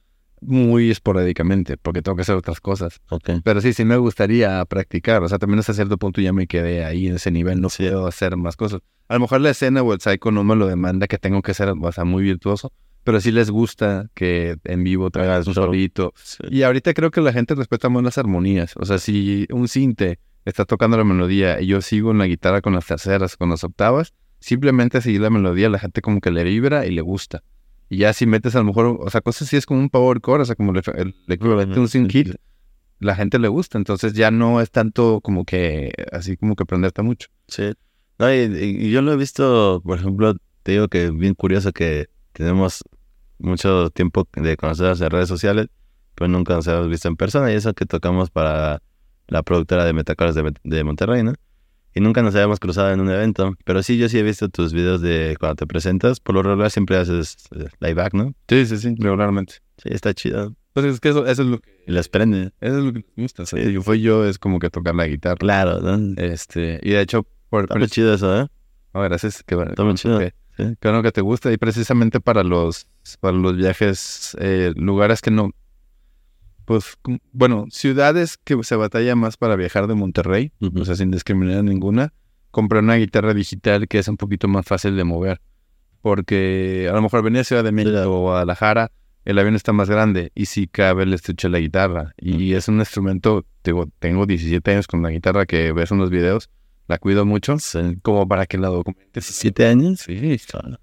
[0.41, 3.01] muy esporádicamente, porque tengo que hacer otras cosas.
[3.45, 5.23] Pero sí, sí me gustaría practicar.
[5.23, 8.07] O sea, también hasta cierto punto ya me quedé ahí en ese nivel, no puedo
[8.07, 8.81] hacer más cosas.
[9.09, 11.53] A lo mejor la escena o el psycho no me lo demanda que tengo que
[11.53, 12.73] ser, o sea, muy virtuoso.
[13.03, 16.13] Pero sí les gusta que en vivo traigas un solito.
[16.51, 18.75] Y ahorita creo que la gente respeta más las armonías.
[18.77, 22.61] O sea, si un cinte está tocando la melodía y yo sigo en la guitarra
[22.61, 26.45] con las terceras, con las octavas, simplemente seguir la melodía, la gente como que le
[26.45, 27.43] vibra y le gusta.
[27.89, 30.21] Y ya si metes a lo mejor, o sea, cosas así es como un power
[30.21, 32.35] chord, o sea, como el, equivalente a un sync hit,
[33.01, 37.03] la gente le gusta, entonces ya no es tanto como que, así como que aprenderte
[37.03, 37.29] mucho.
[37.49, 37.73] Sí.
[38.19, 42.09] No, y, yo lo he visto, por ejemplo, te digo que bien curioso que
[42.41, 42.83] tenemos
[43.39, 45.69] mucho tiempo de conocernos en redes sociales,
[46.15, 48.83] pero nunca nos hemos visto en persona y eso que tocamos para
[49.29, 51.35] la productora de Metacoras de, de Monterrey, ¿no?
[51.95, 54.73] Y nunca nos habíamos cruzado en un evento, pero sí, yo sí he visto tus
[54.73, 58.35] videos de cuando te presentas, por lo regular siempre haces eh, live back, ¿no?
[58.49, 59.55] Sí, sí, sí, regularmente.
[59.79, 60.55] Sí, está chido.
[60.73, 61.83] Pues es que eso, eso es lo que...
[61.89, 62.53] Y las prende.
[62.61, 63.43] Eso es lo que me gusta.
[63.43, 65.35] O sea, yo fui yo, es como que tocar la guitarra.
[65.37, 66.15] Claro, ¿no?
[66.23, 68.47] Este, y de hecho, por, Está muy chido eso, ¿eh?
[68.93, 69.43] Ah, gracias.
[69.45, 69.71] Qué bueno.
[69.73, 70.21] Está muy chido.
[70.21, 70.33] que-
[70.69, 70.77] Sí.
[70.81, 71.53] qué bueno que te gusta.
[71.53, 72.87] Y precisamente para los,
[73.21, 75.51] para los viajes, eh, lugares que no.
[76.65, 76.99] Pues,
[77.33, 80.83] bueno, ciudades que se batalla más para viajar de Monterrey, Ujú.
[80.83, 82.13] o sea, sin discriminar ninguna,
[82.53, 85.41] compré una guitarra digital que es un poquito más fácil de mover.
[86.01, 88.91] Porque a lo mejor venía a Ciudad de México o Guadalajara,
[89.25, 92.15] el avión está más grande y sí cabe el estuche de la guitarra.
[92.17, 96.09] Y es un instrumento, digo, tengo 17 años con la guitarra que ves en los
[96.11, 96.49] videos,
[96.91, 97.57] la cuido mucho,
[98.03, 99.25] como para que la documentes.
[99.45, 100.01] ¿17 años?
[100.01, 100.79] Sí, Ah,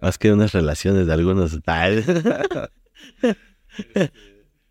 [0.00, 1.58] Más que unas relaciones de algunos.
[1.66, 2.02] Ay.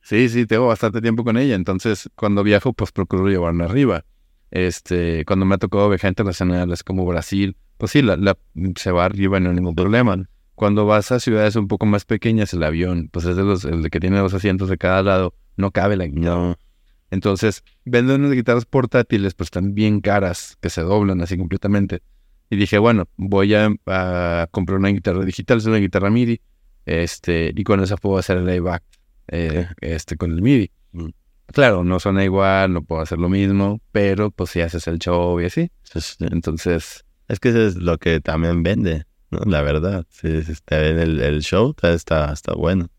[0.01, 1.55] Sí, sí, tengo bastante tiempo con ella.
[1.55, 4.05] Entonces, cuando viajo, pues procuro llevarla arriba.
[4.51, 8.37] Este, cuando me ha tocado viajar internacionales como Brasil, pues sí, la, la-
[8.77, 10.17] se va arriba, no hay ningún problema.
[10.55, 13.89] Cuando vas a ciudades un poco más pequeñas, el avión, pues es de los, el
[13.91, 16.35] que tiene los asientos de cada lado, no cabe la guitarra.
[16.35, 16.57] No.
[17.09, 22.01] Entonces, venden unas guitarras portátiles, pues están bien caras, que se doblan así completamente.
[22.49, 26.41] Y dije, bueno, voy a, a comprar una guitarra digital, es una guitarra MIDI,
[26.85, 28.83] este, y con esa puedo hacer el layback,
[29.27, 30.71] eh, este, con el MIDI.
[30.93, 31.09] Mm.
[31.47, 35.39] Claro, no suena igual, no puedo hacer lo mismo, pero pues si haces el show
[35.39, 35.71] y así.
[35.93, 39.39] Es, Entonces, es que eso es lo que también vende, ¿no?
[39.45, 40.05] La verdad.
[40.09, 42.89] Si si está bien el, el show, está, está bueno.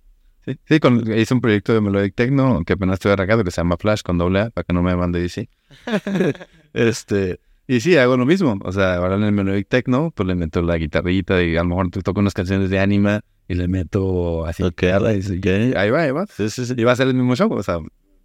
[0.52, 3.60] Sí, sí con, hice un proyecto de Melodic Techno que apenas estoy arrancando que se
[3.60, 5.48] llama Flash con doble A, para que no me mande DC.
[6.72, 8.58] este, y sí, hago lo mismo.
[8.62, 11.68] O sea, ahora en el Melodic Techno, pues le meto la guitarrita y a lo
[11.68, 14.62] mejor te toco unas canciones de anima y le meto así.
[14.62, 14.84] Ok,
[15.14, 15.76] y sí, ok.
[15.76, 16.26] ahí va, ahí va.
[16.26, 16.74] Sí, sí, sí.
[16.76, 17.78] Y va a ser el mismo show, o sea,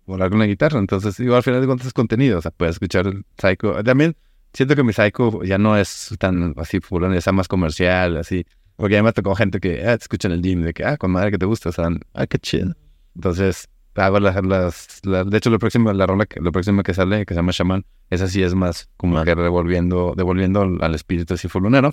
[0.05, 0.79] volar con la guitarra.
[0.79, 2.39] Entonces, digo, al final de cuentas es contenido.
[2.39, 3.83] O sea, puedes escuchar el Psycho.
[3.83, 4.15] También
[4.53, 8.45] siento que mi Psycho ya no es tan así fulano, ya está más comercial, así.
[8.75, 11.31] Porque ha tocado gente que ah, te escuchan el gym de que, ah, con madre
[11.31, 11.69] que te gusta.
[11.69, 12.73] O sea, Ah, qué chido.
[13.15, 16.93] entonces, hago las, las, las- de hecho, lo próximo, la rola, que- lo próximo que
[16.93, 21.35] sale, que se llama Shaman, esa sí es más como que revolviendo, devolviendo al, espíritu
[21.35, 21.91] así fulonero.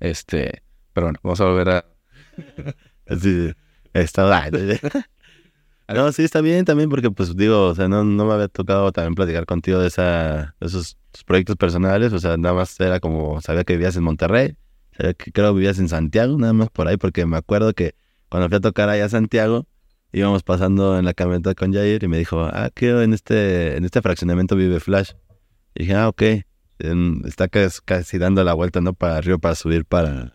[0.00, 0.62] Este,
[0.92, 1.84] pero bueno, vamos a volver a...
[3.20, 3.52] Sí,
[3.94, 4.50] está ay,
[5.88, 8.92] No, sí, está bien también porque, pues, digo, o sea, no, no me había tocado
[8.92, 13.40] también platicar contigo de, esa, de esos proyectos personales, o sea, nada más era como,
[13.40, 14.54] sabía que vivías en Monterrey,
[15.16, 17.94] que creo que vivías en Santiago, nada más por ahí, porque me acuerdo que
[18.28, 19.66] cuando fui a tocar allá a Santiago,
[20.12, 23.84] íbamos pasando en la camioneta con Jair y me dijo, ah, que en este, en
[23.84, 25.12] este fraccionamiento vive Flash.
[25.74, 26.22] Y dije, ah, ok,
[27.26, 28.92] está casi, casi dando la vuelta, ¿no?
[28.94, 30.32] Para arriba, para subir para...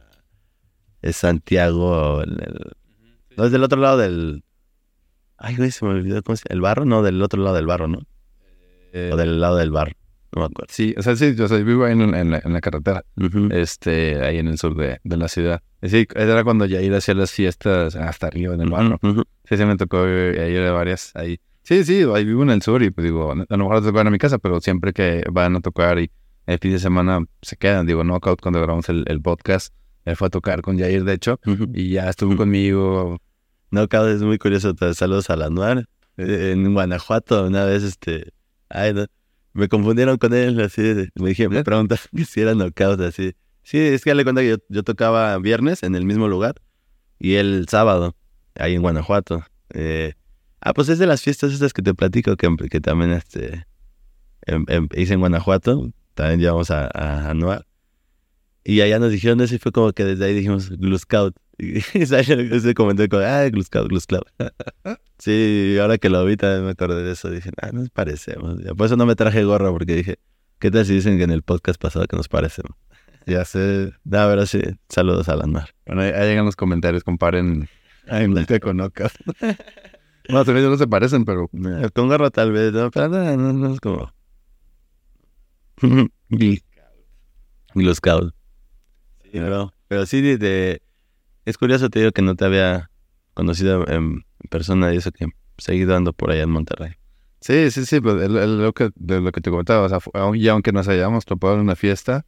[1.02, 2.72] Es Santiago, el- el-
[3.36, 4.44] no, es del otro lado del.
[5.38, 6.86] Ay, güey, se me olvidó cómo se ¿El barro?
[6.86, 8.00] No, del otro lado del barro, ¿no?
[8.94, 9.94] eh, O del lado del barro.
[10.36, 10.68] No me acuerdo.
[10.74, 13.04] Sí, o sea, sí, yo soy vivo ahí en, en la, en la carretera.
[13.18, 13.50] Ujú.
[13.52, 15.62] este, ahí en el sur de, de la ciudad.
[15.82, 19.00] Sí, era cuando Yair hacía las fiestas hasta arriba en el barrio.
[19.04, 19.24] Ujú.
[19.48, 21.40] Sí, sí, me tocó ir a varias ahí.
[21.64, 24.10] Sí, sí, ahí vivo en el sur y pues digo, a lo mejor tocan a
[24.12, 26.10] mi casa, pero siempre que van a tocar y
[26.46, 27.86] el fin de semana se quedan.
[27.86, 29.74] Digo, Knockout cuando grabamos el, el podcast,
[30.06, 31.68] él fue a tocar con Yair, de hecho, Ujú.
[31.74, 32.40] y ya estuvo Ujú.
[32.40, 33.18] conmigo.
[33.72, 34.74] No, cada vez es muy curioso.
[34.94, 35.86] Saludos a Lanuar.
[36.18, 38.32] Eh, En Guanajuato, una vez, este.
[38.70, 39.06] Ay, no.
[39.54, 40.82] Me confundieron con él, así.
[40.82, 43.34] de- Me dije, me preguntaron que si era knockout, así.
[43.64, 46.56] Sí, es que dale cuenta que yo, yo tocaba viernes en el mismo lugar
[47.20, 48.16] y él sábado,
[48.56, 49.46] ahí en Guanajuato.
[49.74, 50.14] Eh,
[50.60, 53.66] ah, pues es de las fiestas estas que te platico que, que también este,
[54.46, 55.92] em- em- hice en Guanajuato.
[56.14, 57.66] También llevamos a, a Anuar.
[58.66, 61.00] Y allá nos dijeron eso y fue como que desde ahí dijimos Glue
[61.58, 63.92] Y ese comentario como, ah, Glue Scout.
[65.20, 67.30] sí, ahora que lo vi también me acordé de eso.
[67.30, 68.58] Dije, ah, nos parecemos.
[68.76, 70.20] Por eso no me traje gorra porque dije,
[70.60, 72.76] ¿qué tal si dicen que en el podcast pasado que nos parecemos?
[73.26, 73.94] Ya sé.
[74.04, 75.70] No, pero sí, saludos a Anuar.
[75.86, 77.70] Bueno, ahí, ahí llegan los comentarios, comparen
[78.08, 79.14] a Enrique con Knockout.
[80.30, 81.50] bueno, también no se parecen, pero
[81.94, 84.12] Con gorra tal vez, no, pero no, no, no es como...
[86.30, 88.34] Glue Scout.
[89.24, 90.82] Sí, pero, pero sí, de, de-
[91.46, 92.90] es curioso, te digo que no te había
[93.34, 95.28] conocido en persona y eso que
[95.58, 96.94] seguido ando por allá en Monterrey.
[97.42, 100.00] Sí, sí, sí, pues es lo- que, de lo que te comentaba, o sea,
[100.36, 102.26] y aunque nos hayamos topado en una fiesta,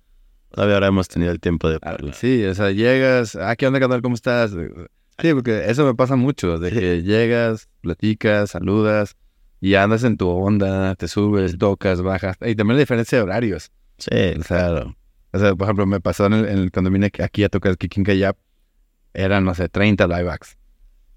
[0.51, 2.13] Todavía ahora hemos tenido el tiempo de ah, hablar.
[2.15, 4.01] sí, o sea, llegas, ah, ¿qué onda, canal?
[4.01, 4.51] ¿Cómo estás?
[4.51, 9.17] Sí, porque eso me pasa mucho, de que llegas, platicas, saludas,
[9.59, 13.71] y andas en tu onda, te subes, tocas, bajas, y también la diferencia de horarios,
[13.97, 14.09] Sí,
[14.39, 14.85] o sea,
[15.33, 17.77] O sea, por ejemplo, me pasó en el, en el- cuando vine aquí a tocar
[17.77, 18.37] Kicking Kayap,
[19.15, 20.57] eran, no sé, 30 live acts.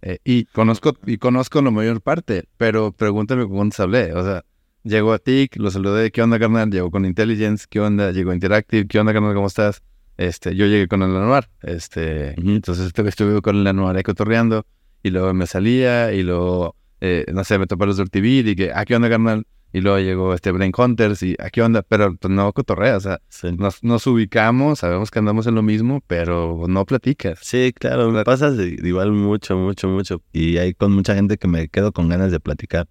[0.01, 4.15] Eh, y conozco y conozco la mayor parte, pero pregúntame con cuántos hablé.
[4.15, 4.45] O sea,
[4.85, 6.71] llegó a TIC, lo saludé, ¿qué onda, carnal?
[6.71, 8.13] Llegó con Intelligence, ¿qué onda?
[8.13, 9.35] Llegó Interactive, ¿qué onda, carnal?
[9.35, 9.83] ¿Cómo estás?
[10.17, 12.51] Este, yo llegué con el Anuar, este, Ujú.
[12.51, 14.67] entonces estuve, con el Anuar ahí cotorreando,
[15.03, 18.43] y luego me salía, y luego, eh, no sé, me topé los del TV, y
[18.43, 19.47] dije, ¿a qué onda, carnal?
[19.73, 21.83] Y luego llegó este Brain Hunters, y ¿a qué onda?
[21.83, 23.53] Pero pues, no cotorrea, o sea, Sí.
[23.53, 27.39] nos, nos ubicamos, sabemos que andamos en lo mismo, pero no platicas.
[27.43, 30.23] Sí, claro, me pasa igual mucho, mucho, mucho.
[30.33, 32.87] Y hay con mucha gente que me quedo con ganas de platicar.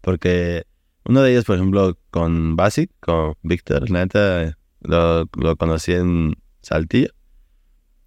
[0.00, 0.64] Porque
[1.04, 6.36] uno de ellos, por ejemplo, con Basic, con Víctor, la neta, lo, lo conocí en
[6.62, 7.08] Saltillo.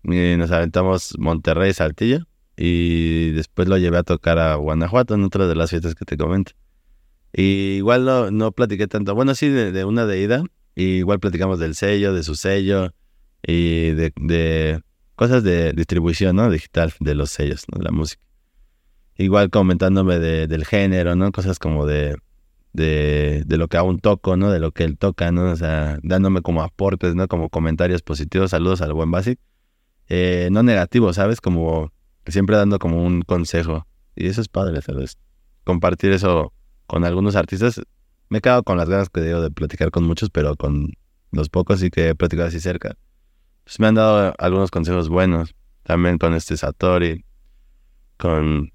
[0.04, 2.26] Y nos aventamos Monterrey, Saltillo.
[2.56, 6.18] Y después lo llevé a tocar a Guanajuato en otra de las fiestas que te
[6.18, 6.54] comento.
[7.34, 9.16] Y igual no, no platiqué tanto.
[9.16, 10.44] Bueno, sí, de, una de ida.
[10.76, 12.94] Y igual platicamos del sello, de su sello.
[13.46, 14.82] Y de, de
[15.16, 16.50] cosas de distribución, ¿no?
[16.50, 17.80] Digital, de los sellos, ¿no?
[17.80, 18.22] De la música.
[19.18, 21.32] Igual comentándome de- del género, ¿no?
[21.32, 22.16] Cosas como de,
[22.74, 24.50] de, de lo que aún toco, ¿no?
[24.52, 25.52] De lo que él toca, ¿no?
[25.52, 27.28] O sea, dándome como aportes, ¿no?
[27.28, 29.40] Como comentarios positivos, saludos al buen Basic.
[30.10, 31.42] Eh, no negativos, ¿sabes?
[31.42, 31.92] Como
[32.28, 33.86] siempre dando como un consejo.
[34.16, 35.18] Y eso es padre, ¿sabes?
[35.64, 36.54] Compartir eso
[36.94, 37.82] con algunos artistas.
[38.30, 40.92] Me he quedado con las ganas que digo de platicar con muchos, pero con
[41.32, 42.96] los pocos sí que he platicado así cerca.
[43.64, 45.56] Pues me han dado algunos consejos buenos.
[45.82, 47.26] También con este Satori,
[48.18, 48.72] con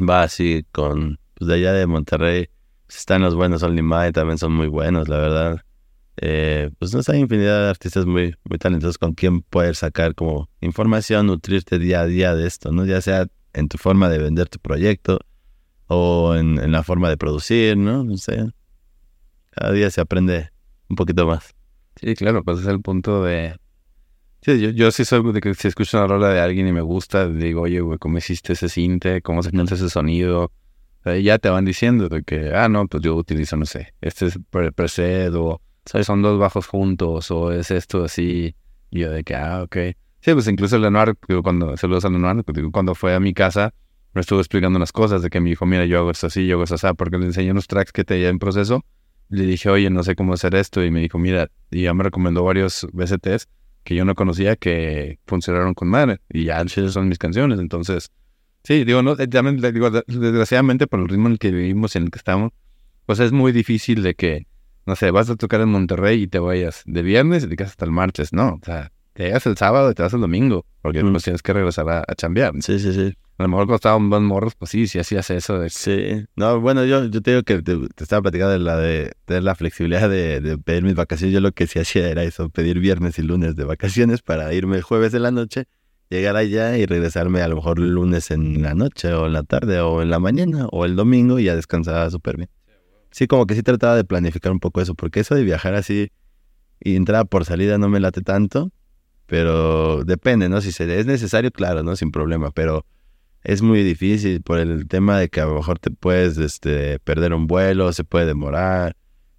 [0.00, 2.48] Basi, con pues de allá de Monterrey.
[2.86, 5.60] Pues están los buenos Only Mai, también son muy buenos, la verdad.
[6.16, 10.14] Eh, pues no sé, hay infinidad de artistas muy, muy talentosos con quien poder sacar
[10.14, 12.86] como información, nutrirte día a día de esto, ¿no?
[12.86, 15.20] Ya sea en tu forma de vender tu proyecto
[15.86, 18.04] o en, en la forma de producir, ¿no?
[18.04, 18.44] No sé.
[19.50, 20.50] Cada día se aprende
[20.88, 21.54] un poquito más.
[21.96, 23.56] Sí, claro, pues es el punto de...
[24.40, 26.80] Sí, yo, yo sí soy de que si escucho una rola de alguien y me
[26.80, 29.22] gusta, digo, oye, güey, ¿cómo hiciste ese cinte?
[29.22, 30.44] ¿Cómo se ese sonido?
[30.44, 33.94] O sea, ya te van diciendo de que, ah, no, pues yo utilizo, no sé,
[34.00, 36.06] este es pre preset o ¿sabes?
[36.06, 38.54] son dos bajos juntos o es esto así.
[38.90, 39.76] Y yo de que, ah, ok.
[40.20, 43.74] Sí, pues incluso el Lenoir, cuando, saludos al Lenoir, digo, cuando fue a mi casa,
[44.14, 46.56] me estuvo explicando unas cosas de que me dijo, mira, yo hago esto así, yo
[46.56, 48.84] hago esto así, porque le enseñé unos tracks que tenía en proceso.
[49.28, 50.84] Le dije, oye, no sé cómo hacer esto.
[50.84, 53.48] Y me dijo, mira, y ya me recomendó varios BCTs
[53.84, 56.20] que yo no conocía que funcionaron con madre.
[56.28, 57.58] Y ya son mis canciones.
[57.58, 58.10] Entonces,
[58.62, 61.94] sí, digo, no, eh, también, digo, de- desgraciadamente por el ritmo en el que vivimos
[61.94, 62.52] y en el que estamos,
[63.06, 64.46] pues es muy difícil de que,
[64.86, 67.70] no sé, vas a tocar en Monterrey y te vayas de viernes y te quedas
[67.70, 68.58] hasta el martes, ¿no?
[68.60, 71.10] O sea, te llegas el sábado y te vas el domingo, porque Mm.
[71.12, 72.52] pues tienes que regresar a, a chambear.
[72.60, 73.14] Sí, sí, sí.
[73.38, 76.84] A lo mejor cuando estaban más morros, pues sí, sí hacías eso Sí, no, bueno,
[76.84, 80.08] yo, yo te digo que te, te estaba platicando de la de tener la flexibilidad
[80.08, 81.32] de, de pedir mis vacaciones.
[81.34, 84.76] Yo lo que sí hacía era eso, pedir viernes y lunes de vacaciones para irme
[84.76, 85.64] el jueves de la noche,
[86.10, 89.42] llegar allá y regresarme a lo mejor el lunes en la noche o en la
[89.42, 92.50] tarde o en la mañana o el domingo y ya descansaba súper bien.
[93.10, 96.10] Sí, como que sí trataba de planificar un poco eso, porque eso de viajar así
[96.80, 98.70] y entrada por salida no me late tanto,
[99.26, 100.60] pero depende, ¿no?
[100.60, 101.96] Si se, es necesario, claro, ¿no?
[101.96, 102.84] Sin problema, pero
[103.44, 107.34] es muy difícil por el tema de que a lo mejor te puedes este, perder
[107.34, 108.96] un vuelo, se puede demorar.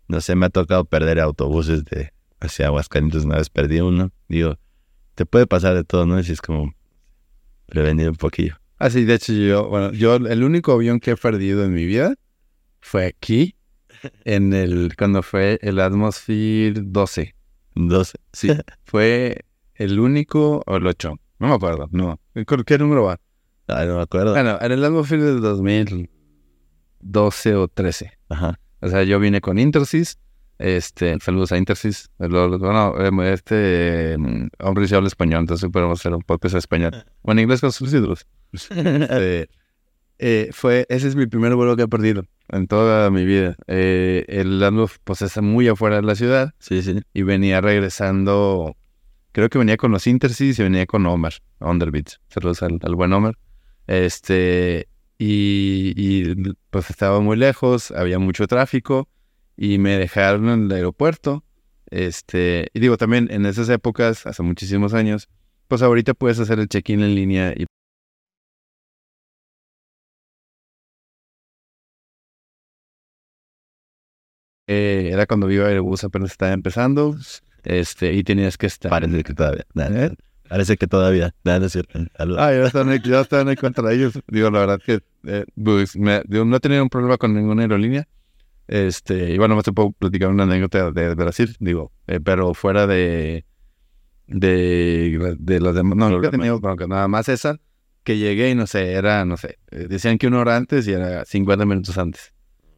[0.07, 4.11] No sé, me ha tocado perder autobuses de hacia Aguascalientes, una vez perdí uno.
[4.27, 4.57] Digo,
[5.15, 6.19] te puede pasar de todo, ¿no?
[6.19, 6.73] Y si es como
[7.67, 8.57] prevenir un poquillo.
[8.77, 11.85] Ah, sí, de hecho yo, bueno, yo el único avión que he perdido en mi
[11.85, 12.15] vida
[12.81, 13.55] fue aquí,
[14.25, 17.33] en el, cuando fue el Atmosphere 12.
[17.75, 18.17] 12.
[18.33, 18.49] Sí,
[18.83, 19.45] fue
[19.75, 22.19] el único, o el 8, no me acuerdo, no.
[22.45, 23.19] ¿Con ¿Qué número va?
[23.67, 24.31] Ay, no me acuerdo.
[24.33, 28.11] Bueno, en el Atmosphere del 2012 o 13.
[28.29, 28.59] Ajá.
[28.81, 30.17] O sea, yo vine con Intersys,
[30.59, 36.13] este, saludos a Intersys, bueno, em, este em, hombre sí habla español, entonces podemos hacer
[36.13, 37.05] un podcast en español.
[37.21, 38.25] O en inglés con subtítulos.
[38.51, 39.49] Este,
[40.19, 43.55] eh, fue, ese es mi primer vuelo que he perdido en toda mi vida.
[43.67, 47.01] Eh, el Landau, pues, está muy afuera de la ciudad Sí, sí.
[47.13, 48.75] y venía regresando,
[49.31, 52.19] creo que venía con los Intersys y venía con Omar, Underbeats.
[52.29, 53.35] Saludos al, al buen Omar.
[53.87, 56.25] Este, y,
[56.69, 59.09] pues estaba muy lejos, había mucho tráfico
[59.57, 61.43] y me dejaron en el aeropuerto.
[61.89, 65.29] Este, y digo, también en esas épocas, hace muchísimos años,
[65.67, 67.65] pues ahorita puedes hacer el check-in en línea y
[74.67, 77.17] Eh, era cuando Viva Airbus apenas estaba empezando,
[77.63, 78.89] este, y tenías que estar.
[78.89, 79.65] Parece que todavía.
[79.73, 80.09] Nah.
[80.53, 81.33] Parece que todavía.
[81.43, 81.97] Nah, no es cierto.
[82.19, 84.13] Ah, ya están, ahí- ya están ahí contra ellos.
[84.27, 87.63] Digo, la verdad que eh, pues, me- digo, no he tenido un problema con ninguna
[87.63, 88.07] aerolínea.
[88.67, 92.85] Este, y bueno, más te puedo platicar una anécdota de, Brasil, digo, eh, pero fuera
[92.85, 93.45] de,
[94.27, 95.97] de, de los demás.
[95.97, 97.59] No, nunca he tenido bronca, nada más esa,
[98.03, 100.91] que llegué y no sé, era, no sé, eh, decían que una hora antes y
[100.93, 102.31] era 50 minutos antes.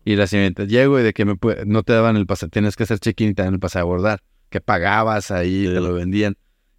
[0.06, 2.84] Y la siguiente, llego y de que me no te daban el pase, tienes que
[2.84, 6.38] hacer check-in y te dan el pase a abordar, que pagabas ahí, te lo vendían.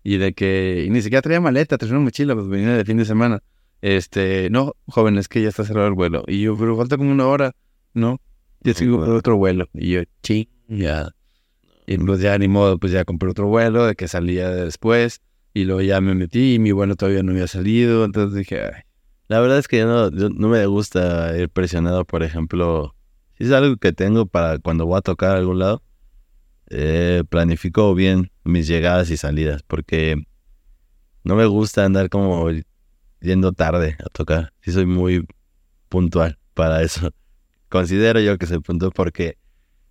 [0.09, 2.97] Y de que, y ni siquiera traía maleta, traía una mochila, pues venía de fin
[2.97, 3.43] de semana.
[3.83, 6.23] Este, no, joven, es que ya está cerrado el vuelo.
[6.29, 7.57] Y yo, pero falta como una hora,
[7.93, 8.21] ¿no?
[8.61, 9.69] Ya sigo por otro vuelo.
[9.75, 11.09] Y yo, ching, ya.
[11.89, 15.23] Y pues ya ni modo, pues ya compré otro vuelo de que salía después.
[15.53, 18.05] Y luego ya me metí y mi vuelo todavía no había salido.
[18.05, 18.83] Entonces dije, ay,
[19.27, 22.95] La verdad es que yo no, yo no me gusta ir presionado, por ejemplo,
[23.37, 25.83] si es algo que tengo para cuando voy a tocar a algún lado,
[26.71, 30.17] eh, planifico bien mis llegadas y salidas, porque
[31.25, 32.49] no me gusta andar como
[33.21, 34.53] yendo tarde a tocar.
[34.61, 35.27] Sí soy muy
[35.89, 37.11] puntual para eso.
[37.69, 39.39] Considero yo que soy puntual porque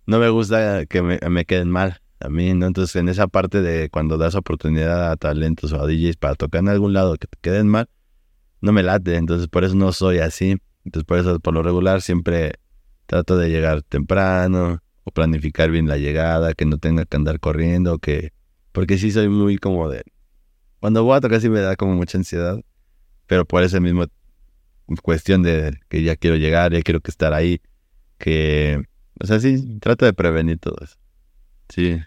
[0.06, 2.66] no me gusta que me, queden mal a mí, ¿no?
[2.66, 6.60] Entonces, en esa parte de cuando das oportunidad a talentos o a DJs para tocar
[6.60, 7.88] en algún lado que te queden mal,
[8.60, 10.56] no me late, entonces por eso no soy así.
[10.84, 12.54] Entonces por eso por lo regular siempre
[13.06, 17.98] trato de llegar temprano o planificar bien la llegada, que no tenga que andar corriendo,
[17.98, 18.32] que
[18.76, 20.02] porque sí soy muy como de
[20.80, 22.60] cuando voy a tocar sí me da como mucha ansiedad,
[23.26, 24.04] pero por ese mismo
[25.02, 27.62] cuestión de que ya quiero llegar, ya quiero que estar ahí,
[28.18, 28.82] que
[29.18, 30.94] o sea, sí trato de prevenir todo eso.
[31.70, 32.02] Sí.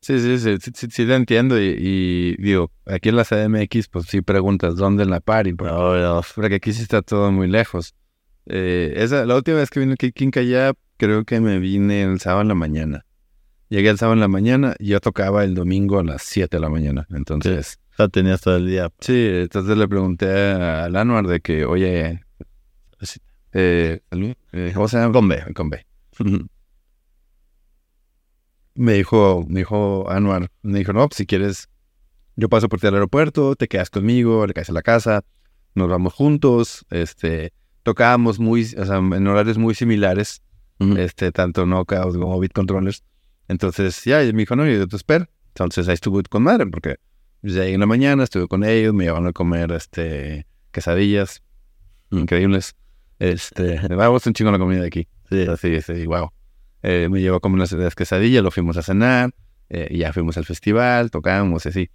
[0.00, 1.56] Sí, sí, sí, sí, sí, te entiendo.
[1.60, 6.72] Y, digo, aquí en la CDMX, pues sí preguntas dónde en la party, porque, aquí
[6.72, 7.94] sí está todo muy lejos.
[8.46, 12.42] Eh, esa, la última vez que vine aquí Quincaya, creo que me vine el sábado
[12.42, 13.04] en la mañana.
[13.68, 16.60] Llegué el sábado en la mañana y yo tocaba el domingo a las 7 de
[16.60, 17.06] la mañana.
[17.10, 18.90] Entonces, sea, tenías todo el día.
[19.00, 22.20] sí, entonces le pregunté al Anuar de que, oye,
[23.52, 25.12] eh, eh, ¿cómo se llama?
[25.12, 25.44] Con B.
[25.54, 25.84] Con B.
[28.74, 31.68] me dijo, me dijo Anuar, me dijo, no, pues si quieres,
[32.36, 35.24] yo paso por ti al aeropuerto, te quedas conmigo, le caes a la casa,
[35.74, 37.52] nos vamos juntos, este,
[37.82, 40.40] tocábamos muy, o sea, en horarios muy similares,
[40.96, 43.02] este, tanto Knockout como Beat Controllers.
[43.48, 45.26] Entonces, ya, y me dijo, no, yo te espero.
[45.48, 46.96] Entonces ahí estuve con madre, porque
[47.40, 51.42] pues, ya llegué en la mañana, estuve con ellos, me llevaron a comer, este, quesadillas,
[52.10, 52.76] increíbles.
[53.18, 55.08] Este, vamos un chingo la comida de aquí.
[55.28, 55.42] Sí.
[55.48, 56.30] Así, sí, wow.
[56.82, 59.30] Eh, me llevó a comer las, las quesadillas, lo fuimos a cenar,
[59.68, 61.90] eh, ya fuimos al festival, tocábamos y así.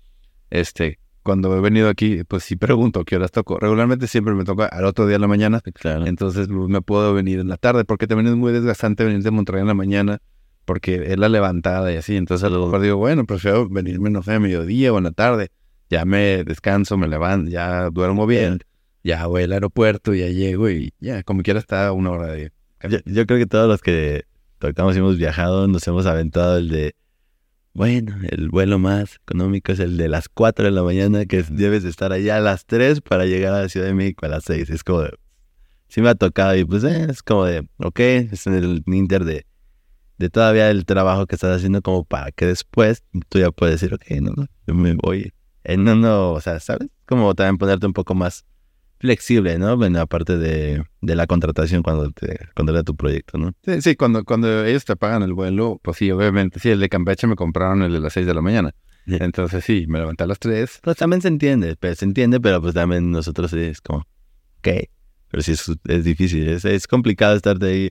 [0.49, 3.57] Este, cuando he venido aquí, pues sí pregunto qué horas toco.
[3.57, 6.05] Regularmente siempre me toca al otro día en la mañana, Claro.
[6.05, 9.31] entonces pues, me puedo venir en la tarde, porque también es muy desgastante venir de
[9.31, 10.19] Monterrey en la mañana,
[10.65, 12.15] porque es la levantada y así.
[12.15, 15.11] Entonces a lo mejor digo, bueno, prefiero venirme, no sé, a mediodía o en la
[15.11, 15.49] tarde.
[15.89, 18.59] Ya me descanso, me levanto, ya duermo bien,
[19.03, 22.51] ya voy al aeropuerto, ya llego y ya, como quiera está una hora de...
[22.89, 24.23] Yo, yo creo que todos los que
[24.59, 26.95] tocamos y hemos viajado nos hemos aventado el de,
[27.73, 31.55] bueno, el vuelo más económico es el de las 4 de la mañana, que es-
[31.55, 34.29] debes de estar allá a las 3 para llegar a la Ciudad de México a
[34.29, 34.69] las 6.
[34.69, 35.11] Es como de,
[35.87, 39.25] sí me ha tocado y pues eh, es como de, ok, es en el inter
[39.25, 39.45] de,
[40.17, 43.93] de todavía el trabajo que estás haciendo como para que después tú ya puedes decir,
[43.93, 45.33] ok, no, no, yo me voy.
[45.63, 46.89] Eh, no, no, o sea, ¿sabes?
[47.05, 48.45] Como también ponerte un poco más
[48.99, 49.83] flexible, ¿no?
[49.83, 53.51] En la parte de, de la contratación cuando te contrata tu proyecto, ¿no?
[53.65, 56.87] Sí, sí, cuando, cuando ellos te pagan el vuelo, pues sí, obviamente, sí, el de
[56.87, 58.73] Campeche me compraron el de las 6 de la mañana.
[59.05, 59.17] Sí.
[59.19, 60.79] Entonces sí, me levanté a las 3.
[60.81, 64.07] Pues también se entiende, pero se entiende, pero pues también nosotros sí es como,
[64.59, 64.69] ok,
[65.29, 67.89] pero sí es, es difícil, es, es complicado estarte ahí,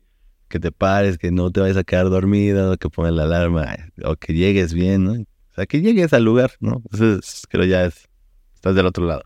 [0.53, 3.75] que te pares, que no te vayas a quedar dormido, que pongas la alarma,
[4.05, 5.13] o que llegues bien, ¿no?
[5.15, 6.83] O sea, que llegues al lugar, ¿no?
[6.93, 8.09] Entonces, creo ya es,
[8.55, 9.23] estás del otro lado.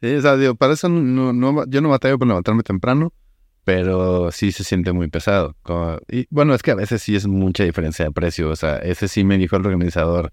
[0.00, 3.12] Sí, o sea, digo, para eso no, no, yo no batallo por levantarme temprano,
[3.64, 5.56] pero sí se siente muy pesado.
[5.62, 8.48] Como- y bueno, es que a veces sí es mucha diferencia de precio.
[8.48, 10.32] O sea, ese sí me dijo el organizador,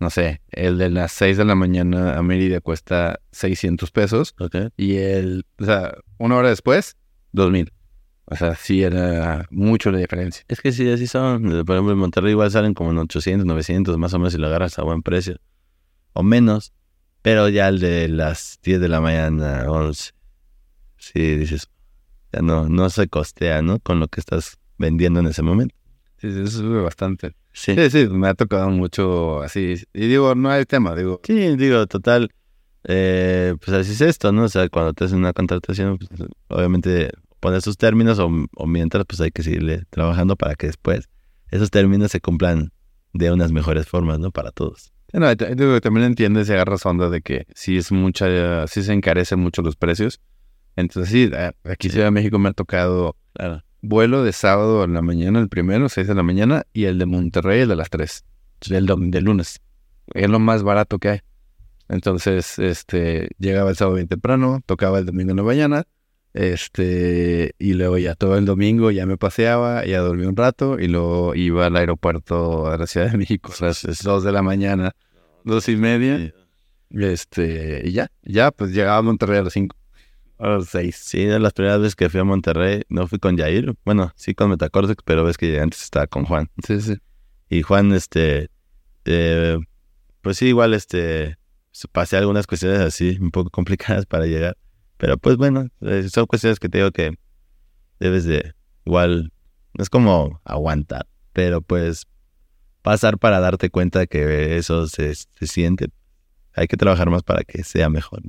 [0.00, 4.34] no sé, el de las 6 de la mañana a Mérida cuesta 600 pesos
[4.78, 6.96] y el, o sea, una hora después,
[7.32, 7.73] 2000.
[8.26, 10.44] O sea, sí era mucho la diferencia.
[10.48, 11.42] Es que sí, así son.
[11.66, 14.46] Por ejemplo, en Monterrey igual salen como en 800, 900, más o menos si lo
[14.46, 15.36] agarras a buen precio.
[16.14, 16.72] O menos.
[17.22, 20.12] Pero ya el de las 10 de la mañana, 11.
[20.98, 21.68] Sí, dices,
[22.32, 23.78] ya no, no se costea, ¿no?
[23.80, 25.74] Con lo que estás vendiendo en ese momento.
[26.18, 27.34] Sí, sí, eso sube bastante.
[27.52, 27.74] Sí.
[27.76, 29.74] Sí, sí, me ha tocado mucho así.
[29.92, 32.30] Y digo, no hay tema, digo, Sí, digo, total.
[32.84, 34.44] eh, pues así es esto, ¿no?
[34.44, 36.10] O sea, cuando te hacen una contratación, pues,
[36.48, 37.10] obviamente
[37.44, 41.08] pones tus términos o, o mientras, pues hay que seguirle trabajando para que después
[41.50, 42.72] esos términos se cumplan
[43.12, 44.30] de unas mejores formas, ¿no?
[44.32, 44.92] Para todos.
[45.12, 45.34] No,
[45.80, 49.76] también entiendes y agarras onda de que sí es mucha, sí se encarecen mucho los
[49.76, 50.20] precios.
[50.74, 51.30] Entonces sí,
[51.64, 53.62] aquí en Ciudad de México me ha tocado Claro.
[53.82, 57.06] vuelo de sábado en la mañana, el primero, 6 de la mañana, y el de
[57.06, 58.24] Monterrey, el de las 3,
[58.68, 59.60] del, dom- del lunes.
[60.14, 61.20] es lo más barato que hay.
[61.88, 65.84] Entonces, este, llegaba el sábado bien temprano, tocaba el domingo en la mañana,
[66.34, 70.88] este, y luego ya todo el domingo ya me paseaba, ya dormí un rato, y
[70.88, 74.94] luego iba al aeropuerto a la Ciudad de México a las dos de la mañana,
[75.44, 76.34] dos y media,
[76.90, 79.76] este, y ya, ya, pues llegaba a Monterrey a las cinco,
[80.38, 80.96] a las seis.
[80.96, 84.34] Sí, de las primeras veces que fui a Monterrey, no fui con Jair, bueno, sí
[84.34, 86.50] con Metacortex, pero ves que antes estaba con Juan.
[86.66, 86.96] Sí, sí.
[87.48, 88.50] Y Juan, este,
[89.04, 89.58] eh,
[90.20, 91.36] pues sí, igual, este,
[91.92, 94.56] pasé algunas cuestiones así, un poco complicadas para llegar.
[94.96, 97.14] Pero pues bueno, eh, son cuestiones que te digo que
[98.00, 99.32] debes de, igual,
[99.74, 102.06] es como aguantar, pero pues
[102.82, 105.88] pasar para darte cuenta que eso se, se siente.
[106.54, 108.22] Hay que trabajar más para que sea mejor.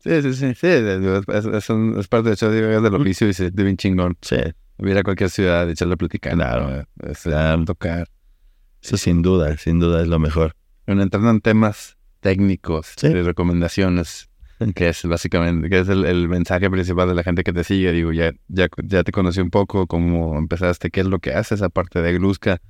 [0.00, 3.50] Sí, sí, sí, sí, es, es, un- es parte de hecho del oficio y se
[3.50, 4.16] de bien chingón.
[4.22, 4.36] Sí,
[4.78, 6.84] Ir a cualquier ciudad, echarle a platicar, Claro.
[7.02, 7.64] este, Claro.
[7.64, 8.08] tocar.
[8.80, 10.54] eso sin duda, sin duda es lo mejor.
[10.86, 13.08] Bueno, entrando en temas técnicos Sí.
[13.08, 14.27] de recomendaciones,
[14.74, 17.92] que es básicamente, que es el, el mensaje principal de la gente que te sigue.
[17.92, 21.62] Digo, ya, ya, ya te conocí un poco, cómo empezaste, qué es lo que haces
[21.62, 22.60] aparte de Gluska.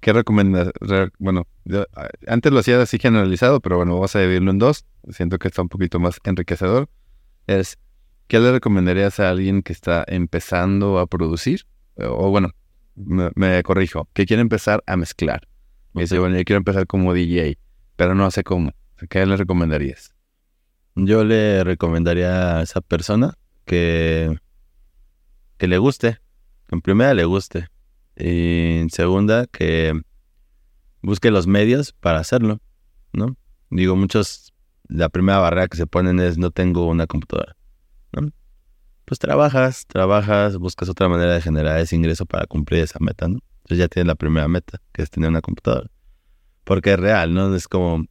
[0.00, 0.70] ¿Qué recomendas?
[0.80, 1.84] re- bueno, yo,
[2.28, 4.84] antes lo hacía así generalizado, pero bueno, vamos a dividirlo en dos.
[5.10, 6.88] Siento que está un poquito más enriquecedor.
[7.48, 7.78] Es,
[8.28, 11.62] ¿qué le recomendarías a alguien que está empezando a producir?
[11.96, 12.50] O, bueno,
[12.94, 15.48] me, me corrijo, que quiere empezar a mezclar.
[15.94, 16.20] Me dice, Ok.
[16.20, 17.58] bueno, yo quiero empezar como DJ,
[17.96, 18.70] pero no sé cómo.
[19.10, 20.14] ¿Qué le recomendarías?
[21.00, 23.34] Yo le recomendaría a esa persona
[23.64, 24.36] que,
[25.56, 26.18] que le guste.
[26.70, 27.68] En primera, le guste.
[28.16, 30.00] Y en segunda, que
[31.00, 32.60] busque los medios para hacerlo,
[33.12, 33.36] ¿no?
[33.70, 34.52] Digo, muchos,
[34.88, 37.56] la primera barrera que se ponen es no tengo una computadora,
[38.12, 38.30] ¿no?
[39.04, 43.38] Pues trabajas, trabajas, buscas otra manera de generar ese ingreso para cumplir esa meta, ¿no?
[43.58, 45.88] Entonces ya tienes la primera meta, que es tener una computadora.
[46.64, 47.54] Porque es real, ¿no?
[47.54, 48.04] Es como,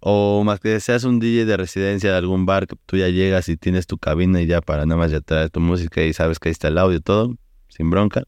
[0.00, 3.48] o más que seas un DJ de residencia de algún bar, que tú ya llegas
[3.48, 6.38] y tienes tu cabina y ya para nada más ya traer tu música y sabes
[6.38, 7.36] que ahí está el audio todo,
[7.68, 8.24] sin bronca.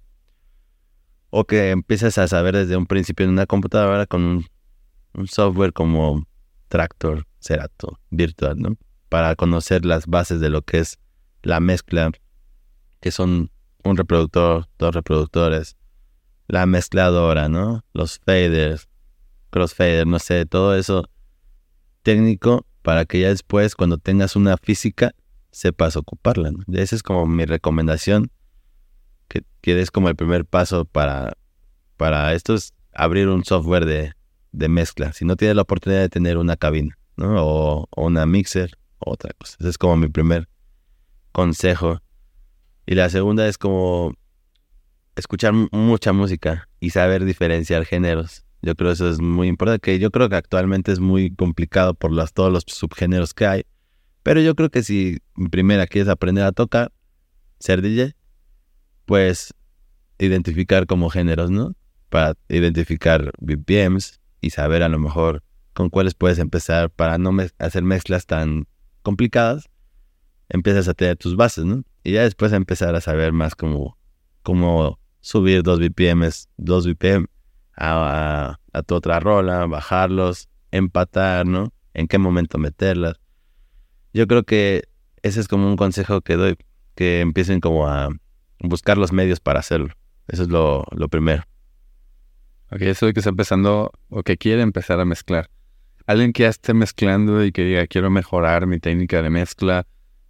[1.31, 4.47] O que empieces a saber desde un principio en una computadora con un,
[5.14, 6.27] un software como
[6.68, 8.77] Tractor, Serato, Virtual, ¿no?
[9.09, 10.99] Para conocer las bases de lo que es
[11.43, 12.11] la mezcla,
[13.01, 13.51] que son
[13.83, 15.77] un reproductor, dos reproductores,
[16.49, 17.83] la mezcladora, ¿no?
[17.95, 18.89] Los faders,
[19.51, 21.09] crossfader, no sé, todo eso
[22.03, 25.15] técnico para que ya después, cuando tengas una física,
[25.51, 26.51] sepas ocuparla.
[26.73, 28.31] Esa es como mi recomendación,
[29.29, 31.37] que, que es como el primer paso para,
[31.97, 34.13] para esto, es abrir un software de,
[34.53, 35.13] de mezcla.
[35.13, 37.37] Si no tienes la oportunidad de tener una cabina, ¿no?
[37.45, 39.57] O, o una mixer, o otra cosa.
[39.61, 40.49] Ese es como mi primer
[41.33, 42.01] consejo.
[42.87, 44.15] Y la segunda es como
[45.15, 48.45] escuchar mu- mucha música y saber diferenciar géneros.
[48.63, 52.13] Yo creo eso es muy importante, que yo creo que actualmente es muy complicado por
[52.13, 53.65] las, todos los subgéneros que hay.
[54.23, 56.93] Pero yo creo que si en primera quieres aprender a tocar,
[57.59, 58.15] ser DJ,
[59.05, 59.53] pues
[60.19, 61.75] identificar como géneros, ¿no?
[62.09, 65.43] Para identificar BPMs y saber a lo mejor
[65.73, 68.69] con cuáles puedes empezar para no hacer mezclas tan
[69.03, 69.69] complicadas.
[70.49, 71.83] Empiezas a tener tus bases, ¿no?
[72.05, 73.99] Y ya después empezar a saber más cómo,
[74.43, 77.27] cómo subir dos BPMs, dos BPM
[77.83, 81.72] a, a- tu otra rola, bajarlos, empatar, ¿no?
[81.95, 83.20] En qué momento meterlas.
[84.14, 84.85] Yo creo que
[85.22, 86.57] ese es como un consejo que doy,
[86.95, 88.09] que empiecen como a
[88.61, 89.89] buscar los medios para hacerlo.
[90.28, 91.43] Eso es lo, lo primero.
[92.70, 95.51] Ok, eso de que está empezando o que quiere empezar a mezclar.
[96.07, 99.86] Alguien que ya esté mezclando y que diga, quiero mejorar mi técnica de mezcla.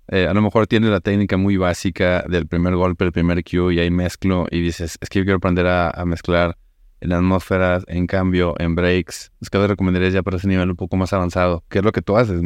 [0.08, 3.74] eh, a lo mejor tiene la técnica muy básica del primer golpe, el primer cue
[3.74, 6.56] y ahí mezclo y dices, es que yo quiero aprender a mezclar
[7.02, 9.32] en atmósferas, en cambio, en breaks.
[9.40, 11.64] Es que le recomendarías ya para ese nivel un poco más avanzado.
[11.68, 12.42] ¿Qué es lo que tú haces?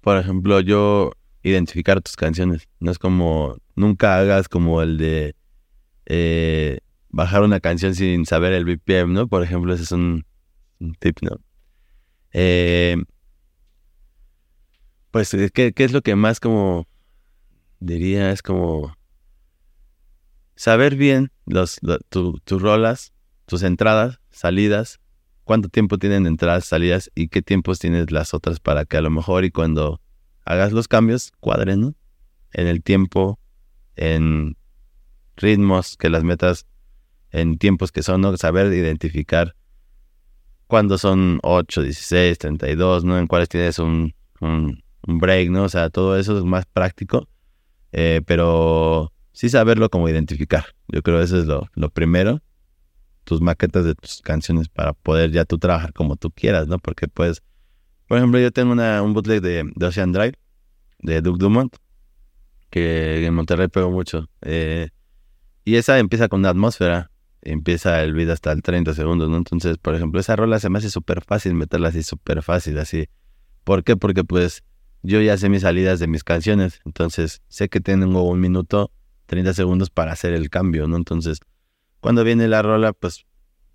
[0.00, 1.12] Por ejemplo, yo
[1.42, 2.68] identificar tus canciones.
[2.80, 5.36] No es como, nunca hagas como el de
[6.06, 9.28] eh, bajar una canción sin saber el BPM, ¿no?
[9.28, 10.26] Por ejemplo, ese es un,
[10.98, 11.36] tip, ¿no?
[12.32, 12.96] Eh,
[15.10, 16.86] pues, ¿qué, ¿qué es lo que más como
[17.80, 18.32] diría?
[18.32, 18.94] Es como
[20.56, 23.12] saber bien los, lo- tu- tus rolas,
[23.50, 25.00] tus entradas, salidas,
[25.42, 29.10] cuánto tiempo tienen entradas, salidas y qué tiempos tienes las otras para que a lo
[29.10, 30.00] mejor y cuando
[30.44, 31.94] hagas los cambios cuadren, ¿no?
[32.52, 33.40] En el tiempo,
[33.96, 34.56] en
[35.36, 36.64] ritmos, que las metas
[37.32, 38.36] en tiempos que son, ¿no?
[38.36, 39.56] Saber identificar
[40.68, 43.18] cuándo son 8, 16, 32, ¿no?
[43.18, 45.64] En cuáles tienes un, un, break, ¿no?
[45.64, 47.26] O sea, todo eso es más práctico,
[47.90, 50.66] eh, pero sí saberlo como identificar.
[50.86, 52.40] Yo creo que eso es lo, lo primero
[53.30, 56.80] tus maquetas de tus canciones para poder ya tú trabajar como tú quieras, ¿no?
[56.80, 57.44] Porque puedes
[58.08, 60.34] Por ejemplo, yo tengo una, un bootleg de, de Ocean Drive,
[60.98, 61.76] de Duke Dumont,
[62.70, 64.28] que en Monterrey pegó mucho.
[64.42, 64.88] Eh,
[65.64, 69.36] y esa empieza con una atmósfera, empieza el beat hasta el 30 segundos, ¿no?
[69.36, 73.06] Entonces, por ejemplo, esa rola se me hace súper fácil meterla así, súper fácil, así.
[73.62, 73.96] ¿Por qué?
[73.96, 74.64] Porque pues
[75.04, 78.90] yo ya sé mis salidas de mis canciones, entonces sé que tengo un minuto,
[79.26, 80.96] 30 segundos para hacer el cambio, ¿no?
[80.96, 81.38] Entonces,
[82.00, 83.26] cuando viene la rola, pues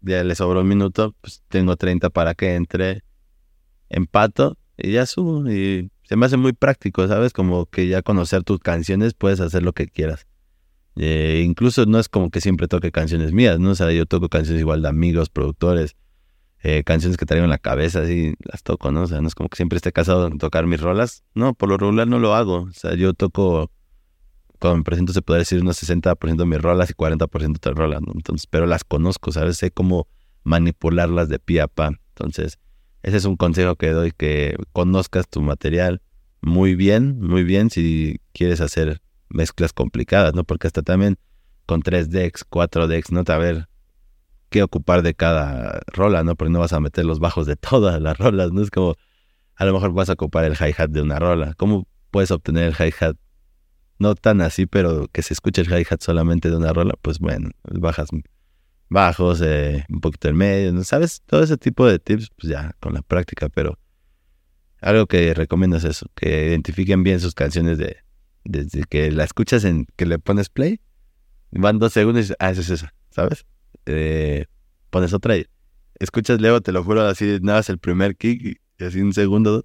[0.01, 3.03] ya le sobró un minuto, pues tengo 30 para que entre,
[3.89, 5.49] empato y ya subo.
[5.49, 7.33] Y se me hace muy práctico, ¿sabes?
[7.33, 10.27] Como que ya conocer tus canciones puedes hacer lo que quieras.
[10.97, 13.71] Eh, incluso no es como que siempre toque canciones mías, ¿no?
[13.71, 15.95] O sea, yo toco canciones igual de amigos, productores,
[16.63, 19.03] eh, canciones que traigo en la cabeza, así las toco, ¿no?
[19.03, 21.23] O sea, no es como que siempre esté casado en tocar mis rolas.
[21.33, 22.63] No, por lo regular no lo hago.
[22.63, 23.71] O sea, yo toco,
[24.71, 28.13] con presento se puede decir unos 60% de mis rolas y 40% de rolas, ¿no?
[28.15, 29.57] Entonces, pero las conozco, ¿sabes?
[29.57, 30.07] Sé cómo
[30.43, 31.91] manipularlas de pie a pa.
[32.09, 32.57] Entonces,
[33.03, 36.01] ese es un consejo que doy, que conozcas tu material
[36.41, 40.43] muy bien, muy bien si quieres hacer mezclas complicadas, ¿no?
[40.43, 41.17] Porque hasta también
[41.67, 43.23] con tres decks, cuatro decks, ¿no?
[43.27, 43.67] A ver
[44.49, 46.35] qué ocupar de cada rola, ¿no?
[46.35, 48.61] Porque no vas a meter los bajos de todas las rolas, ¿no?
[48.61, 48.95] Es como,
[49.55, 51.53] a lo mejor vas a ocupar el hi-hat de una rola.
[51.55, 53.17] ¿Cómo puedes obtener el hi-hat?
[53.97, 57.51] No tan así, pero que se escuche el hi-hat solamente de una rola, pues bueno,
[57.63, 58.09] bajas
[58.89, 60.83] bajos, eh, un poquito del medio, ¿no?
[60.83, 61.21] ¿sabes?
[61.25, 63.77] Todo ese tipo de tips, pues ya con la práctica, pero
[64.81, 67.97] algo que recomiendo es eso, que identifiquen bien sus canciones de
[68.43, 70.79] desde que la escuchas en que le pones play,
[71.51, 73.45] van dos segundos y ah, esa es esa, ¿sabes?
[73.87, 74.45] Eh,
[74.91, 75.47] pones otra y
[75.99, 79.63] escuchas luego, te lo juro, así nada más el primer kick y así un segundo,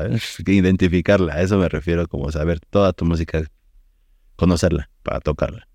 [0.08, 0.42] ¿sabes?
[0.44, 3.42] Que identificarla, a eso me refiero, como saber toda tu música,
[4.36, 5.66] conocerla para tocarla.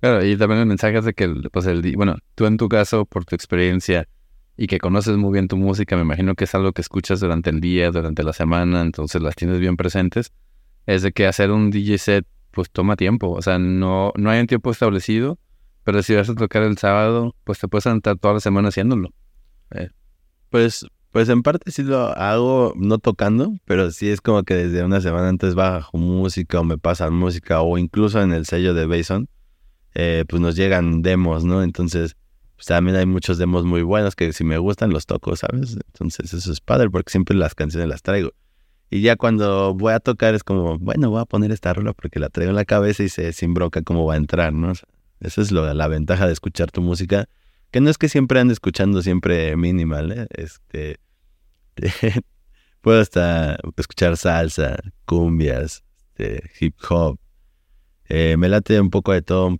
[0.00, 3.04] Claro, y también el mensaje es de que, pues, el, bueno, tú en tu caso,
[3.04, 4.08] por tu experiencia
[4.56, 7.50] y que conoces muy bien tu música, me imagino que es algo que escuchas durante
[7.50, 10.32] el día, durante la semana, entonces las tienes bien presentes,
[10.86, 14.40] es de que hacer un DJ set, pues, toma tiempo, o sea, no, no hay
[14.40, 15.38] un tiempo establecido,
[15.84, 19.10] pero si vas a tocar el sábado, pues te puedes sentar toda la semana haciéndolo.
[19.70, 19.90] Eh,
[20.50, 24.82] pues, pues en parte sí lo hago no tocando, pero sí es como que desde
[24.82, 28.86] una semana antes bajo música o me pasan música o incluso en el sello de
[28.86, 29.28] Bason
[29.94, 31.62] eh, pues nos llegan demos, ¿no?
[31.62, 32.16] Entonces,
[32.56, 35.76] pues también hay muchos demos muy buenos que si me gustan los toco, ¿sabes?
[35.88, 38.30] Entonces eso es padre porque siempre las canciones las traigo.
[38.88, 42.20] Y ya cuando voy a tocar es como, bueno, voy a poner esta rola porque
[42.20, 44.72] la traigo en la cabeza y sé sin broca cómo va a entrar, ¿no?
[45.20, 47.28] esa es lo, la ventaja de escuchar tu música,
[47.72, 50.26] que no es que siempre ande escuchando siempre minimal, ¿eh?
[50.30, 51.00] Este,
[52.82, 55.82] puedo hasta escuchar salsa, cumbias,
[56.14, 57.18] este, hip hop.
[58.08, 59.56] Eh, me late un poco de todo,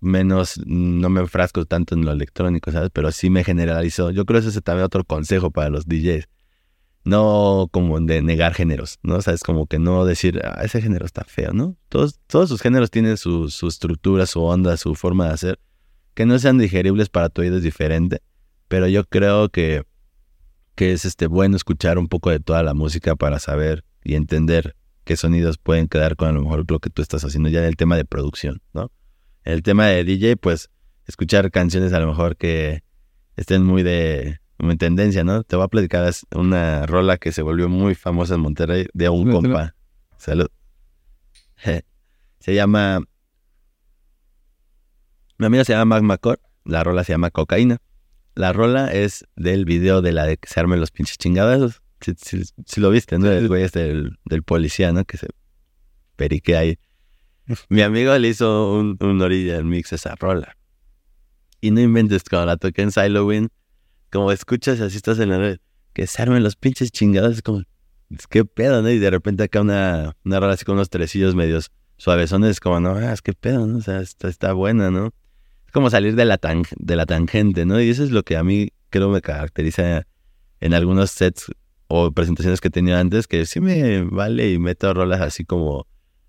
[0.00, 2.88] menos, no me enfrasco tanto en lo electrónico, ¿sabes?
[2.94, 4.10] Pero sí me generalizó.
[4.10, 6.28] Yo creo que ese es también otro consejo para los DJs.
[7.04, 9.16] No como de negar géneros, ¿no?
[9.16, 11.76] O como que no decir, ah, ese género está feo, ¿no?
[11.90, 15.60] Todos, todos sus géneros tienen su, su estructura, su onda, su forma de hacer.
[16.14, 18.22] Que no sean digeribles para tu oído es diferente.
[18.68, 19.84] Pero yo creo que,
[20.74, 24.76] que es este, bueno escuchar un poco de toda la música para saber y entender
[25.04, 27.66] qué sonidos pueden quedar con a lo mejor lo que tú estás haciendo ya en
[27.66, 28.90] el tema de producción, ¿no?
[29.44, 30.70] el tema de DJ, pues
[31.06, 32.82] escuchar canciones a lo mejor que
[33.36, 35.42] estén muy de en tendencia, ¿no?
[35.42, 39.30] Te voy a platicar una rola que se volvió muy famosa en Monterrey de un
[39.30, 39.74] compa.
[40.18, 40.48] Salud.
[42.40, 43.00] Se llama.
[45.40, 46.38] Mi amigo se llama Magma Core.
[46.66, 47.78] La rola se llama Cocaína.
[48.34, 51.80] La rola es del video de la de que se armen los pinches chingados.
[52.02, 53.30] Si, lo viste, ¿no?
[53.30, 55.06] El güey este del, del policía, ¿no?
[55.06, 55.28] Que se
[56.16, 56.78] perique ahí.
[57.70, 60.58] Mi amigo le hizo un, un orilla del mix a esa rola.
[61.62, 63.48] Y no inventes cuando la toqué en Silowin,
[64.12, 65.58] como escuchas y así estás en la red,
[65.94, 67.62] que se armen los pinches chingados, es como,
[68.10, 68.90] es que pedo, ¿no?
[68.90, 73.00] Y de repente acá una, una rola así con unos tresillos medios suavezones, como, no,
[73.00, 73.78] es que pedo, ¿no?
[73.78, 75.14] O sea, está, está buena, ¿no?
[75.70, 76.40] Es como salir de la,
[76.78, 77.80] de la tangente, ¿no?
[77.80, 80.04] Y eso es lo que a mí creo me caracteriza
[80.58, 81.52] en algunos sets
[81.86, 85.86] o presentaciones que he tenido antes, que sí me vale y meto rolas así como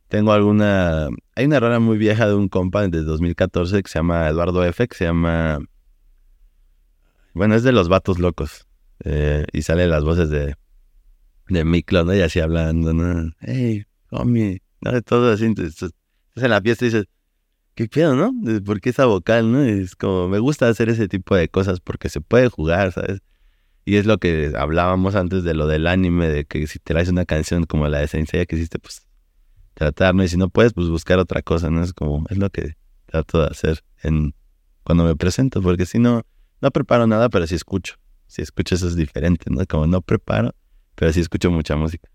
[0.09, 1.07] tengo alguna...
[1.35, 4.87] Hay una rola muy vieja de un compa de 2014 que se llama Eduardo F,
[4.87, 5.57] que se llama...
[7.33, 8.67] Bueno, es de los vatos locos.
[9.03, 10.53] Eh, y sale las voces de,
[11.49, 12.13] de Miklo, ¿no?
[12.13, 13.33] Y así hablando, ¿no?
[13.39, 15.45] Hey, homie, no todo así.
[15.45, 15.89] Entonces,
[16.35, 17.05] en la fiesta dices,
[17.75, 18.33] ¿qué pedo, no?
[18.63, 19.63] ¿Por qué esa vocal, no?
[19.63, 23.21] es como, me gusta hacer ese tipo de cosas porque se puede jugar, ¿sabes?
[23.85, 27.09] Y es lo que hablábamos antes de lo del anime, de que si te traes
[27.09, 29.07] una canción como la de Saint que hiciste, pues
[29.73, 30.23] tratar, ¿no?
[30.23, 31.83] Y si no puedes, pues buscar otra cosa, ¿no?
[31.83, 32.75] Es como, es lo que
[33.07, 34.35] trato de hacer en
[34.83, 36.25] cuando me presento, porque si no,
[36.61, 37.95] no preparo nada, pero si escucho.
[38.27, 39.65] Si escucho eso es diferente, ¿no?
[39.65, 40.53] Como no preparo,
[40.95, 42.09] pero sí escucho mucha música.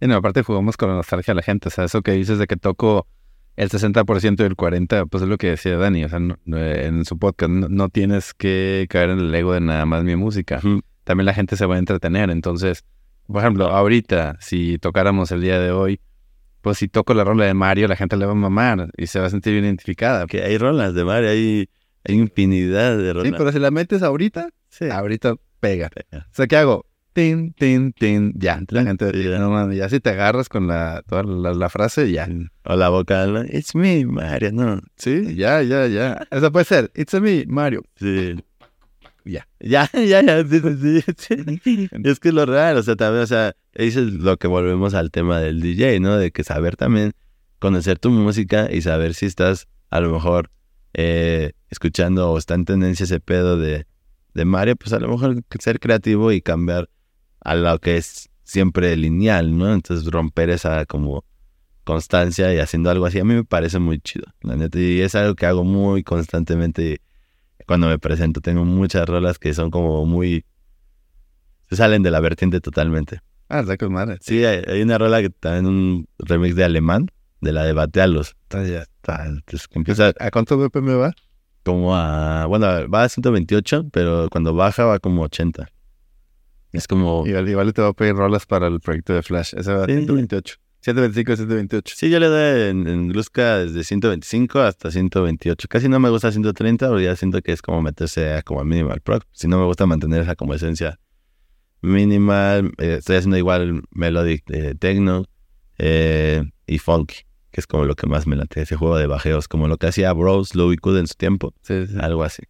[0.00, 1.68] Y no, aparte jugamos con la nostalgia a la gente.
[1.68, 3.06] O sea, eso que dices de que toco
[3.56, 6.04] el 60% del 40%, pues es lo que decía Dani.
[6.04, 9.60] O sea, no- en su podcast no, no tienes que caer en el ego de
[9.60, 10.60] nada más mi música.
[11.04, 12.30] También la gente se va a entretener.
[12.30, 12.84] Entonces,
[13.26, 16.00] por ejemplo, ahorita, si tocáramos el día de hoy,
[16.62, 19.20] pues si toco la rola de Mario, la gente le va a mamar y se
[19.20, 20.26] va a sentir bien identificada.
[20.26, 21.68] Que hay rolas de Mario, hay,
[22.04, 23.28] hay infinidad de rolas.
[23.30, 24.86] Sí, pero si la metes ahorita, Sí.
[24.90, 25.90] ahorita pega.
[25.90, 26.26] Pega.
[26.26, 26.86] O sea, ¿qué hago?
[27.14, 28.60] Tin, tin, tin, ya.
[28.70, 32.28] La gente, no mames, ya si te agarras con la, toda la, la frase, ya.
[32.64, 33.44] O la vocal, ¿no?
[33.44, 34.80] It's me, Mario, no.
[34.96, 36.26] Sí, ya, ya, ya.
[36.32, 36.90] Eso puede ser.
[36.96, 37.84] It's me, Mario.
[37.94, 38.34] Sí.
[39.24, 39.46] Ya.
[39.60, 40.44] Ya, ya, ya.
[40.44, 41.88] Sí, sí, sí.
[42.04, 44.94] Es que es lo real, o sea, también, o sea, eso es lo que volvemos
[44.94, 46.16] al tema del DJ, ¿no?
[46.16, 47.12] De que saber también
[47.60, 50.50] conocer tu música y saber si estás a lo mejor
[50.94, 53.86] eh, escuchando o está en tendencia ese pedo de,
[54.34, 56.88] de Mario, pues a lo mejor ser creativo y cambiar
[57.44, 59.72] a lo que es siempre lineal, ¿no?
[59.72, 61.24] Entonces romper esa como
[61.84, 65.14] constancia y haciendo algo así, a mí me parece muy chido, la neta, y es
[65.14, 67.00] algo que hago muy constantemente
[67.66, 68.40] cuando me presento.
[68.40, 70.44] Tengo muchas rolas que son como muy...
[71.68, 73.20] se salen de la vertiente totalmente.
[73.48, 74.18] Ah, está con madre.
[74.20, 77.10] Sí, hay, hay una rola que también un remix de alemán,
[77.40, 78.34] de la de Batealos.
[78.50, 78.82] Ya.
[78.82, 81.12] Está- entonces, empieza ¿A cuánto BPM va?
[81.62, 82.46] como a...
[82.46, 85.68] Bueno, va a 128, pero cuando baja va como 80.
[86.74, 87.26] Es como...
[87.26, 89.54] Igual, igual te voy a pedir rolas para el proyecto de Flash.
[89.56, 89.92] Ese va a Sí.
[89.92, 90.56] 128.
[90.80, 91.94] 125, 128.
[91.96, 95.66] Sí, yo le doy en, en Gluska desde 125 hasta 128.
[95.68, 98.66] Casi no me gusta 130, porque ya siento que es como meterse a como al
[98.66, 99.24] minimal proc.
[99.32, 100.98] Si no me gusta mantener esa como esencia
[101.80, 105.24] minimal, eh, estoy haciendo igual melodic de techno
[105.78, 107.16] eh, y funky,
[107.50, 109.86] que es como lo que más me late, ese juego de bajeos, como lo que
[109.86, 111.94] hacía Bros, Louis Good en su tiempo, Sí, sí.
[112.00, 112.42] algo así.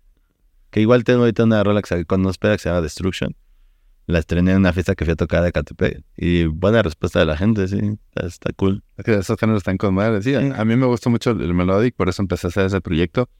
[0.70, 3.34] Que igual tengo ahorita una rola que con que se llama Destruction.
[4.06, 7.24] La estrené en una fiesta que fui a tocar de Catepec y buena respuesta de
[7.26, 7.78] la gente, sí,
[8.14, 8.82] está, está cool.
[8.98, 10.22] Es que esos géneros están con madre.
[10.22, 12.80] Sí, a- a mí me gustó mucho el melodic, por eso empecé a hacer ese
[12.82, 13.30] proyecto.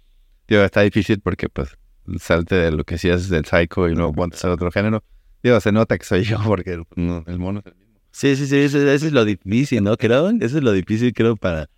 [0.49, 1.77] Digo, está difícil porque, pues,
[2.19, 5.03] salte de lo que hacías del psycho y luego ponte a hacer otro género.
[5.43, 8.01] Digo, se nota que soy yo porque el, no, el mono es el mismo.
[8.11, 9.97] Sí, sí, sí, eso, eso es lo difícil, ¿no?
[9.99, 11.69] Creo, eso es lo difícil, creo, para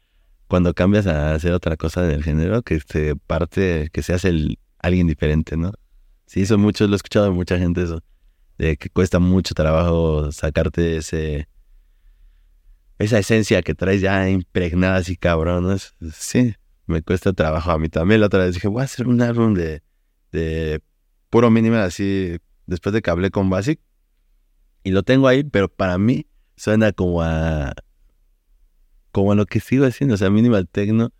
[0.46, 5.08] cuando cambias a hacer otra cosa del género, que te parte, que seas el alguien
[5.08, 5.72] diferente, ¿no?
[6.26, 8.00] Sí, eso mucho, lo he escuchado de mucha gente eso,
[8.58, 11.48] de que cuesta mucho trabajo sacarte ese,
[12.98, 15.18] esa esencia que traes ya impregnada así.
[15.74, 16.54] Es- Sí,
[16.86, 18.20] me cuesta trabajo a mí también.
[18.20, 19.82] La otra vez dije, voy a hacer un álbum de,
[20.32, 20.80] de
[21.30, 23.80] puro minimal así, después de que hablé con Basic,
[24.84, 26.26] y lo tengo ahí, pero para mí
[26.56, 27.74] suena como a
[29.10, 31.10] como a lo que sigo haciendo, o sea, minimal techno,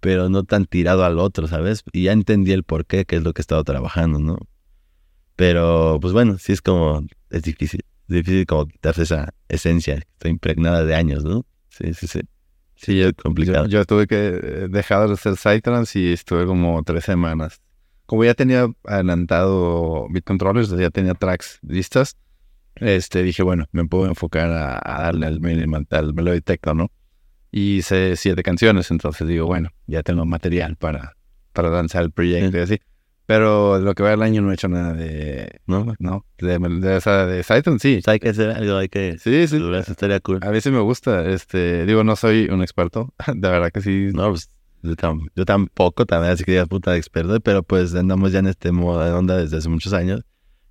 [0.00, 1.84] pero no tan tirado al otro, ¿sabes?
[1.92, 4.38] Y ya entendí el por qué, que es lo que he estado trabajando, ¿no?
[5.42, 10.02] Pero, pues bueno, sí es como, es difícil, es difícil como quitarse esa esencia, que
[10.12, 11.44] está impregnada de años, ¿no?
[11.68, 12.20] Sí, sí, sí.
[12.76, 13.66] Sí, es complicado.
[13.66, 17.60] Yo, yo tuve que eh, dejar de hacer Psytrance y estuve como tres semanas.
[18.06, 22.16] Como ya tenía adelantado Beat Controllers, ya tenía tracks listas,
[22.76, 26.90] este, dije, bueno, me puedo enfocar a, a darle al, minimal- al melody techno, ¿no?
[27.50, 31.16] Y hice siete canciones, entonces digo, bueno, ya tengo material para,
[31.52, 32.78] para lanzar el proyecto y así.
[33.32, 35.94] Pero lo que va del año no he hecho nada de, ¿No?
[35.98, 36.26] ¿no?
[36.36, 38.02] De, de, esa- de Psytrance, sí.
[38.06, 39.16] Hay que hacer algo, hay que...
[39.18, 39.56] Sí, sí.
[39.56, 40.40] Eso estaría cool.
[40.42, 44.10] A veces me gusta, este, digo, no soy un experto, de verdad que sí.
[44.12, 44.50] No, pues
[44.82, 48.40] yo, tam- yo tampoco, también así que digas puta de experto, pero pues andamos ya
[48.40, 50.20] en este modo de onda desde hace muchos años.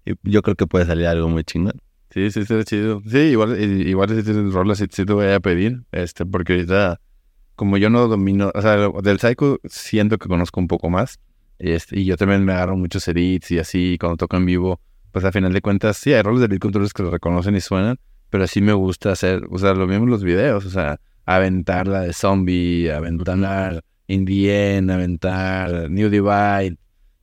[0.05, 1.81] Y yo creo que puede salir algo muy chingón.
[2.11, 3.01] Sí, sí, sí, chido.
[3.09, 7.01] Sí, igual, igual si tienes rolas, sí, sí te voy a pedir, este, porque ahorita,
[7.55, 11.19] como yo no domino, o sea, del Psycho siento que conozco un poco más,
[11.61, 14.81] este, y yo también me agarro muchos edits y así, cuando toco en vivo,
[15.11, 17.61] pues a final de cuentas, sí, hay roles de beat controllers que lo reconocen y
[17.61, 17.97] suenan,
[18.29, 22.01] pero sí me gusta hacer, usar lo mismo en los videos, o sea, aventar la
[22.01, 26.77] de Zombie, aventar Indien, aventar New Divide,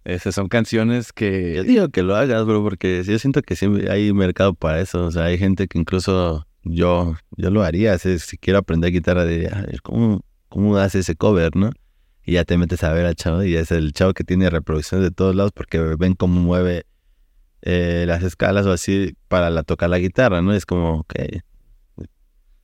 [0.09, 1.62] esas son canciones Yo que...
[1.65, 5.05] digo que lo hagas, bro, porque yo siento que siempre hay mercado para eso.
[5.05, 7.98] O sea, hay gente que incluso yo, yo lo haría.
[7.98, 9.51] Si, si quiero aprender guitarra, de
[9.82, 11.73] ¿cómo, ¿cómo hace ese cover, no?
[12.28, 15.02] Y ya te metes a ver al chavo y es el chavo que tiene reproducciones
[15.02, 16.84] de todos lados porque ven cómo mueve
[17.62, 20.52] eh, las escalas o así para la, tocar la guitarra, ¿no?
[20.52, 21.14] Es como, ok,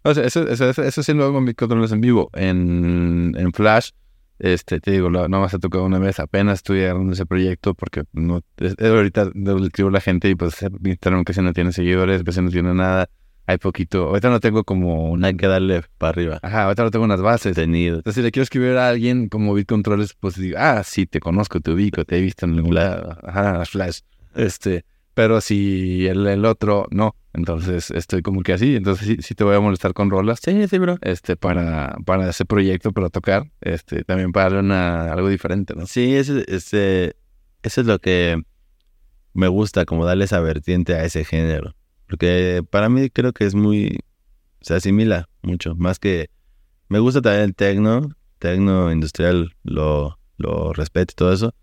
[0.02, 2.28] O sea, eso, eso, eso, sí lo hago en mis controles en vivo.
[2.34, 3.92] En, en Flash,
[4.38, 6.20] este, te digo, no más he tocado una vez.
[6.20, 10.56] Apenas estoy agarrando ese proyecto porque no, es, ahorita lo escribo la gente y pues
[10.60, 13.08] Instagram casi no tiene seguidores, casi no tiene nada.
[13.46, 14.08] Hay poquito.
[14.08, 15.28] Ahorita no tengo como una...
[15.28, 16.38] hay que darle para arriba.
[16.42, 17.54] Ajá, ahorita no tengo unas bases.
[17.54, 17.96] Tenido.
[17.96, 21.20] Entonces, si le quiero escribir a alguien como Beat Controles, pues digo, ah, sí, te
[21.20, 23.18] conozco, te ubico, te he visto en algún lado.
[23.22, 24.00] Ajá, Flash.
[24.34, 24.84] Este,
[25.14, 28.76] Pero si el, el otro no, entonces estoy como que así.
[28.76, 30.40] Entonces sí, sí te voy a molestar con rolas.
[30.42, 30.96] Sí, sí, bro.
[31.02, 35.86] Este, para, para ese proyecto, para tocar, este, también para darle una, algo diferente, ¿no?
[35.86, 37.16] Sí, ese, ese,
[37.62, 38.40] eso es lo que
[39.34, 41.74] me gusta, como darle esa vertiente a ese género.
[42.08, 43.98] Porque para mí creo que es muy,
[44.60, 46.30] se asimila mucho, más que
[46.88, 51.54] me gusta también el tecno, tecno industrial, lo, lo respeto y todo eso.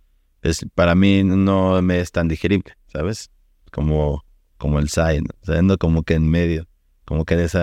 [0.42, 3.30] Es, para mí no me es tan digerible, ¿sabes?
[3.72, 4.26] Como,
[4.58, 5.22] como el side,
[5.62, 5.78] ¿no?
[5.78, 6.68] como que en medio,
[7.06, 7.60] como que en ese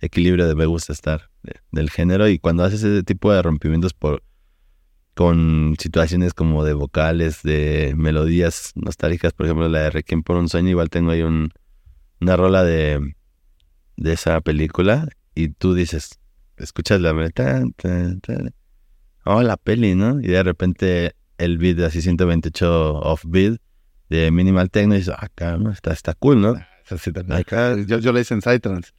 [0.00, 3.94] equilibrio de me gusta estar de- del género y cuando haces ese tipo de rompimientos
[3.94, 4.22] por
[5.14, 10.48] con situaciones como de vocales, de melodías nostálgicas, por ejemplo la de Requiem por un
[10.48, 11.50] sueño, igual tengo ahí un,
[12.20, 13.14] una rola de,
[13.96, 16.18] de esa película y tú dices,
[16.56, 18.54] escuchas la melodía, tan, tan, tan,
[19.24, 20.20] oh, la peli, ¿no?
[20.20, 23.60] Y de repente el beat así 128 off beat
[24.08, 26.54] de Minimal Techno y dices, ah, caramba, está, está cool, ¿no?
[26.98, 27.40] Sí también.
[27.86, 28.92] Yo, yo le hice en Psytrance.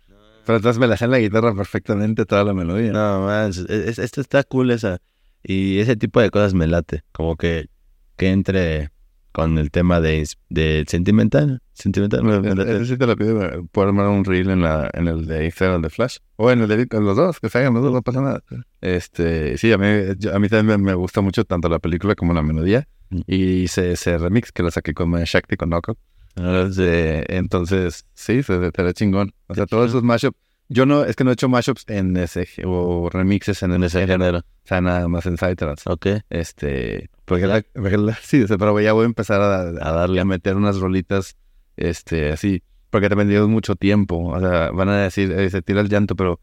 [0.45, 2.91] Pero entonces me la en la guitarra perfectamente toda la melodía.
[2.91, 4.99] No, man, es- es- esto está cool esa.
[5.43, 7.03] Y ese tipo de cosas me late.
[7.11, 7.67] Como que,
[8.15, 8.91] que entre
[9.31, 11.61] con el tema de, de sentimental.
[11.79, 12.23] Sentimental.
[12.23, 15.25] me- me sí te lo pido, eh, puedo armar un reel en, la, en el
[15.25, 16.17] de Instagram de Flash.
[16.35, 18.43] O en el de los dos, que se hagan los dos, no pasa nada.
[18.81, 19.87] Este, sí, a mí,
[20.17, 22.87] yo- a mí también me, gusta mucho tanto la película como la melodía.
[23.09, 23.19] Mm.
[23.27, 25.97] Y hice ese remix que lo saqué con Shakti, con Knockout.
[26.35, 26.83] Sí.
[26.85, 29.33] Eh, entonces, sí, se ve chingón.
[29.47, 30.37] O sea, todos esos mashups.
[30.71, 34.05] Yo no, es que no he hecho mashups en ese, o remixes en, En ese
[34.05, 34.37] género.
[34.39, 35.89] O sea, nada más en Psytrance.
[35.89, 36.05] Ok.
[36.29, 40.19] Este, porque la, porque la- sí, pero ya voy a empezar a, A darle.
[40.21, 41.35] a meter unas rolitas,
[41.79, 44.17] este, así, porque también llevo mucho tiempo.
[44.29, 46.39] O sea, van a decir, eh, se tira el llanto, pero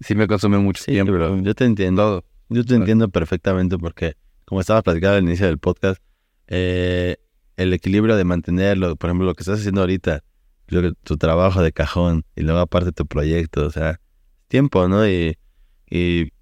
[0.00, 1.12] sí me consume mucho Sí, tiempo.
[1.42, 2.02] yo te entiendo.
[2.02, 2.24] Todo.
[2.48, 4.14] Yo te entiendo perfectamente porque,
[4.44, 6.02] como estaba platicando al inicio del podcast,
[6.48, 7.16] eh,
[7.56, 10.24] el equilibrio de mantenerlo, por ejemplo, lo que estás haciendo ahorita,
[10.66, 14.00] que- tu trabajo de cajón y luego aparte tu proyecto, o sea,
[14.48, 15.06] tiempo, ¿no?
[15.08, 15.36] Y,
[15.88, 16.32] y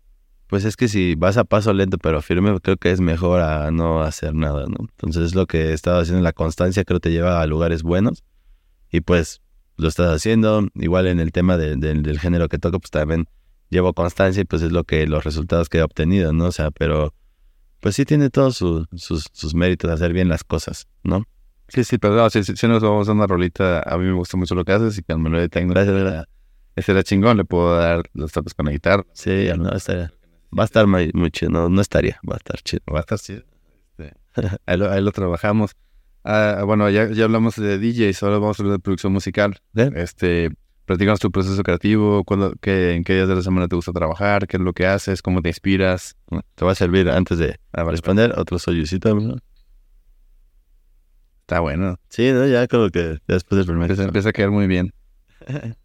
[0.46, 3.70] pues es que si vas a paso lento pero firme, creo que es mejor a
[3.70, 4.76] no hacer nada, ¿no?
[4.80, 8.24] Entonces es lo que he estado haciendo, la constancia creo te lleva a lugares buenos
[8.90, 9.40] y pues
[9.76, 13.28] lo estás haciendo, igual en el tema de- de- del género que toco, pues también
[13.70, 16.46] llevo constancia y pues es lo que los resultados que he obtenido, ¿no?
[16.46, 17.12] O sea, pero
[17.80, 21.24] pues sí tiene todos su- sus, sus méritos hacer bien las cosas, ¿no?
[21.68, 24.36] Sí, sí, pero no, si, si, nos vamos a una rolita, a mí me gusta
[24.36, 26.26] mucho lo que haces y que al menos de tengo, Gracias, ¿verdad?
[26.74, 29.04] ese era chingón, le puedo dar los toques con la guitarra.
[29.12, 30.10] Sí, no, estaría-
[30.58, 32.82] va a estar muy, muy chido, no, no estaría, va a estar chido.
[32.92, 33.42] Va a estar chido.
[33.98, 34.14] Este,
[34.64, 35.72] ahí, lo, ahí lo trabajamos.
[36.30, 39.62] Ah, bueno, ya, ya hablamos de DJs, ahora vamos a hablar de producción musical.
[39.74, 39.90] ¿Eh?
[39.94, 40.50] Este,
[40.84, 44.46] platícanos tu proceso creativo, cuándo, qué, en qué días de la semana te gusta trabajar,
[44.46, 46.18] qué es lo que haces, cómo te inspiras.
[46.54, 49.36] Te va a servir antes de responder otro soyucito, ¿no?
[51.40, 51.98] Está bueno.
[52.10, 52.46] Sí, ¿no?
[52.46, 54.92] Ya como que después del primer Se empieza a quedar muy bien.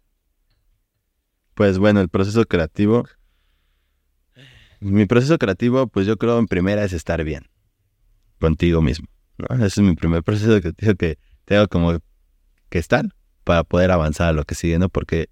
[1.54, 3.04] Pues bueno, el proceso creativo.
[4.80, 7.46] Mi proceso creativo, pues yo creo en primera es estar bien
[8.40, 9.06] contigo mismo.
[9.38, 9.56] ¿No?
[9.56, 11.98] Ese es mi primer proceso creativo que tengo como
[12.68, 13.04] que estar
[13.44, 14.88] para poder avanzar a lo que sigue, ¿no?
[14.88, 15.28] Porque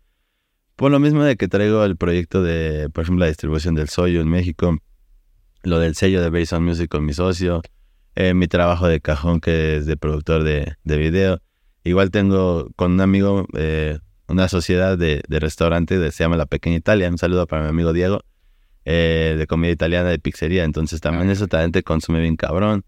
[0.77, 4.21] por lo mismo de que traigo el proyecto de, por ejemplo, la distribución del Soyo
[4.21, 4.77] en México,
[5.63, 7.63] lo del sello de Based on Music con mi socio,
[8.15, 11.41] eh, mi trabajo de cajón que es de productor de, de video.
[11.85, 13.99] Igual tengo con un amigo eh,
[14.29, 17.09] una sociedad de, de restaurante que se llama La Pequeña Italia.
[17.09, 18.21] Un saludo para mi amigo Diego,
[18.85, 20.65] eh, de comida italiana, de pizzería.
[20.65, 21.33] Entonces también Ah.
[21.33, 22.85] eso también te consume bien cabrón.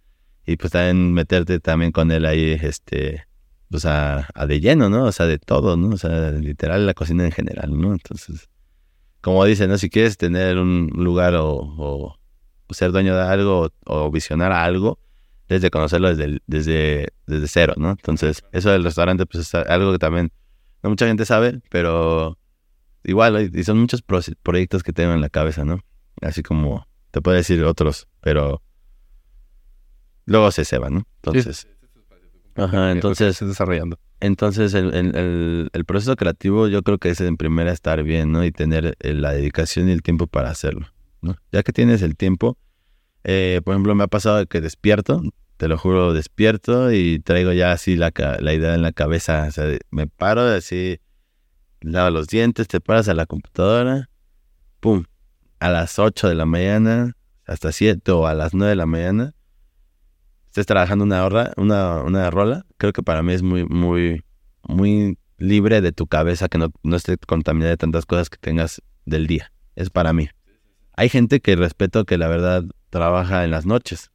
[0.47, 3.25] Y pues también meterte también con él ahí, este,
[3.71, 5.05] pues a, a de lleno, ¿no?
[5.05, 5.95] O sea, de todo, ¿no?
[5.95, 7.93] O sea, literal la cocina en general, ¿no?
[7.93, 8.49] Entonces,
[9.21, 9.79] como dicen, ¿no?
[9.79, 12.17] Si quieres tener un lugar o,
[12.71, 14.99] ser dueño de algo o, visionar algo,
[15.49, 17.91] desde conocerlo desde, desde, desde cero, ¿no?
[17.91, 20.31] Entonces, eso del restaurante, pues es algo que también
[20.83, 22.37] no mucha gente sabe, pero
[23.05, 25.81] igual, y son muchos pro- proyectos que tengo en la cabeza, ¿no?
[26.21, 28.61] Así como te puedo decir otros, pero
[30.27, 31.07] luego se ceban, ¿no?
[31.23, 31.67] Entonces,
[32.57, 33.99] ajá, entonces, desarrollando.
[34.21, 38.33] entonces el, el- el- el proceso creativo yo creo que es en primera estar bien,
[38.33, 38.45] ¿no?
[38.45, 40.87] Y tener eh, la dedicación y el tiempo para hacerlo,
[41.21, 41.37] ¿no?
[41.53, 42.57] Ya que tienes el tiempo,
[43.25, 45.23] eh, por ejemplo, me ha pasado que despierto,
[45.57, 49.51] te lo juro, despierto y traigo ya así la, la idea en la cabeza, o
[49.51, 50.99] sea, me paro así,
[51.81, 54.11] lavo los dientes, te paras a la computadora,
[54.81, 55.05] pum,
[55.61, 59.35] a las 8 de la mañana, hasta 7 o a las 9 de la mañana,
[60.55, 64.23] estés trabajando una hora, una, una rola, creo que para mí es muy, muy,
[64.63, 68.81] muy libre de tu cabeza, que no, no esté contaminada de tantas cosas que tengas
[69.05, 69.51] del día.
[69.75, 70.29] Es para mí.
[70.97, 74.13] Hay gente que respeto que la verdad trabaja en las noches.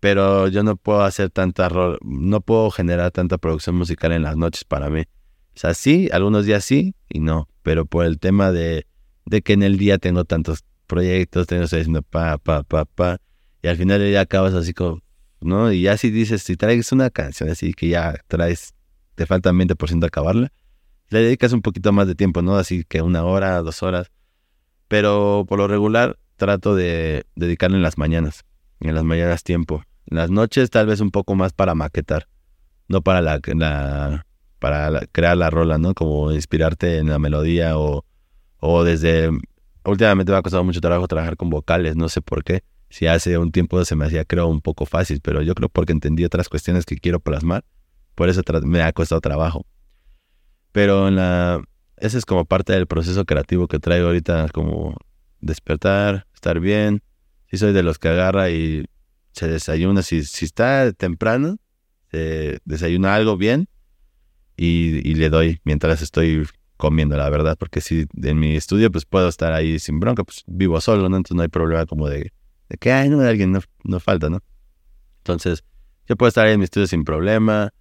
[0.00, 1.70] pero yo no puedo hacer tanta,
[2.02, 5.00] no puedo generar tanta producción musical en las noches para mí.
[5.00, 8.86] O sea, sí, algunos días sí y no, pero por el tema de,
[9.24, 13.18] de que en el día tengo tantos proyectos, tengo estoy diciendo pa, pa, pa, pa,
[13.62, 15.00] y al final ya acabas así como,
[15.40, 15.72] ¿no?
[15.72, 18.74] Y ya si dices, si traes una canción así que ya traes,
[19.14, 20.52] te falta 20% acabarla,
[21.10, 22.56] le dedicas un poquito más de tiempo, ¿no?
[22.56, 24.10] Así que una hora, dos horas.
[24.88, 28.44] Pero por lo regular trato de dedicarle en las mañanas,
[28.80, 29.82] en las mañanas tiempo.
[30.06, 32.28] En las noches tal vez un poco más para maquetar,
[32.88, 33.40] no para la,
[34.58, 35.94] para crear la rola, ¿no?
[35.94, 38.04] Como inspirarte en la melodía o,
[38.58, 39.30] o desde...
[39.84, 42.62] Últimamente me ha costado mucho trabajo trabajar con vocales, no sé por qué.
[42.90, 45.92] Si hace un tiempo se me hacía creo un poco fácil, pero yo creo porque
[45.92, 47.64] entendí otras cuestiones que quiero plasmar,
[48.14, 49.66] por eso me ha costado trabajo.
[50.72, 51.62] Pero en la,
[51.96, 54.96] ese es como parte del proceso creativo que traigo ahorita, como
[55.40, 57.02] despertar, estar bien.
[57.50, 58.86] Si soy de los que agarra y
[59.32, 61.58] se desayuna, si, si está temprano,
[62.64, 63.68] desayuna algo bien
[64.56, 66.46] y, le doy mientras estoy
[66.76, 70.44] comiendo, la verdad, porque si en mi estudio pues puedo estar ahí sin bronca, pues
[70.46, 71.06] vivo solo.
[71.06, 72.32] Entonces no hay problema como de,
[72.68, 74.42] de que, ay, no, alguien no, falta, ¿no?
[75.18, 75.64] Entonces,
[76.06, 77.72] yo puedo estar ahí en mi estudio sin problema,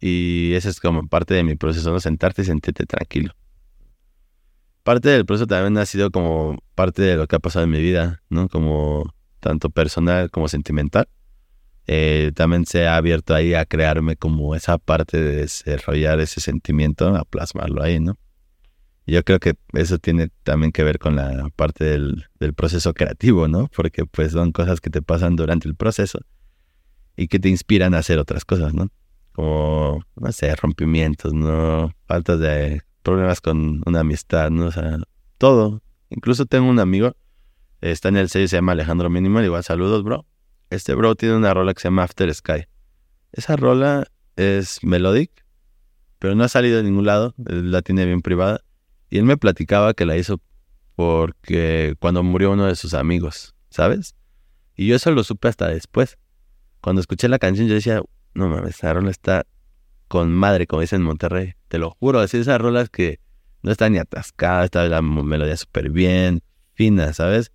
[0.00, 2.00] y ese es como parte de mi proceso, ¿no?
[2.00, 3.34] Sentarte y sentirte tranquilo.
[4.82, 7.80] Parte del proceso también ha sido como parte de lo que ha pasado en mi
[7.80, 8.48] vida, ¿no?
[8.48, 11.08] Como tanto personal como sentimental.
[11.88, 17.14] Eh, también se ha abierto ahí a crearme como esa parte de desarrollar ese sentimiento,
[17.14, 18.16] a plasmarlo ahí, ¿no?
[19.06, 22.26] Yo creo que eso tiene también que ver con la parte del,
[22.56, 23.68] proceso creativo, ¿no?
[23.74, 26.20] Porque pues son cosas que te pasan durante el proceso
[27.16, 28.90] y que te inspiran a hacer otras cosas, ¿no?
[29.36, 31.92] como, no sé, rompimientos, ¿no?
[32.06, 34.66] Faltas de problemas con una amistad, ¿no?
[34.66, 34.98] O sea,
[35.36, 35.82] todo.
[36.08, 37.14] Incluso tengo un amigo,
[37.82, 40.24] está en el sello, se llama Alejandro Minimal, igual saludos, bro.
[40.70, 42.64] Este bro tiene una rola que se llama After Sky.
[43.32, 44.06] Esa rola
[44.36, 45.30] es melodic,
[46.18, 48.62] pero no ha salido de ningún lado, la tiene bien privada.
[49.10, 50.40] Y él me platicaba que la hizo
[50.94, 54.16] porque cuando murió uno de sus amigos, ¿sabes?
[54.74, 56.18] Y yo eso lo supe hasta después.
[56.80, 58.02] Cuando escuché la canción yo decía,
[58.34, 59.46] no mames, esa rola está
[60.08, 61.54] con madre, como dicen en Monterrey.
[61.68, 63.20] Te lo juro, así esas rolas que
[63.62, 66.42] no están ni atascadas, está la melodía súper bien,
[66.74, 67.52] fina, ¿sabes?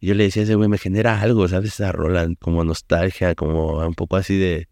[0.00, 1.74] Y yo le decía a ese güey, me genera algo, ¿sabes?
[1.74, 4.68] Esa rola, como nostalgia, como un poco así de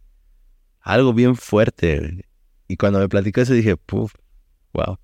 [0.80, 2.26] algo bien fuerte.
[2.68, 4.14] Y cuando me platicó eso dije, puf,
[4.72, 4.98] wow.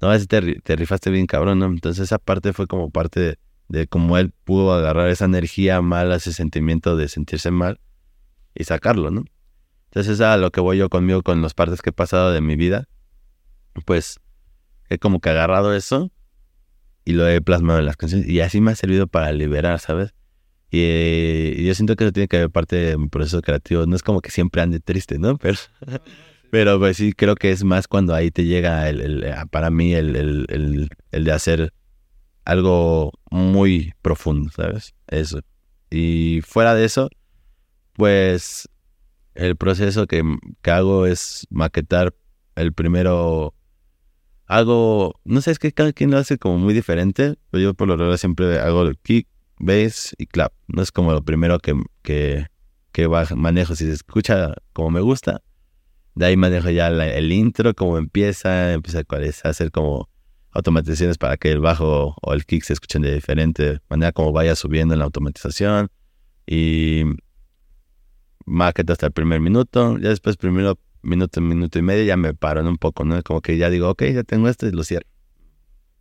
[0.00, 1.66] No, ese te, te, rifaste bien cabrón, ¿no?
[1.66, 3.38] Entonces esa parte fue como parte
[3.68, 7.80] de, cómo él pudo agarrar esa energía mala, ese sentimiento de sentirse mal
[8.54, 9.24] y sacarlo, ¿no?
[9.86, 12.40] Entonces es a lo que voy yo conmigo con las partes que he pasado de
[12.40, 12.88] mi vida.
[13.84, 14.20] Pues
[14.88, 16.10] he como que agarrado eso
[17.04, 20.14] y lo he plasmado en las canciones y así me ha servido para liberar, ¿sabes?
[20.70, 23.86] Y, yo siento que eso tiene que ver parte de mi proceso creativo.
[23.86, 25.38] No es como que siempre ande triste, ¿no?
[25.38, 25.58] Pero,
[26.50, 30.16] pero pues sí, creo que es más cuando ahí te llega el, para mí el,
[30.16, 31.72] el, el de hacer
[32.44, 34.94] algo muy profundo, ¿sabes?
[35.06, 35.40] Eso.
[35.90, 37.10] Y fuera de eso,
[37.92, 38.68] pues
[39.34, 40.22] el proceso que,
[40.64, 42.14] hago es maquetar
[42.56, 43.54] el primero.
[44.46, 47.86] Hago, no sé, es que cada quien lo hace como muy diferente, pero yo por
[47.86, 50.52] lo general siempre hago el kick, bass y clap.
[50.68, 52.46] No es como lo primero que, que,
[52.92, 53.76] que manejo.
[53.76, 55.42] Si se escucha como me gusta,
[56.18, 60.08] de ahí manejo ya el intro, como empieza, empieza a hacer como
[60.50, 64.56] automatizaciones para que el bajo o el kick se escuchen de diferente manera, como vaya
[64.56, 65.88] subiendo en la automatización.
[66.44, 67.04] Y
[68.46, 72.68] maqueta hasta el primer minuto, ya después primero minuto, minuto y medio ya me paro
[72.68, 73.22] un poco, ¿no?
[73.22, 75.06] Como que ya digo, ok, ya tengo esto y lo cierro.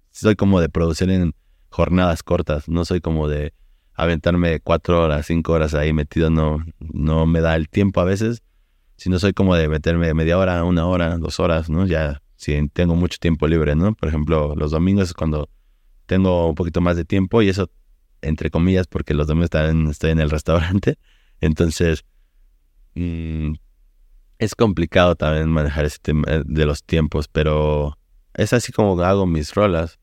[0.10, 1.36] Soy como de producir en
[1.70, 3.54] jornadas cortas, no soy como de
[3.94, 8.42] aventarme cuatro horas, cinco horas ahí metido, no, no me da el tiempo a veces,
[8.98, 11.86] sino soy como de meterme media hora, una hora, dos horas, ¿no?
[11.86, 13.94] Ya si tengo mucho tiempo libre, ¿no?
[13.96, 15.50] Por ejemplo, los domingos es cuando
[16.06, 17.70] tengo un poquito más de tiempo y eso,
[18.22, 19.52] entre comillas, porque los domingos
[19.90, 20.98] estoy en el restaurante,
[21.42, 22.04] entonces
[22.98, 23.54] Mm,
[24.40, 27.96] es complicado también manejar ese tema de los tiempos, pero
[28.34, 30.00] es así como hago mis rolas.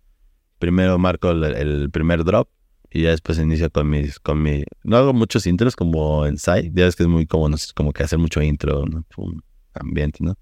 [0.60, 2.48] Primero marco el, primer drop
[2.94, 6.70] y ya después inicio con mis, con mi, no hago muchos intros como en site,
[6.72, 9.04] ya ves que es muy como, no sé, como que hacer mucho intro, ¿no?
[9.16, 9.42] Un
[9.74, 10.38] ambiente, ¿no?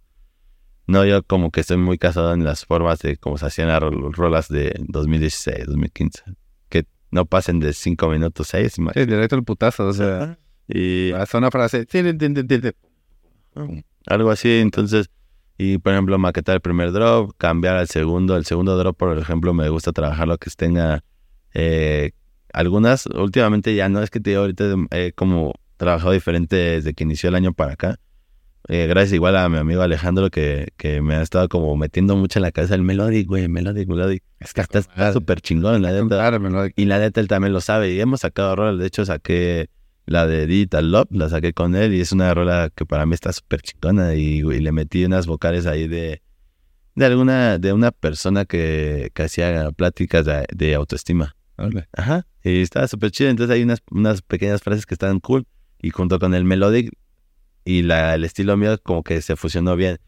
[0.86, 3.80] No, yo como que estoy muy casado en las formas de cómo se hacían las
[3.80, 6.24] rolas de 2016, 2015,
[6.68, 8.72] que no pasen de 5 minutos, 6.
[8.72, 10.36] Sí, directo el putazo, o sea.
[10.68, 11.86] Y hace una frase,
[14.06, 15.08] algo así, entonces,
[15.56, 19.54] y por ejemplo, maquetar el primer drop, cambiar al segundo, el segundo drop, por ejemplo,
[19.54, 21.02] me gusta trabajar lo que tenga
[21.54, 22.12] eh,
[22.52, 27.28] algunas, últimamente ya no es que te ahorita eh, como trabajado diferente desde que inició
[27.28, 27.98] el año para acá.
[28.68, 32.38] Eh, gracias igual a mi amigo Alejandro que, que me ha estado como metiendo mucho
[32.38, 34.22] en la cabeza el melodic, güey, melodic, melodic.
[34.38, 36.70] Es que está súper chingón, la neta.
[36.76, 37.92] Y la neta él también lo sabe.
[37.92, 38.78] Y hemos sacado rolas.
[38.78, 39.68] De hecho, saqué
[40.06, 41.94] la de Digital Love, la saqué con él.
[41.94, 44.14] Y es una rola que para mí está súper chingona.
[44.14, 46.22] Y, le metí unas vocales ahí de,
[46.94, 51.34] de alguna, de una persona que, que hacía pláticas de, de autoestima.
[51.92, 52.26] Ajá.
[52.42, 53.30] Y estaba súper chido.
[53.30, 55.46] Entonces hay unas, unas pequeñas frases que están cool.
[55.80, 56.92] Y junto con el melodic
[57.64, 59.98] y el estilo mío como que se fusionó bien.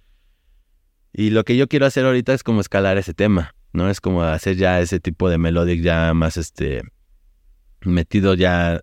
[1.13, 3.89] Y lo que yo quiero hacer ahorita es como escalar ese tema, ¿no?
[3.89, 6.83] Es como hacer ya ese tipo de melodic ya más este
[7.83, 8.83] metido ya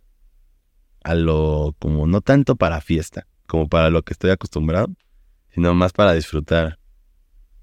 [1.03, 4.93] a lo como no tanto para fiesta, como para lo que estoy acostumbrado,
[5.49, 6.79] sino más para disfrutar.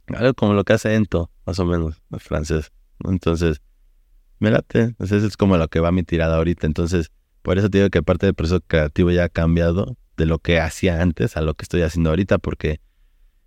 [0.09, 2.73] Algo como lo que hace Ento, más o menos, el francés.
[3.05, 3.63] Entonces,
[4.39, 4.81] me late.
[4.81, 6.67] Entonces es como lo que va mi tirada ahorita.
[6.67, 7.11] Entonces,
[7.43, 10.61] por eso te digo que parte del proceso creativo ya ha cambiado de lo que
[10.61, 12.81] hacía antes a lo que estoy haciendo ahorita, porque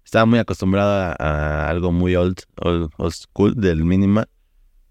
[0.04, 4.28] estaba muy acostumbrado a, algo muy old, old, old school del minimal.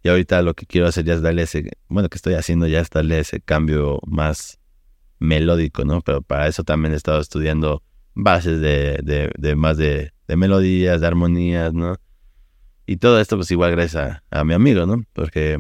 [0.02, 2.80] Y ahorita lo que quiero hacer ya es darle ese, bueno, que estoy haciendo ya
[2.80, 4.58] es darle ese cambio más
[5.18, 6.00] melódico, ¿no?
[6.00, 7.82] Pero para eso también he estado estudiando
[8.14, 11.96] bases de, de, de más de, de melodías, de armonías, ¿no?
[12.86, 15.02] Y todo esto pues igual gracias a, a mi amigo, ¿no?
[15.12, 15.58] Porque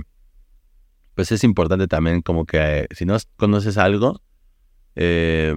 [1.20, 4.22] pues es importante también como que eh, si no conoces algo,
[4.96, 5.54] eh,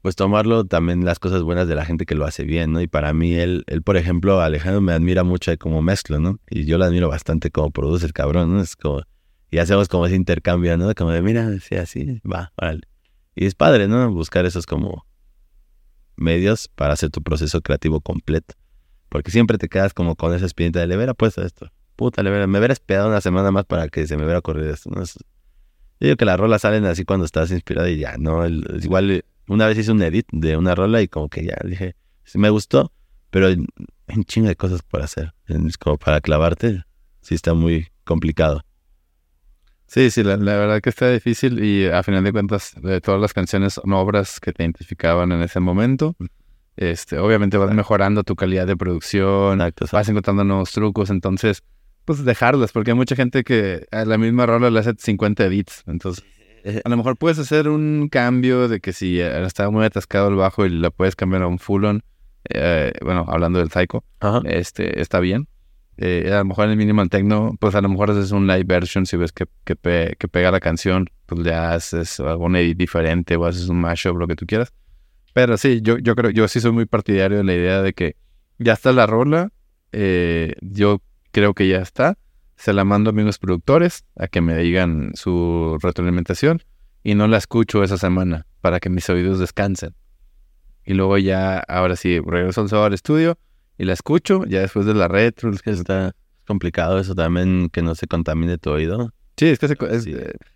[0.00, 2.80] pues tomarlo también las cosas buenas de la gente que lo hace bien, ¿no?
[2.80, 6.40] Y para mí, él, él por ejemplo, Alejandro me admira mucho de cómo mezclo, ¿no?
[6.48, 8.62] Y yo lo admiro bastante como produce el cabrón, ¿no?
[8.62, 9.02] Es como,
[9.50, 10.94] y hacemos como ese intercambio, ¿no?
[10.94, 12.80] Como de, mira, sí, así, va, vale.
[13.34, 14.10] Y es padre, ¿no?
[14.10, 15.04] Buscar esos como
[16.16, 18.54] medios para hacer tu proceso creativo completo.
[19.10, 21.70] Porque siempre te quedas como con esa espinita de, le hubiera puesto esto.
[21.96, 25.02] Puta, me hubiera esperado una semana más para que se me hubiera ocurrido esto, ¿no?
[25.02, 28.44] Es- yo digo que las rolas salen así cuando estás inspirado y ya, ¿no?
[28.44, 31.94] El- igual, una vez hice un edit de una rola y como que ya dije,
[32.24, 32.92] sí me gustó,
[33.30, 33.56] pero hay
[34.08, 35.32] un chingo de cosas por hacer.
[35.46, 36.82] Es como para clavarte,
[37.20, 38.64] sí está muy complicado.
[39.86, 43.20] Sí, sí, la, la verdad que está difícil y a final de cuentas de todas
[43.20, 46.16] las canciones son obras que te identificaban en ese momento.
[46.76, 51.62] Este, obviamente vas mejorando tu calidad de producción, Exacto, vas encontrando nuevos trucos, entonces
[52.04, 55.82] pues dejarlas, porque hay mucha gente que a la misma rola le hace 50 edits,
[55.86, 56.24] entonces
[56.84, 60.36] a lo mejor puedes hacer un cambio de que si eh, estaba muy atascado el
[60.36, 62.02] bajo y la puedes cambiar a un full on,
[62.50, 64.40] eh, bueno, hablando del Psycho, Ajá.
[64.44, 65.48] este, está bien.
[65.98, 68.64] Eh, a lo mejor en el minimal techno, pues a lo mejor haces un live
[68.64, 72.78] version si ves que, que, pe- que pega la canción, pues le haces algún edit
[72.78, 74.72] diferente o haces un mashup, lo que tú quieras.
[75.34, 78.16] Pero sí, yo, yo creo, yo sí soy muy partidario de la idea de que
[78.58, 79.50] ya está la rola,
[79.92, 81.02] eh, yo
[81.32, 82.18] creo que ya está,
[82.56, 86.62] se la mando a mis productores a que me digan su retroalimentación
[87.02, 89.94] y no la escucho esa semana para que mis oídos descansen.
[90.84, 93.38] Y luego ya, ahora sí, regreso al sábado al estudio
[93.78, 95.50] y la escucho, ya después de la retro.
[95.50, 96.14] Está
[96.46, 99.12] complicado eso también, que no se contamine tu oído.
[99.36, 99.76] Sí, es que, se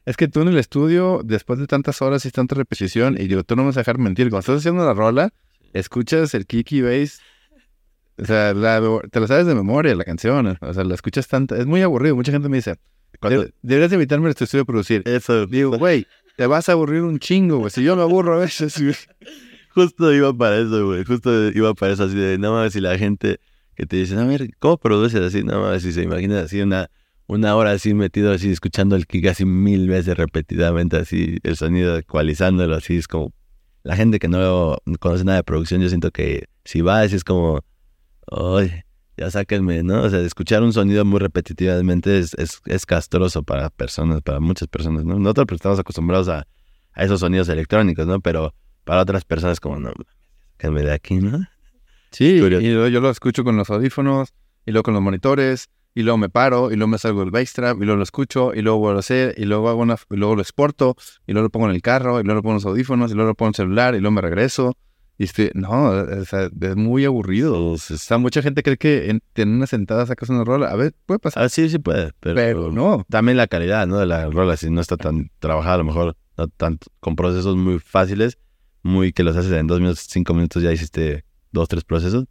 [0.05, 3.43] es, que tú en el estudio, después de tantas horas y tanta repetición, y digo,
[3.43, 5.33] tú no me vas a dejar mentir, cuando estás haciendo la rola,
[5.73, 7.21] escuchas el kiki bass,
[8.19, 8.81] o sea, la-
[9.11, 12.17] te la sabes de memoria la canción, o sea, la escuchas tanto, es muy aburrido,
[12.17, 12.77] mucha gente me dice,
[13.21, 15.03] Cuando- "De- deberías invitarme a tu estudio a producir.
[15.07, 16.07] Eso, Digo, güey,
[16.37, 18.95] te vas a aburrir un chingo, güey, si yo me aburro a veces, güey.
[19.75, 21.05] Justo iba para eso, güey.
[21.05, 23.41] Justo iba para eso, así de, no mames, si la gente
[23.75, 25.43] que te dice, a ver, ¿cómo produces así?
[25.45, 26.91] No mames, si se imaginan así una,
[27.27, 31.97] una hora así metido así, escuchando el kick así mil veces repetidamente, así, el sonido
[31.97, 33.33] ecualizándolo, así, es como,
[33.83, 37.25] la gente que no conoce nada de producción, yo siento que si va así es
[37.25, 37.61] como,
[38.31, 38.83] ay,
[39.17, 40.03] ya sáquenme, ¿no?
[40.03, 44.69] O sea, escuchar un sonido muy repetitivamente es, es, es castroso para personas, para muchas
[44.69, 45.19] personas, ¿no?
[45.19, 46.47] Nosotros pues, estamos acostumbrados a,
[46.93, 48.21] a esos sonidos electrónicos, ¿no?
[48.21, 48.55] Pero
[48.85, 49.93] para otras personas como, no,
[50.53, 51.47] sáquenme de aquí, ¿no?
[52.11, 52.65] Sí, Curioso.
[52.65, 54.33] y luego yo lo escucho con los audífonos,
[54.65, 57.53] y luego con los monitores, y luego me paro, y luego me salgo del bass
[57.53, 60.17] trap, y luego lo escucho, y luego vuelvo a hacer, y luego hago una, y
[60.17, 60.95] luego lo exporto,
[61.27, 63.15] y luego lo pongo en el carro, y luego lo pongo en los audífonos, y
[63.15, 64.77] luego lo pongo en el celular, y luego me regreso.
[65.19, 67.71] Y estoy, no, o sea, es muy aburrido.
[67.73, 70.69] O sea, mucha gente cree que en, en una sentada sacas una rola.
[70.69, 73.07] A ver, puede pasar, Ah, sí, sí puede, pero, pero no.
[73.09, 73.97] también la calidad, ¿no?
[73.99, 77.57] De la rola, si no está tan trabajada, a lo mejor, no tanto, con procesos
[77.57, 78.37] muy fáciles,
[78.83, 82.27] muy que los haces en dos minutos, cinco minutos, ya hiciste dos, tres procesos.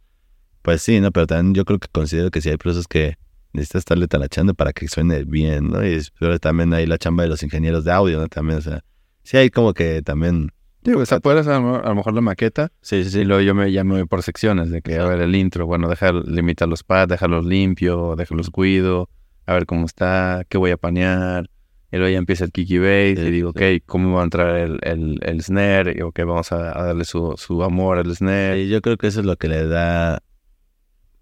[0.62, 1.10] Pues sí, ¿no?
[1.10, 3.16] Pero también yo creo que considero que si hay procesos que
[3.52, 5.84] necesitas estarle talachando para que suene bien, ¿no?
[5.84, 8.28] Y pero también hay la chamba de los ingenieros de audio, ¿no?
[8.28, 8.84] También, o sea,
[9.24, 10.52] sí hay como que también...
[10.86, 13.24] Digo, o sea, puedes hacer a lo mejor la maqueta, Sí, sí, y sí.
[13.24, 15.88] luego yo me, ya me voy por secciones, de que, a ver, el intro, bueno,
[15.88, 19.10] dejar, limitar los pads, dejarlos limpios, dejarlos cuido,
[19.46, 21.50] a ver cómo está, qué voy a panear,
[21.92, 23.78] Y luego ya empieza el kicky bass Sí, y digo, sí.
[23.78, 25.94] ok, ¿cómo va a entrar el, el, el snare?
[25.98, 28.62] Y ok, vamos a, a darle su, su amor al snare.
[28.62, 30.22] Y yo creo que eso es lo que le da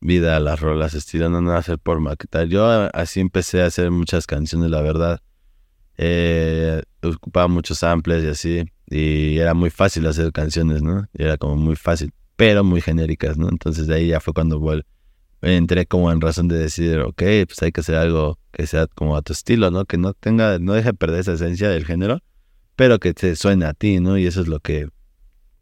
[0.00, 2.46] vida a las rolas, estilo, no nada hacer por maquetar.
[2.48, 5.20] Yo así empecé a hacer muchas canciones, la verdad.
[5.96, 11.06] Eh, ocupaba muchos samples y así, y era muy fácil hacer canciones, ¿no?
[11.16, 13.48] Y era como muy fácil, pero muy genéricas, ¿no?
[13.48, 14.84] Entonces de ahí ya fue cuando vuel-
[15.42, 19.16] entré como en razón de decir, ok, pues hay que hacer algo que sea como
[19.16, 19.84] a tu estilo, ¿no?
[19.84, 22.20] Que no tenga, no deje perder esa esencia del género,
[22.76, 24.16] pero que te suene a ti, ¿no?
[24.18, 24.88] Y eso es lo que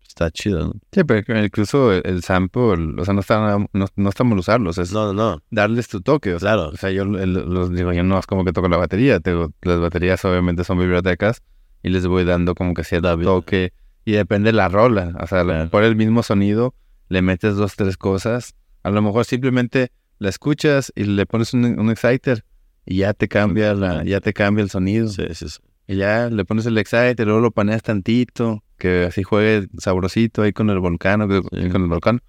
[0.06, 0.72] está chido, ¿no?
[0.92, 4.78] Sí, pero incluso el, el sample, o sea, no está, no, no está mal usarlos,
[4.78, 5.42] es No, no, no.
[5.50, 6.34] darles tu toque.
[6.34, 6.68] O sea, Claro.
[6.70, 9.52] o sea, yo el- los digo, yo no es como que toco la batería, tengo,
[9.62, 11.42] las baterías obviamente son bibliotecas
[11.82, 13.72] y les voy dando como que cierto toque
[14.04, 16.74] y depende de la rola, o sea, a lo mejor el mismo sonido,
[17.08, 21.64] le metes dos, tres cosas, a lo mejor simplemente la escuchas y le pones un,
[21.78, 22.44] un exciter
[22.84, 25.08] y ya te cambia la, ya te cambia el sonido.
[25.08, 25.58] Sí, sí, sí.
[25.86, 30.52] Y ya le pones el exciter, luego lo paneas tantito, que así juegue sabrosito ahí
[30.52, 32.22] con el volcán, con el volcán,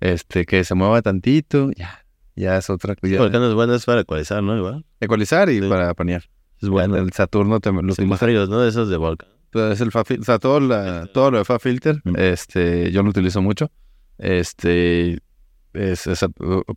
[0.00, 2.04] este, que se mueva tantito, ya,
[2.36, 3.16] ya es otra cosa.
[3.18, 4.56] Porque no es bueno, es para ecualizar, ¿no?
[4.56, 4.84] Igual.
[5.00, 6.24] Ecualizar y para panear.
[6.64, 6.96] Es bueno.
[6.96, 8.16] El Saturno te lo Los utiliza.
[8.18, 8.64] fríos, ¿no?
[8.64, 9.28] Esos de Volcan.
[9.50, 12.14] Pero Es el fa fil- o sea, todo, la, todo lo de fa filter, Mm.
[12.18, 13.70] este, yo lo utilizo mucho.
[14.18, 15.18] Este,
[15.74, 16.24] es, es-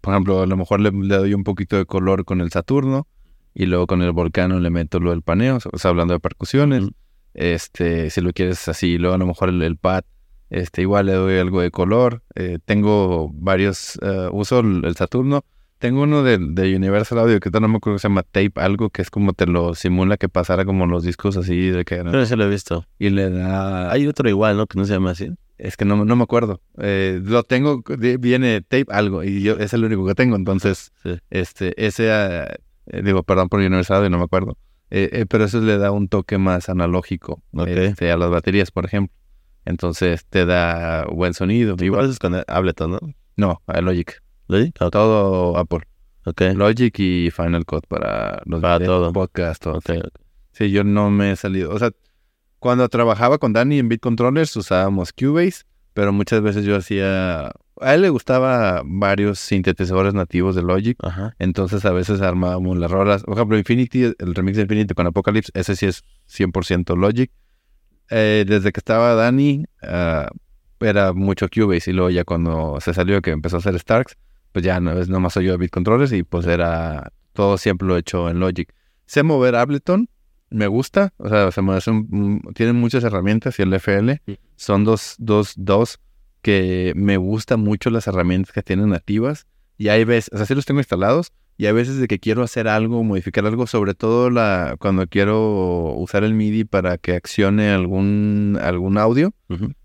[0.02, 3.08] por ejemplo, a lo mejor le, le doy un poquito de color con el Saturno
[3.54, 6.84] y luego con el Volcano le meto lo del paneo, o sea, hablando de percusiones.
[6.84, 6.90] Mm.
[7.34, 10.04] Este, si lo quieres así, luego a lo mejor el, el pad,
[10.50, 12.24] este, igual le doy algo de color.
[12.36, 15.44] Eh, tengo varios, eh, uso el, el Saturno.
[15.80, 18.90] Tengo uno de, de Universal Audio que no me acuerdo que se llama Tape, algo
[18.90, 22.22] que es como te lo simula que pasara como los discos así de que Pero
[22.22, 22.86] ese lo he visto.
[22.98, 24.66] y le da Hay otro igual, ¿no?
[24.66, 25.30] Que no se llama así.
[25.60, 26.62] es que no, no me acuerdo.
[26.80, 27.84] Eh, lo tengo,
[28.20, 30.36] viene tape algo y yo es el único que tengo.
[30.36, 31.18] Entonces, Sí.
[31.30, 34.58] este, ese, eh, digo, perdón por Universal y no me acuerdo.
[34.90, 37.68] Eh, eh, pero eso le da un toque más analógico Ok.
[37.68, 39.14] este, a las baterías, por ejemplo.
[39.66, 41.74] Entonces te da buen sonido.
[41.74, 43.00] Igual Igual, es con Ableton, ¿no?
[43.36, 44.22] no, a Logic.
[44.48, 44.92] ¿Lo Ok.
[44.92, 45.82] Todo Apple.
[46.56, 49.14] Logic y Final Cut para los Para videos, todo.
[49.14, 49.80] podcasts, todo.
[50.52, 51.74] Sí, yo no me he salido.
[51.74, 51.92] O sea,
[52.60, 55.64] cuando trabajaba con Dani en Beat Controllers usábamos Cubase,
[55.94, 57.52] pero muchas veces yo hacía.
[57.80, 61.36] A él le gustaba varios sintetizadores nativos de Logic, Ajá.
[61.38, 63.24] entonces a veces armábamos las rolas.
[63.24, 67.32] Por ejemplo, Infinity, el remix de Infinity con Apocalypse, ese sí es 100% Logic.
[68.10, 70.28] Eh, desde que estaba Dani, ah,
[70.80, 74.18] era mucho Cubase, y luego ya cuando se salió que empezó a hacer Starks,
[74.52, 77.88] pues ya no es nomás soy yo de Beat Controllers y pues era todo siempre
[77.88, 78.74] lo he hecho en Logic.
[79.06, 80.10] Sé mover Ableton,
[80.50, 84.40] me gusta, o sea, se me hace un- tienen muchas herramientas y el FL Sí.
[84.56, 86.00] son dos, dos, dos
[86.42, 89.46] que me gustan mucho las herramientas que tienen nativas
[89.78, 92.44] y hay veces, o sea, sí los tengo instalados y hay veces de que quiero
[92.44, 97.70] hacer algo, modificar algo, sobre todo la cuando quiero usar el MIDI para que accione
[97.72, 99.34] algún, algún audio,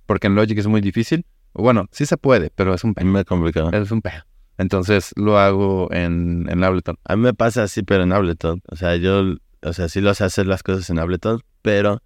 [0.07, 1.25] porque en Logic es muy difícil.
[1.55, 3.71] Bueno, sí se puede, pero es un me complicado.
[3.73, 4.23] es un pedo.
[4.63, 6.97] Entonces lo hago en, en Ableton.
[7.05, 8.63] A mí me pasa así, pero en Ableton.
[8.69, 12.01] O sea, yo, o sea, sí lo sé hacer las cosas en Ableton, pero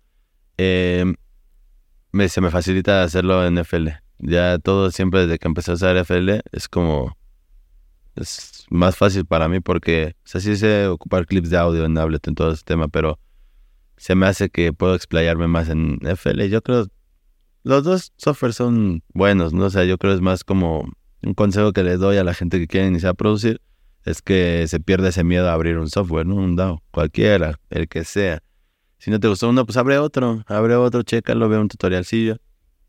[0.57, 4.01] me, se me facilita hacerlo en FL.
[4.19, 7.17] Ya todo siempre desde que empecé a usar FL es como
[8.15, 11.99] es más fácil para mí porque, o sea, sí sé ocupar clips de audio en
[11.99, 13.21] Ableton, todo ese tema, pero
[13.99, 16.49] se me hace que puedo explayarme más en FL.
[16.49, 16.87] Yo creo
[17.63, 19.67] los dos softwares son buenos, ¿no?
[19.67, 20.89] O sea, yo creo es más como
[21.27, 23.61] un consejo que les doy a la gente que quiere iniciar a producir
[24.05, 26.37] es que se pierde ese miedo a abrir un software, ¿no?
[26.37, 28.41] Un DAO, cualquiera, el que sea.
[28.99, 32.37] Si no te gustó uno, pues abre otro, abre otro, chécalo, ve un tutorialcillo.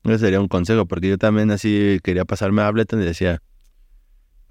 [0.04, 3.42] Ese sería un consejo, porque yo también así quería pasarme a Ableton y decía,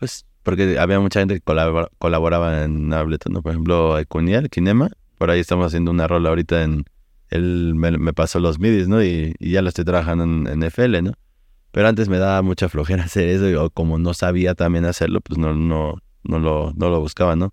[0.00, 3.42] pues, porque había mucha gente que colabora- colaboraba en Ableton, ¿no?
[3.42, 6.84] Por ejemplo, Ecuniel, Kinema, por ahí estamos haciendo una rola ahorita en,
[7.30, 9.02] él me, me pasó los midis, ¿no?
[9.04, 11.12] Y, y ya lo estoy trabajando en, en FL, ¿no?
[11.76, 15.38] Pero antes me daba mucha flojera hacer eso, y, como no sabía también hacerlo, pues
[15.38, 17.52] no, no, no, lo, no lo buscaba, ¿no?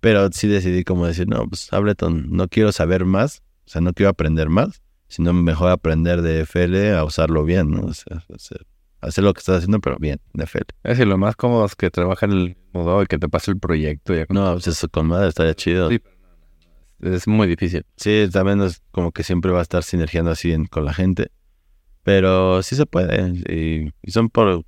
[0.00, 3.94] Pero sí decidí como decir, no, pues Ableton, no quiero saber más, o sea, no
[3.94, 7.86] quiero aprender más, sino mejor aprender de FL a usarlo bien, ¿no?
[7.86, 8.66] O sea, hacer,
[9.00, 10.66] hacer lo que estás haciendo, pero bien, de FL.
[10.82, 13.50] Es decir, lo más cómodo es que trabaja en el modo y que te pase
[13.52, 14.14] el proyecto.
[14.14, 15.88] Ya No, pues eso con madre estaría chido.
[15.88, 16.02] Sí,
[17.00, 17.86] es muy difícil.
[17.96, 21.30] Sí, también es como que siempre va a estar sinergiando así en- con la gente.
[22.08, 23.34] Pero sí se puede.
[23.54, 24.64] Y, y son por,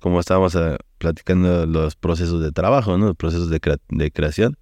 [0.00, 3.06] como estábamos eh, platicando, los procesos de trabajo, ¿no?
[3.06, 4.56] Los procesos de, crea- de creación.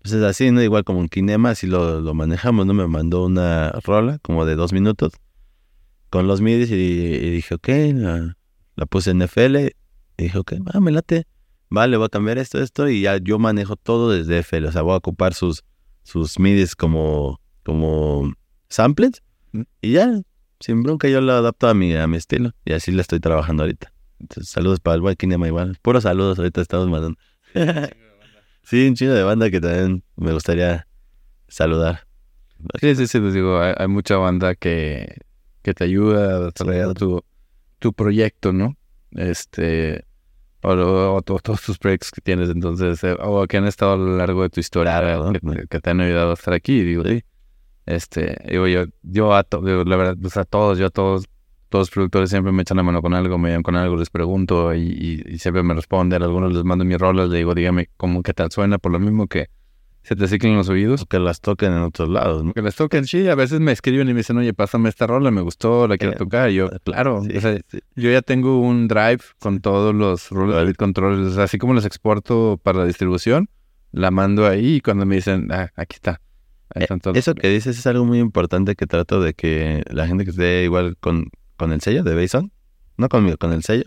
[0.00, 0.62] Pues es así, ¿no?
[0.62, 2.74] Igual como en Kinema, así lo, lo manejamos, ¿no?
[2.74, 5.14] Me mandó una rola como de dos minutos
[6.10, 8.36] con los midis y, y dije, ok, la,
[8.76, 9.74] la puse en FL.
[10.16, 11.26] Y dije, ok, va, me late.
[11.70, 12.88] Vale, voy a cambiar esto, esto.
[12.88, 14.68] Y ya yo manejo todo desde FL.
[14.68, 15.64] O sea, voy a ocupar sus
[16.04, 18.32] sus midis como, como
[18.68, 19.24] samples.
[19.82, 20.20] Y ya,
[20.64, 22.52] sin bronca, yo lo adapto a mi, a mi estilo.
[22.64, 23.92] Y así le estoy trabajando ahorita.
[24.18, 25.76] Entonces, saludos para el White Kinema igual.
[25.82, 27.18] Puros saludos, ahorita estamos mandando.
[28.62, 30.86] sí, un chingo de banda que también me gustaría
[31.48, 32.06] saludar.
[32.80, 35.18] Sí, sí, sí, les digo, hay, hay mucha banda que,
[35.62, 37.22] que te ayuda a desarrollar tu,
[37.78, 38.76] tu proyecto, ¿no?
[39.10, 40.06] Este,
[40.62, 43.96] o, o to- todos tus proyectos que tienes, entonces, eh, o que han estado a
[43.98, 45.02] lo largo de tu historia,
[45.42, 47.22] que, que te han ayudado a estar aquí, digo, sí.
[47.86, 51.26] Este, digo, yo, yo a, to- digo, la verdad, pues a todos, yo a todos,
[51.68, 54.10] todos los productores siempre me echan la mano con algo, me llaman con algo, les
[54.10, 57.90] pregunto y, y- y siempre me responden, algunos les mando mis rolas, le digo, dígame
[57.96, 59.48] cómo qué tal suena, por lo mismo que
[60.02, 61.00] se te ciclan los oídos.
[61.02, 62.52] O que las toquen en otros lados, ¿no?
[62.52, 65.30] Que les toquen, sí, a veces me escriben y me dicen, oye, pásame esta rola,
[65.30, 66.50] me gustó, la quiero Eh, tocar.
[66.50, 67.78] Y yo, claro, Sí, o sea, sí.
[67.96, 71.56] yo ya tengo un drive con todos los roles de beat controllers, o sea, así
[71.58, 73.48] como los exporto para la distribución,
[73.92, 76.20] la mando ahí y cuando me dicen, ah, aquí está.
[76.74, 76.98] Ahí Eh.
[77.14, 80.64] Eso que dices es algo muy importante que trato de que la gente que esté
[80.64, 82.52] igual con, con el sello de Bason,
[82.96, 83.84] no conmigo, con el sello,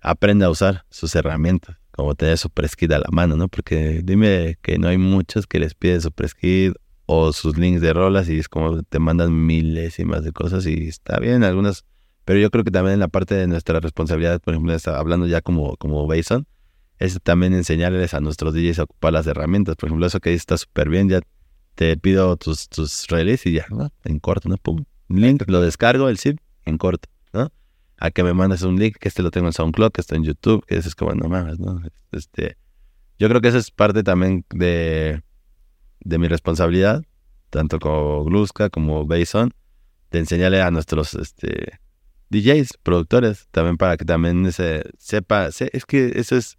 [0.00, 3.48] aprenda a usar sus herramientas, como tener su press kit a la mano, ¿no?
[3.48, 6.74] Porque dime que no hay muchos que les piden su press kit
[7.06, 11.18] o sus links de rolas y es como te mandan milésimas de cosas y está
[11.18, 11.84] bien algunas,
[12.24, 15.26] pero yo creo que también en la parte de nuestra responsabilidad, por ejemplo, está hablando
[15.26, 16.46] ya como, como Bason,
[16.98, 19.74] es también enseñarles a nuestros DJs a ocupar las herramientas.
[19.76, 21.20] Por ejemplo, eso que dices está súper bien, ya
[21.74, 23.90] te pido tus, tus releases y ya, ¿no?
[24.04, 24.56] En corto, ¿no?
[24.56, 24.84] Pum.
[25.08, 27.50] Link, lo descargo, el zip, en corto, ¿no?
[27.98, 30.24] A que me mandes un link, que este lo tengo en SoundCloud, que está en
[30.24, 31.80] YouTube, que ese es como, no mames, ¿no?
[32.12, 32.56] Este,
[33.18, 35.22] yo creo que esa es parte también de,
[36.00, 37.02] de mi responsabilidad,
[37.50, 39.52] tanto como Gluska como Bason,
[40.10, 41.78] de enseñarle a nuestros este,
[42.30, 46.56] DJs, productores, también para que también se sepa, se- es que eso es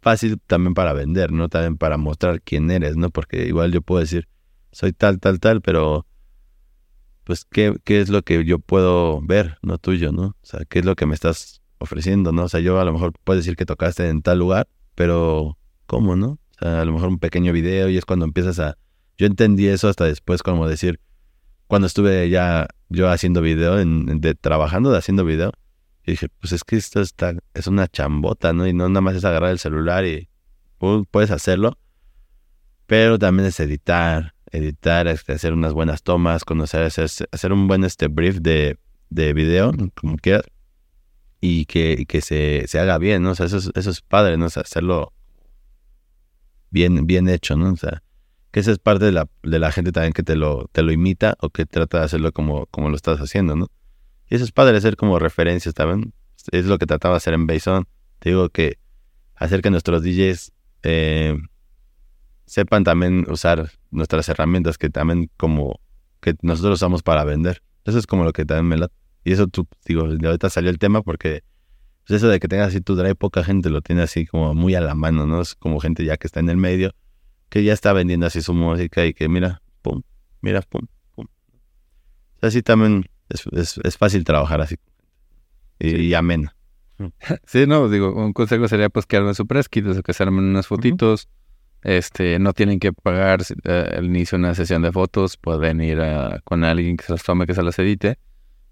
[0.00, 1.48] fácil también para vender, ¿no?
[1.48, 3.10] También para mostrar quién eres, ¿no?
[3.10, 4.28] Porque igual yo puedo decir,
[4.72, 6.06] soy tal, tal, tal, pero
[7.24, 10.28] pues ¿qué, qué es lo que yo puedo ver, no tuyo, ¿no?
[10.28, 12.44] O sea, ¿qué es lo que me estás ofreciendo, ¿no?
[12.44, 16.16] O sea, yo a lo mejor puedo decir que tocaste en tal lugar, pero ¿cómo,
[16.16, 16.38] no?
[16.50, 18.78] O sea, a lo mejor un pequeño video y es cuando empiezas a...
[19.18, 21.00] Yo entendí eso hasta después, como decir,
[21.66, 25.52] cuando estuve ya yo haciendo video, de, trabajando de haciendo video,
[26.06, 28.66] y dije, pues es que esto está, es una chambota, ¿no?
[28.66, 30.30] Y no nada más es agarrar el celular y
[30.80, 31.76] pu- puedes hacerlo,
[32.86, 37.84] pero también es editar, editar, este, hacer unas buenas tomas, conocer, hacer, hacer un buen
[37.84, 38.78] este brief de,
[39.10, 40.44] de video, como quieras,
[41.40, 43.30] y que, que se, se haga bien, ¿no?
[43.30, 44.46] O sea, eso es, eso es padre, ¿no?
[44.46, 45.12] Hacerlo
[46.70, 47.72] bien, bien hecho, ¿no?
[47.72, 48.02] O sea,
[48.50, 50.92] que esa es parte de la, de la gente también que te lo, te lo
[50.92, 53.70] imita o que trata de hacerlo como, como lo estás haciendo, ¿no?
[54.28, 56.12] Eso es padre, hacer como referencias también.
[56.52, 57.86] Es lo que trataba de hacer en Bason.
[58.18, 58.78] Te digo que
[59.34, 60.52] hacer que nuestros DJs
[60.82, 61.36] eh,
[62.48, 65.80] sepan también usar nuestras herramientas que también como
[66.20, 67.62] que nosotros usamos para vender.
[67.84, 68.94] Eso es como lo que también me late.
[69.24, 71.42] Y eso tú, digo, de ahorita salió el tema porque
[72.06, 74.74] pues eso de que tengas así tu drive, poca gente lo tiene así como muy
[74.74, 75.42] a la mano, ¿no?
[75.42, 76.94] Es como gente ya que está en el medio,
[77.50, 80.02] que ya está vendiendo así su música y que mira, pum,
[80.40, 81.26] mira, pum, pum.
[81.26, 84.76] O sea, así también es, es, es fácil trabajar así.
[85.78, 86.50] Y, y ameno.
[87.46, 90.12] Sí, no, digo, un consejo sería pues que armen su press kit, o sea, que
[90.12, 91.28] se armen unas fotitos.
[91.82, 96.40] Este, no tienen que pagar eh, al inicio una sesión de fotos, pueden ir a-
[96.44, 98.18] con alguien que se las tome, que se las edite.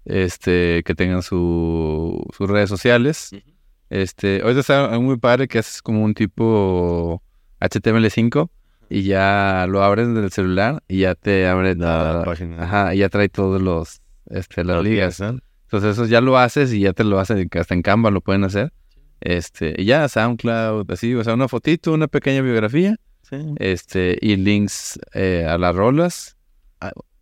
[0.05, 3.29] Este, que tengan su, sus redes sociales.
[3.89, 7.21] Este, ahorita está muy padre que haces como un tipo
[7.59, 8.49] HTML5
[8.89, 12.63] y ya lo abres del celular y ya te abre La la, página.
[12.63, 15.19] ajá, y ya trae todos los, este, las ligas.
[15.19, 18.45] Entonces eso ya lo haces y ya te lo hacen, hasta en Canva lo pueden
[18.45, 18.71] hacer.
[19.21, 23.37] Este, ya SoundCloud, así, o sea, una fotito, una pequeña biografía, Sí.
[23.57, 26.37] este, y links eh, a las rolas.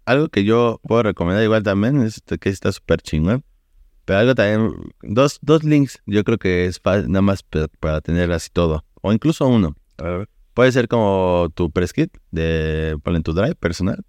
[0.06, 3.44] Algo que yo puedo recomendar igual también es este, que está súper chingón.
[4.06, 7.42] Pero algo también, dos, dos links, yo creo que es nada más
[7.80, 8.86] para tener así todo.
[9.02, 9.76] O incluso uno.
[10.54, 14.06] Puede ser como tu press kit de ponle en tu drive personal.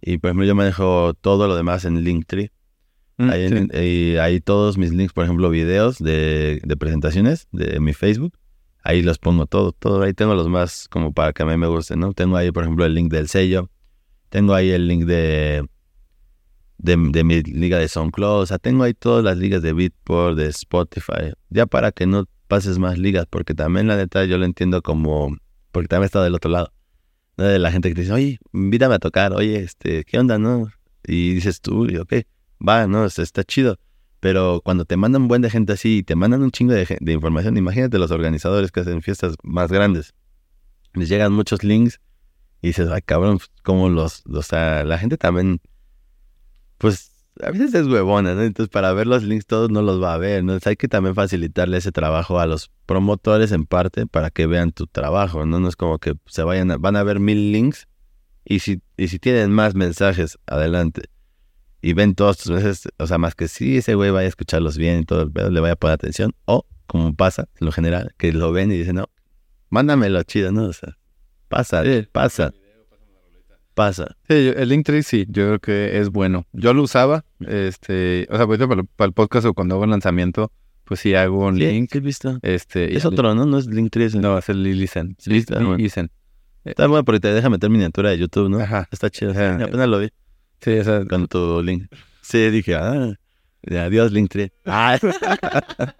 [0.00, 2.50] Y por ejemplo, yo manejo todo lo demás en Linktree.
[3.26, 3.54] Mm, Ahí, sí.
[3.56, 8.32] en- y ahí todos mis links, por ejemplo, videos de, de presentaciones de mi Facebook.
[8.84, 10.02] Ahí los pongo todo, todo.
[10.02, 12.12] Ahí tengo los más como para que a mí me gusten, ¿no?
[12.14, 13.70] Tengo ahí, por ejemplo, el link del sello.
[14.28, 15.64] Tengo ahí el link de,
[16.78, 18.42] de, de mi liga de SoundCloud.
[18.42, 21.32] O sea, tengo ahí todas las ligas de Beatport, de Spotify.
[21.50, 25.36] Ya para que no pases más ligas, porque también la neta yo lo entiendo como...
[25.70, 26.72] Porque también he estado del otro lado.
[27.36, 27.44] ¿no?
[27.44, 29.32] De la gente que te dice, oye, invítame a tocar.
[29.32, 30.68] Oye, este, ¿qué onda, no?
[31.06, 32.12] Y dices tú, y, ok,
[32.66, 33.78] va, no, está, chido.
[34.20, 37.56] Pero cuando te mandan buen de gente así y te mandan un chingo de, información,
[37.56, 40.14] imagínate los organizadores que hacen fiestas más grandes.
[40.94, 42.00] Les llegan muchos links
[42.60, 45.60] Y dices, ay, cabrón, pues, cómo los, o sea, la gente también,
[46.78, 47.10] pues,
[47.42, 48.42] a veces es huevona, ¿no?
[48.42, 50.52] Entonces, para ver los links todos no los va a ver, ¿no?
[50.52, 54.70] Entonces, hay que también facilitarle ese trabajo a los promotores en parte para que vean
[54.70, 55.58] tu trabajo, ¿no?
[55.58, 57.88] No es como que se vayan, a, van a ver mil links
[58.44, 61.11] y si, y si tienen más mensajes, adelante.
[61.84, 64.78] Y ven todos tus mensajes, o sea, más que sí, ese güey vaya a escucharlos
[64.78, 66.32] bien y todo el pedo, le vaya a poner atención.
[66.44, 69.10] O, como pasa, en lo general, que lo ven y dicen, no,
[69.68, 70.64] mándamelo chido, ¿no?
[70.66, 70.96] O sea,
[71.48, 72.06] pasa, Sí.
[72.12, 72.52] pasa,
[73.74, 74.16] pasa.
[74.28, 76.46] Sí, el Linktree sí, yo creo que es bueno.
[76.52, 79.90] Yo lo usaba, este, o sea, ahorita para, para el podcast o cuando hago un
[79.90, 80.52] lanzamiento,
[80.84, 81.94] pues sí hago un Sí, link.
[81.94, 82.38] he visto.
[82.42, 83.46] Este, Es otro, ¿no?
[83.46, 84.06] No es Linktree.
[84.06, 85.76] es- No, es el bueno.
[85.76, 86.10] Lilisen.
[86.64, 88.60] Está bueno porque te deja meter miniatura de YouTube, ¿no?
[88.60, 88.88] Ajá.
[88.92, 89.32] Está chido.
[89.32, 89.56] Ajá.
[89.64, 90.10] Apenas lo vi
[90.62, 91.92] Sí, o sea, con tu link.
[92.20, 93.14] Sí, dije, ah,
[93.68, 94.52] adiós Linktree.
[94.64, 94.96] Ah.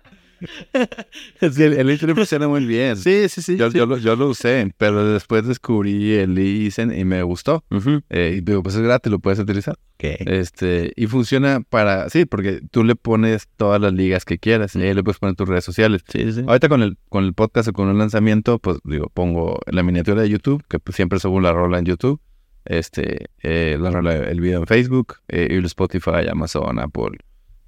[1.41, 2.97] sí, el, el Linktree funciona muy bien.
[2.97, 3.57] sí, sí, sí.
[3.57, 3.79] Yo, sí.
[3.79, 7.65] yo lo, yo lo usé, pero después descubrí el Lilisen y me gustó.
[8.09, 9.75] Eh, y digo, pues es gratis, lo puedes utilizar.
[9.95, 10.05] Ok.
[10.21, 14.83] Este, y funciona para, sí, porque tú le pones todas las ligas que quieras y
[14.83, 16.03] ahí le puedes poner tus redes sociales.
[16.09, 16.45] Sí, sí, sí.
[16.47, 20.23] Ahorita con el, con el podcast o con un lanzamiento, pues digo, pongo la miniatura
[20.23, 22.21] de YouTube, que pues, siempre subo la rola en YouTube,
[22.65, 27.19] este, eh, la el video en Facebook, eh, y el Spotify, Amazon, Apple,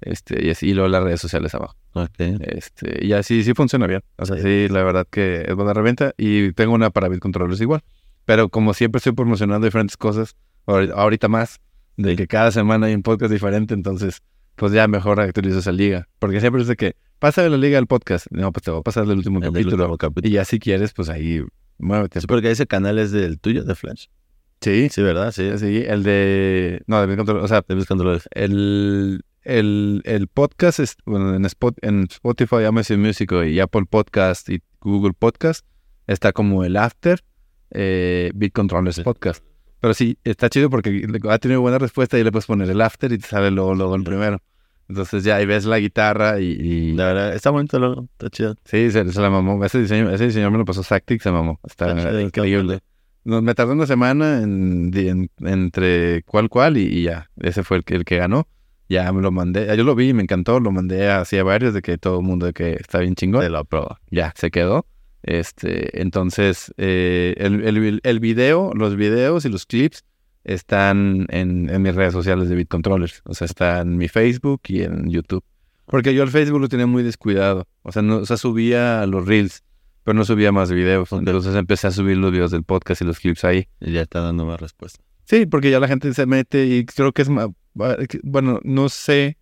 [0.01, 1.75] este, y así, y luego las redes sociales abajo.
[2.17, 4.01] Este, y así sí funciona bien.
[4.17, 4.67] O sea, Sí.
[4.69, 7.81] la verdad que es buena herramienta y tengo una para BitControllers igual.
[8.25, 10.35] Pero como siempre estoy promocionando diferentes cosas,
[10.65, 11.59] ahori- ahorita más,
[11.97, 14.21] de que cada semana hay un podcast diferente, entonces,
[14.55, 16.07] pues ya mejor actualizo esa liga.
[16.19, 18.27] Porque siempre es de que, pasa la liga del podcast.
[18.31, 19.83] No, pues te voy a pasar el último El del capítulo.
[19.85, 20.27] último capítulo.
[20.27, 21.41] Y ya si quieres, pues ahí,
[21.77, 22.19] muévete.
[22.19, 24.07] Sí, porque ese canal es del tuyo, de Flash.
[24.61, 25.31] Sí, Sí, ¿verdad?
[25.31, 25.57] Sí.
[25.57, 26.81] sí, el de...
[26.87, 28.27] No, de BitControllers, o sea, De mis controles.
[28.31, 34.49] el, el, el podcast, es, bueno, en, Spot- en Spotify, Amazon Music y Apple Podcast
[34.49, 35.65] y Google Podcast,
[36.07, 37.19] está como el After
[37.71, 39.03] eh, Beat Controllers Sí.
[39.03, 39.43] Podcast.
[39.81, 43.11] Pero sí, está chido porque ha tenido buena respuesta y le puedes poner el After
[43.11, 44.41] y te sale luego, luego el primero.
[44.87, 46.45] Entonces ya ahí ves la guitarra y...
[46.53, 48.07] y- La verdad, está bonito luego.
[48.13, 48.55] Está chido.
[48.65, 49.63] sí, se, se la mamó.
[49.63, 51.59] Ese diseño, ese diseño me lo pasó Sactic, se mamó.
[51.67, 52.79] Está, Está chido, increíble.
[53.25, 57.29] Me tardó una semana en, entre cuál cuál y, y ya.
[57.37, 58.47] Ese fue el que, el que ganó.
[58.87, 59.75] Ya me lo mandé.
[59.75, 60.59] Yo lo vi me encantó.
[60.59, 63.41] Lo mandé así a varios de que todo el mundo de que está bien chingón.
[63.41, 63.97] Te lo apruebo.
[64.11, 64.85] Ya, se quedó.
[65.23, 70.03] Este, entonces, eh, el, el, el video, los videos y los clips
[70.43, 73.23] están en, en mis redes sociales de BitControllers.
[73.25, 75.43] O sea, está en mi Facebook y en YouTube.
[75.87, 77.67] Porque yo el Facebook lo tenía muy descuidado.
[77.81, 79.63] O sea, no, o sea, subía los reels,
[80.05, 81.11] pero no subía más videos.
[81.11, 83.67] Entonces empecé a subir los videos del podcast y los clips ahí.
[83.81, 85.03] Y ya está dando más respuesta.
[85.25, 87.49] Sí, porque ya la gente se mete y creo que es más...
[88.23, 89.37] Bueno, no sé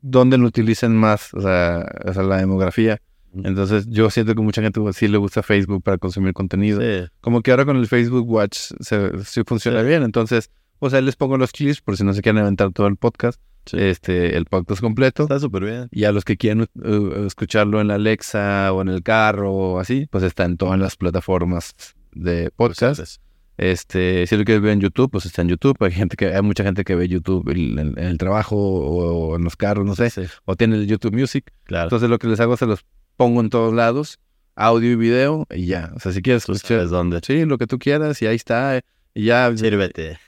[0.00, 3.02] dónde lo utilicen más, o sea, o sea, la demografía.
[3.34, 6.80] Entonces yo siento que mucha gente sí le gusta Facebook para consumir contenido.
[6.80, 7.10] Sí.
[7.20, 9.86] Como que ahora con el Facebook Watch se, funciona Sí.
[9.88, 10.04] bien.
[10.04, 12.96] Entonces, o sea, les pongo los clips por si no se quieren aventar todo el
[12.96, 13.40] podcast.
[13.68, 13.76] Sí.
[13.78, 15.24] Este, el podcast completo.
[15.24, 15.88] Está súper bien.
[15.90, 19.78] Y a los que quieran uh, escucharlo en la Alexa o en el carro o
[19.80, 21.74] así, pues está en todas las plataformas
[22.12, 22.98] de podcast.
[22.98, 23.20] Pues,
[23.58, 25.76] Este, si lo quieres ver en YouTube, pues está en YouTube.
[25.80, 29.30] Hay gente que, hay mucha gente que ve YouTube en, en- en el trabajo o,
[29.32, 31.50] o en los carros, no sé, sí, o tiene el YouTube Music.
[31.64, 31.84] claro.
[31.86, 32.84] Entonces lo que les hago es se los
[33.16, 34.18] pongo en todos lados,
[34.54, 35.90] audio y video, y ya.
[35.96, 37.20] O sea, si quieres escuchar, dónde.
[37.24, 38.82] sí, lo que tú quieras, y ahí está, eh,
[39.12, 39.50] y ya.
[39.56, 40.18] Sírvete.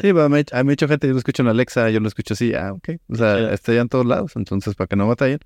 [0.00, 2.54] Sí, pero me- hay mucha gente, yo lo escucho en Alexa, yo lo escucho así,
[2.54, 2.88] ah, ok.
[3.08, 5.38] O sea, está ya en todos lados, entonces para que no batallen.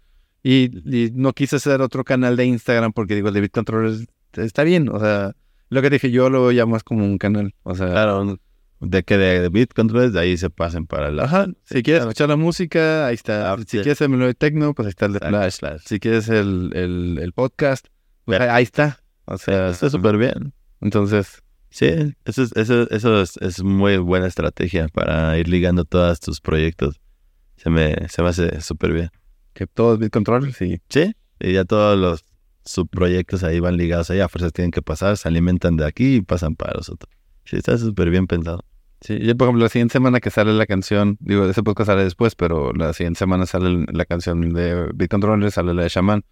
[0.42, 0.64] Y,
[1.06, 4.88] y no quise hacer otro canal de Instagram porque digo, el de BitControllers está bien,
[4.90, 5.32] o sea,
[5.70, 8.38] lo que dije, yo lo veo más como un canal, o sea, Claro.
[8.80, 11.18] De que de, de beat controles, de ahí se pasen para el...
[11.18, 13.52] Ajá, si quieres escuchar la música, ahí está.
[13.52, 13.76] Ah, si sí.
[13.78, 15.58] quieres el melodía techno, pues ahí está el de Flash.
[15.60, 15.80] Flash.
[15.86, 17.86] Si quieres el, el, el podcast,
[18.26, 19.00] pues ahí, ahí está.
[19.24, 20.52] O sea, Está súper bien.
[20.82, 21.42] entonces,
[21.74, 21.86] Sí,
[22.24, 27.00] eso es, eso, eso es, es muy buena estrategia para ir ligando todos tus proyectos.
[27.56, 29.10] Se me, se me hace súper bien.
[29.54, 30.80] que todo es BitController, sí.
[30.88, 32.24] Sí, y ya todos los
[32.64, 36.20] subproyectos ahí van ligados ahí, a fuerzas tienen que pasar, se alimentan de aquí y
[36.20, 37.12] pasan para los otros.
[37.44, 38.64] Sí, está súper bien pensado.
[39.00, 42.04] Sí, yo por ejemplo, la siguiente semana que sale la canción, digo, ese podcast sale
[42.04, 46.22] después, pero la siguiente semana sale la canción de BitController, sale la de Shaman.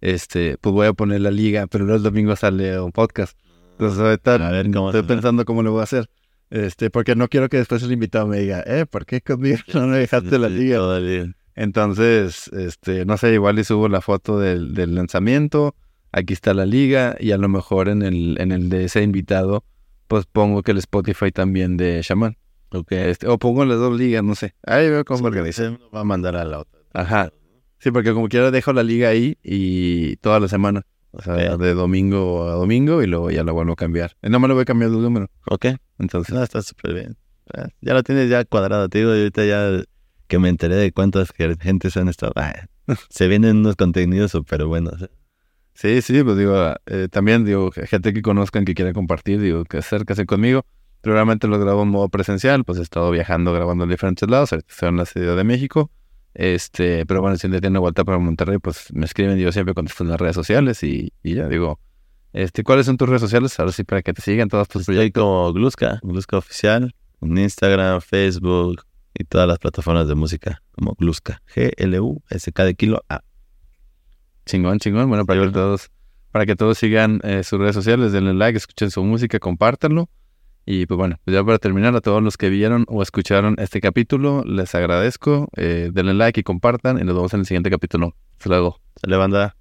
[0.00, 3.38] Este, pues voy a poner la liga, pero el domingo sale un podcast.
[3.78, 6.10] Entonces ahorita A ver cómo estoy pensando cómo lo voy a hacer.
[6.50, 9.86] Este, porque no quiero que después el invitado me diga, eh, ¿por qué conmigo no
[9.86, 11.34] me dejaste la Sí, liga?
[11.54, 15.74] Entonces, este, no sé, igual y subo la foto del, del lanzamiento,
[16.12, 19.64] aquí está la liga, y a lo mejor en el, en el de ese invitado,
[20.06, 22.36] pues pongo que el Spotify también de Shaman.
[22.70, 22.92] Ok.
[22.92, 24.54] Este, o pongo las dos ligas, no sé.
[24.64, 25.62] Ahí veo cómo organizo.
[25.64, 26.80] Se va a mandar a la otra.
[26.92, 27.32] Ajá.
[27.78, 30.82] Sí, porque como quiera dejo la liga ahí y toda la semana.
[31.18, 34.16] O sea, de domingo a domingo y luego ya lo vuelvo a cambiar.
[34.22, 35.28] Y no me lo voy a cambiar de número.
[35.50, 35.66] Ok.
[35.98, 37.16] Entonces, No, está súper bien.
[37.54, 39.82] Ya- Ya lo tienes ya cuadrado, te digo, ahorita ya
[40.28, 42.32] que me enteré de cuántas ge- gentes han estado.
[42.36, 42.52] ah,
[43.10, 45.02] se vienen unos contenidos súper buenos.
[45.02, 45.08] ¿eh?
[45.74, 46.54] sí, sí, pues digo,
[46.86, 50.64] eh, también digo, gente que conozcan que quiera compartir, digo, que acérquese conmigo.
[51.00, 54.68] Probablemente lo grabo en modo presencial, pues he estado viajando, grabando en diferentes lados, ahorita
[54.70, 55.90] estoy en la Ciudad de México.
[56.38, 59.74] Este, pero bueno, si un día tiene vuelta para Monterrey, pues me escriben yo siempre
[59.74, 61.80] contesto en las redes sociales y, y ya digo,
[62.32, 63.58] este, ¿cuáles son tus redes sociales?
[63.58, 65.20] Ahora sí, para que te sigan todos tus Estoy proyectos.
[65.24, 68.84] como Gluska, Gluska Oficial, en Instagram, Facebook
[69.14, 71.42] y todas las plataformas de música, como Gluska.
[71.52, 73.24] G-L-U-S-K de kilo A.
[74.46, 75.08] Chingón, chingón.
[75.08, 75.90] Bueno, para que todos,
[76.30, 80.08] para que todos sigan eh, sus redes sociales, denle like, escuchen su música, compártanlo.
[80.70, 83.80] Y pues bueno, pues ya para terminar, a todos los que vieron o escucharon este
[83.80, 85.48] capítulo, les agradezco.
[85.56, 88.14] Eh, denle like y compartan y nos vemos en el siguiente capítulo.
[88.36, 88.78] Hasta luego.
[89.00, 89.57] Sale banda.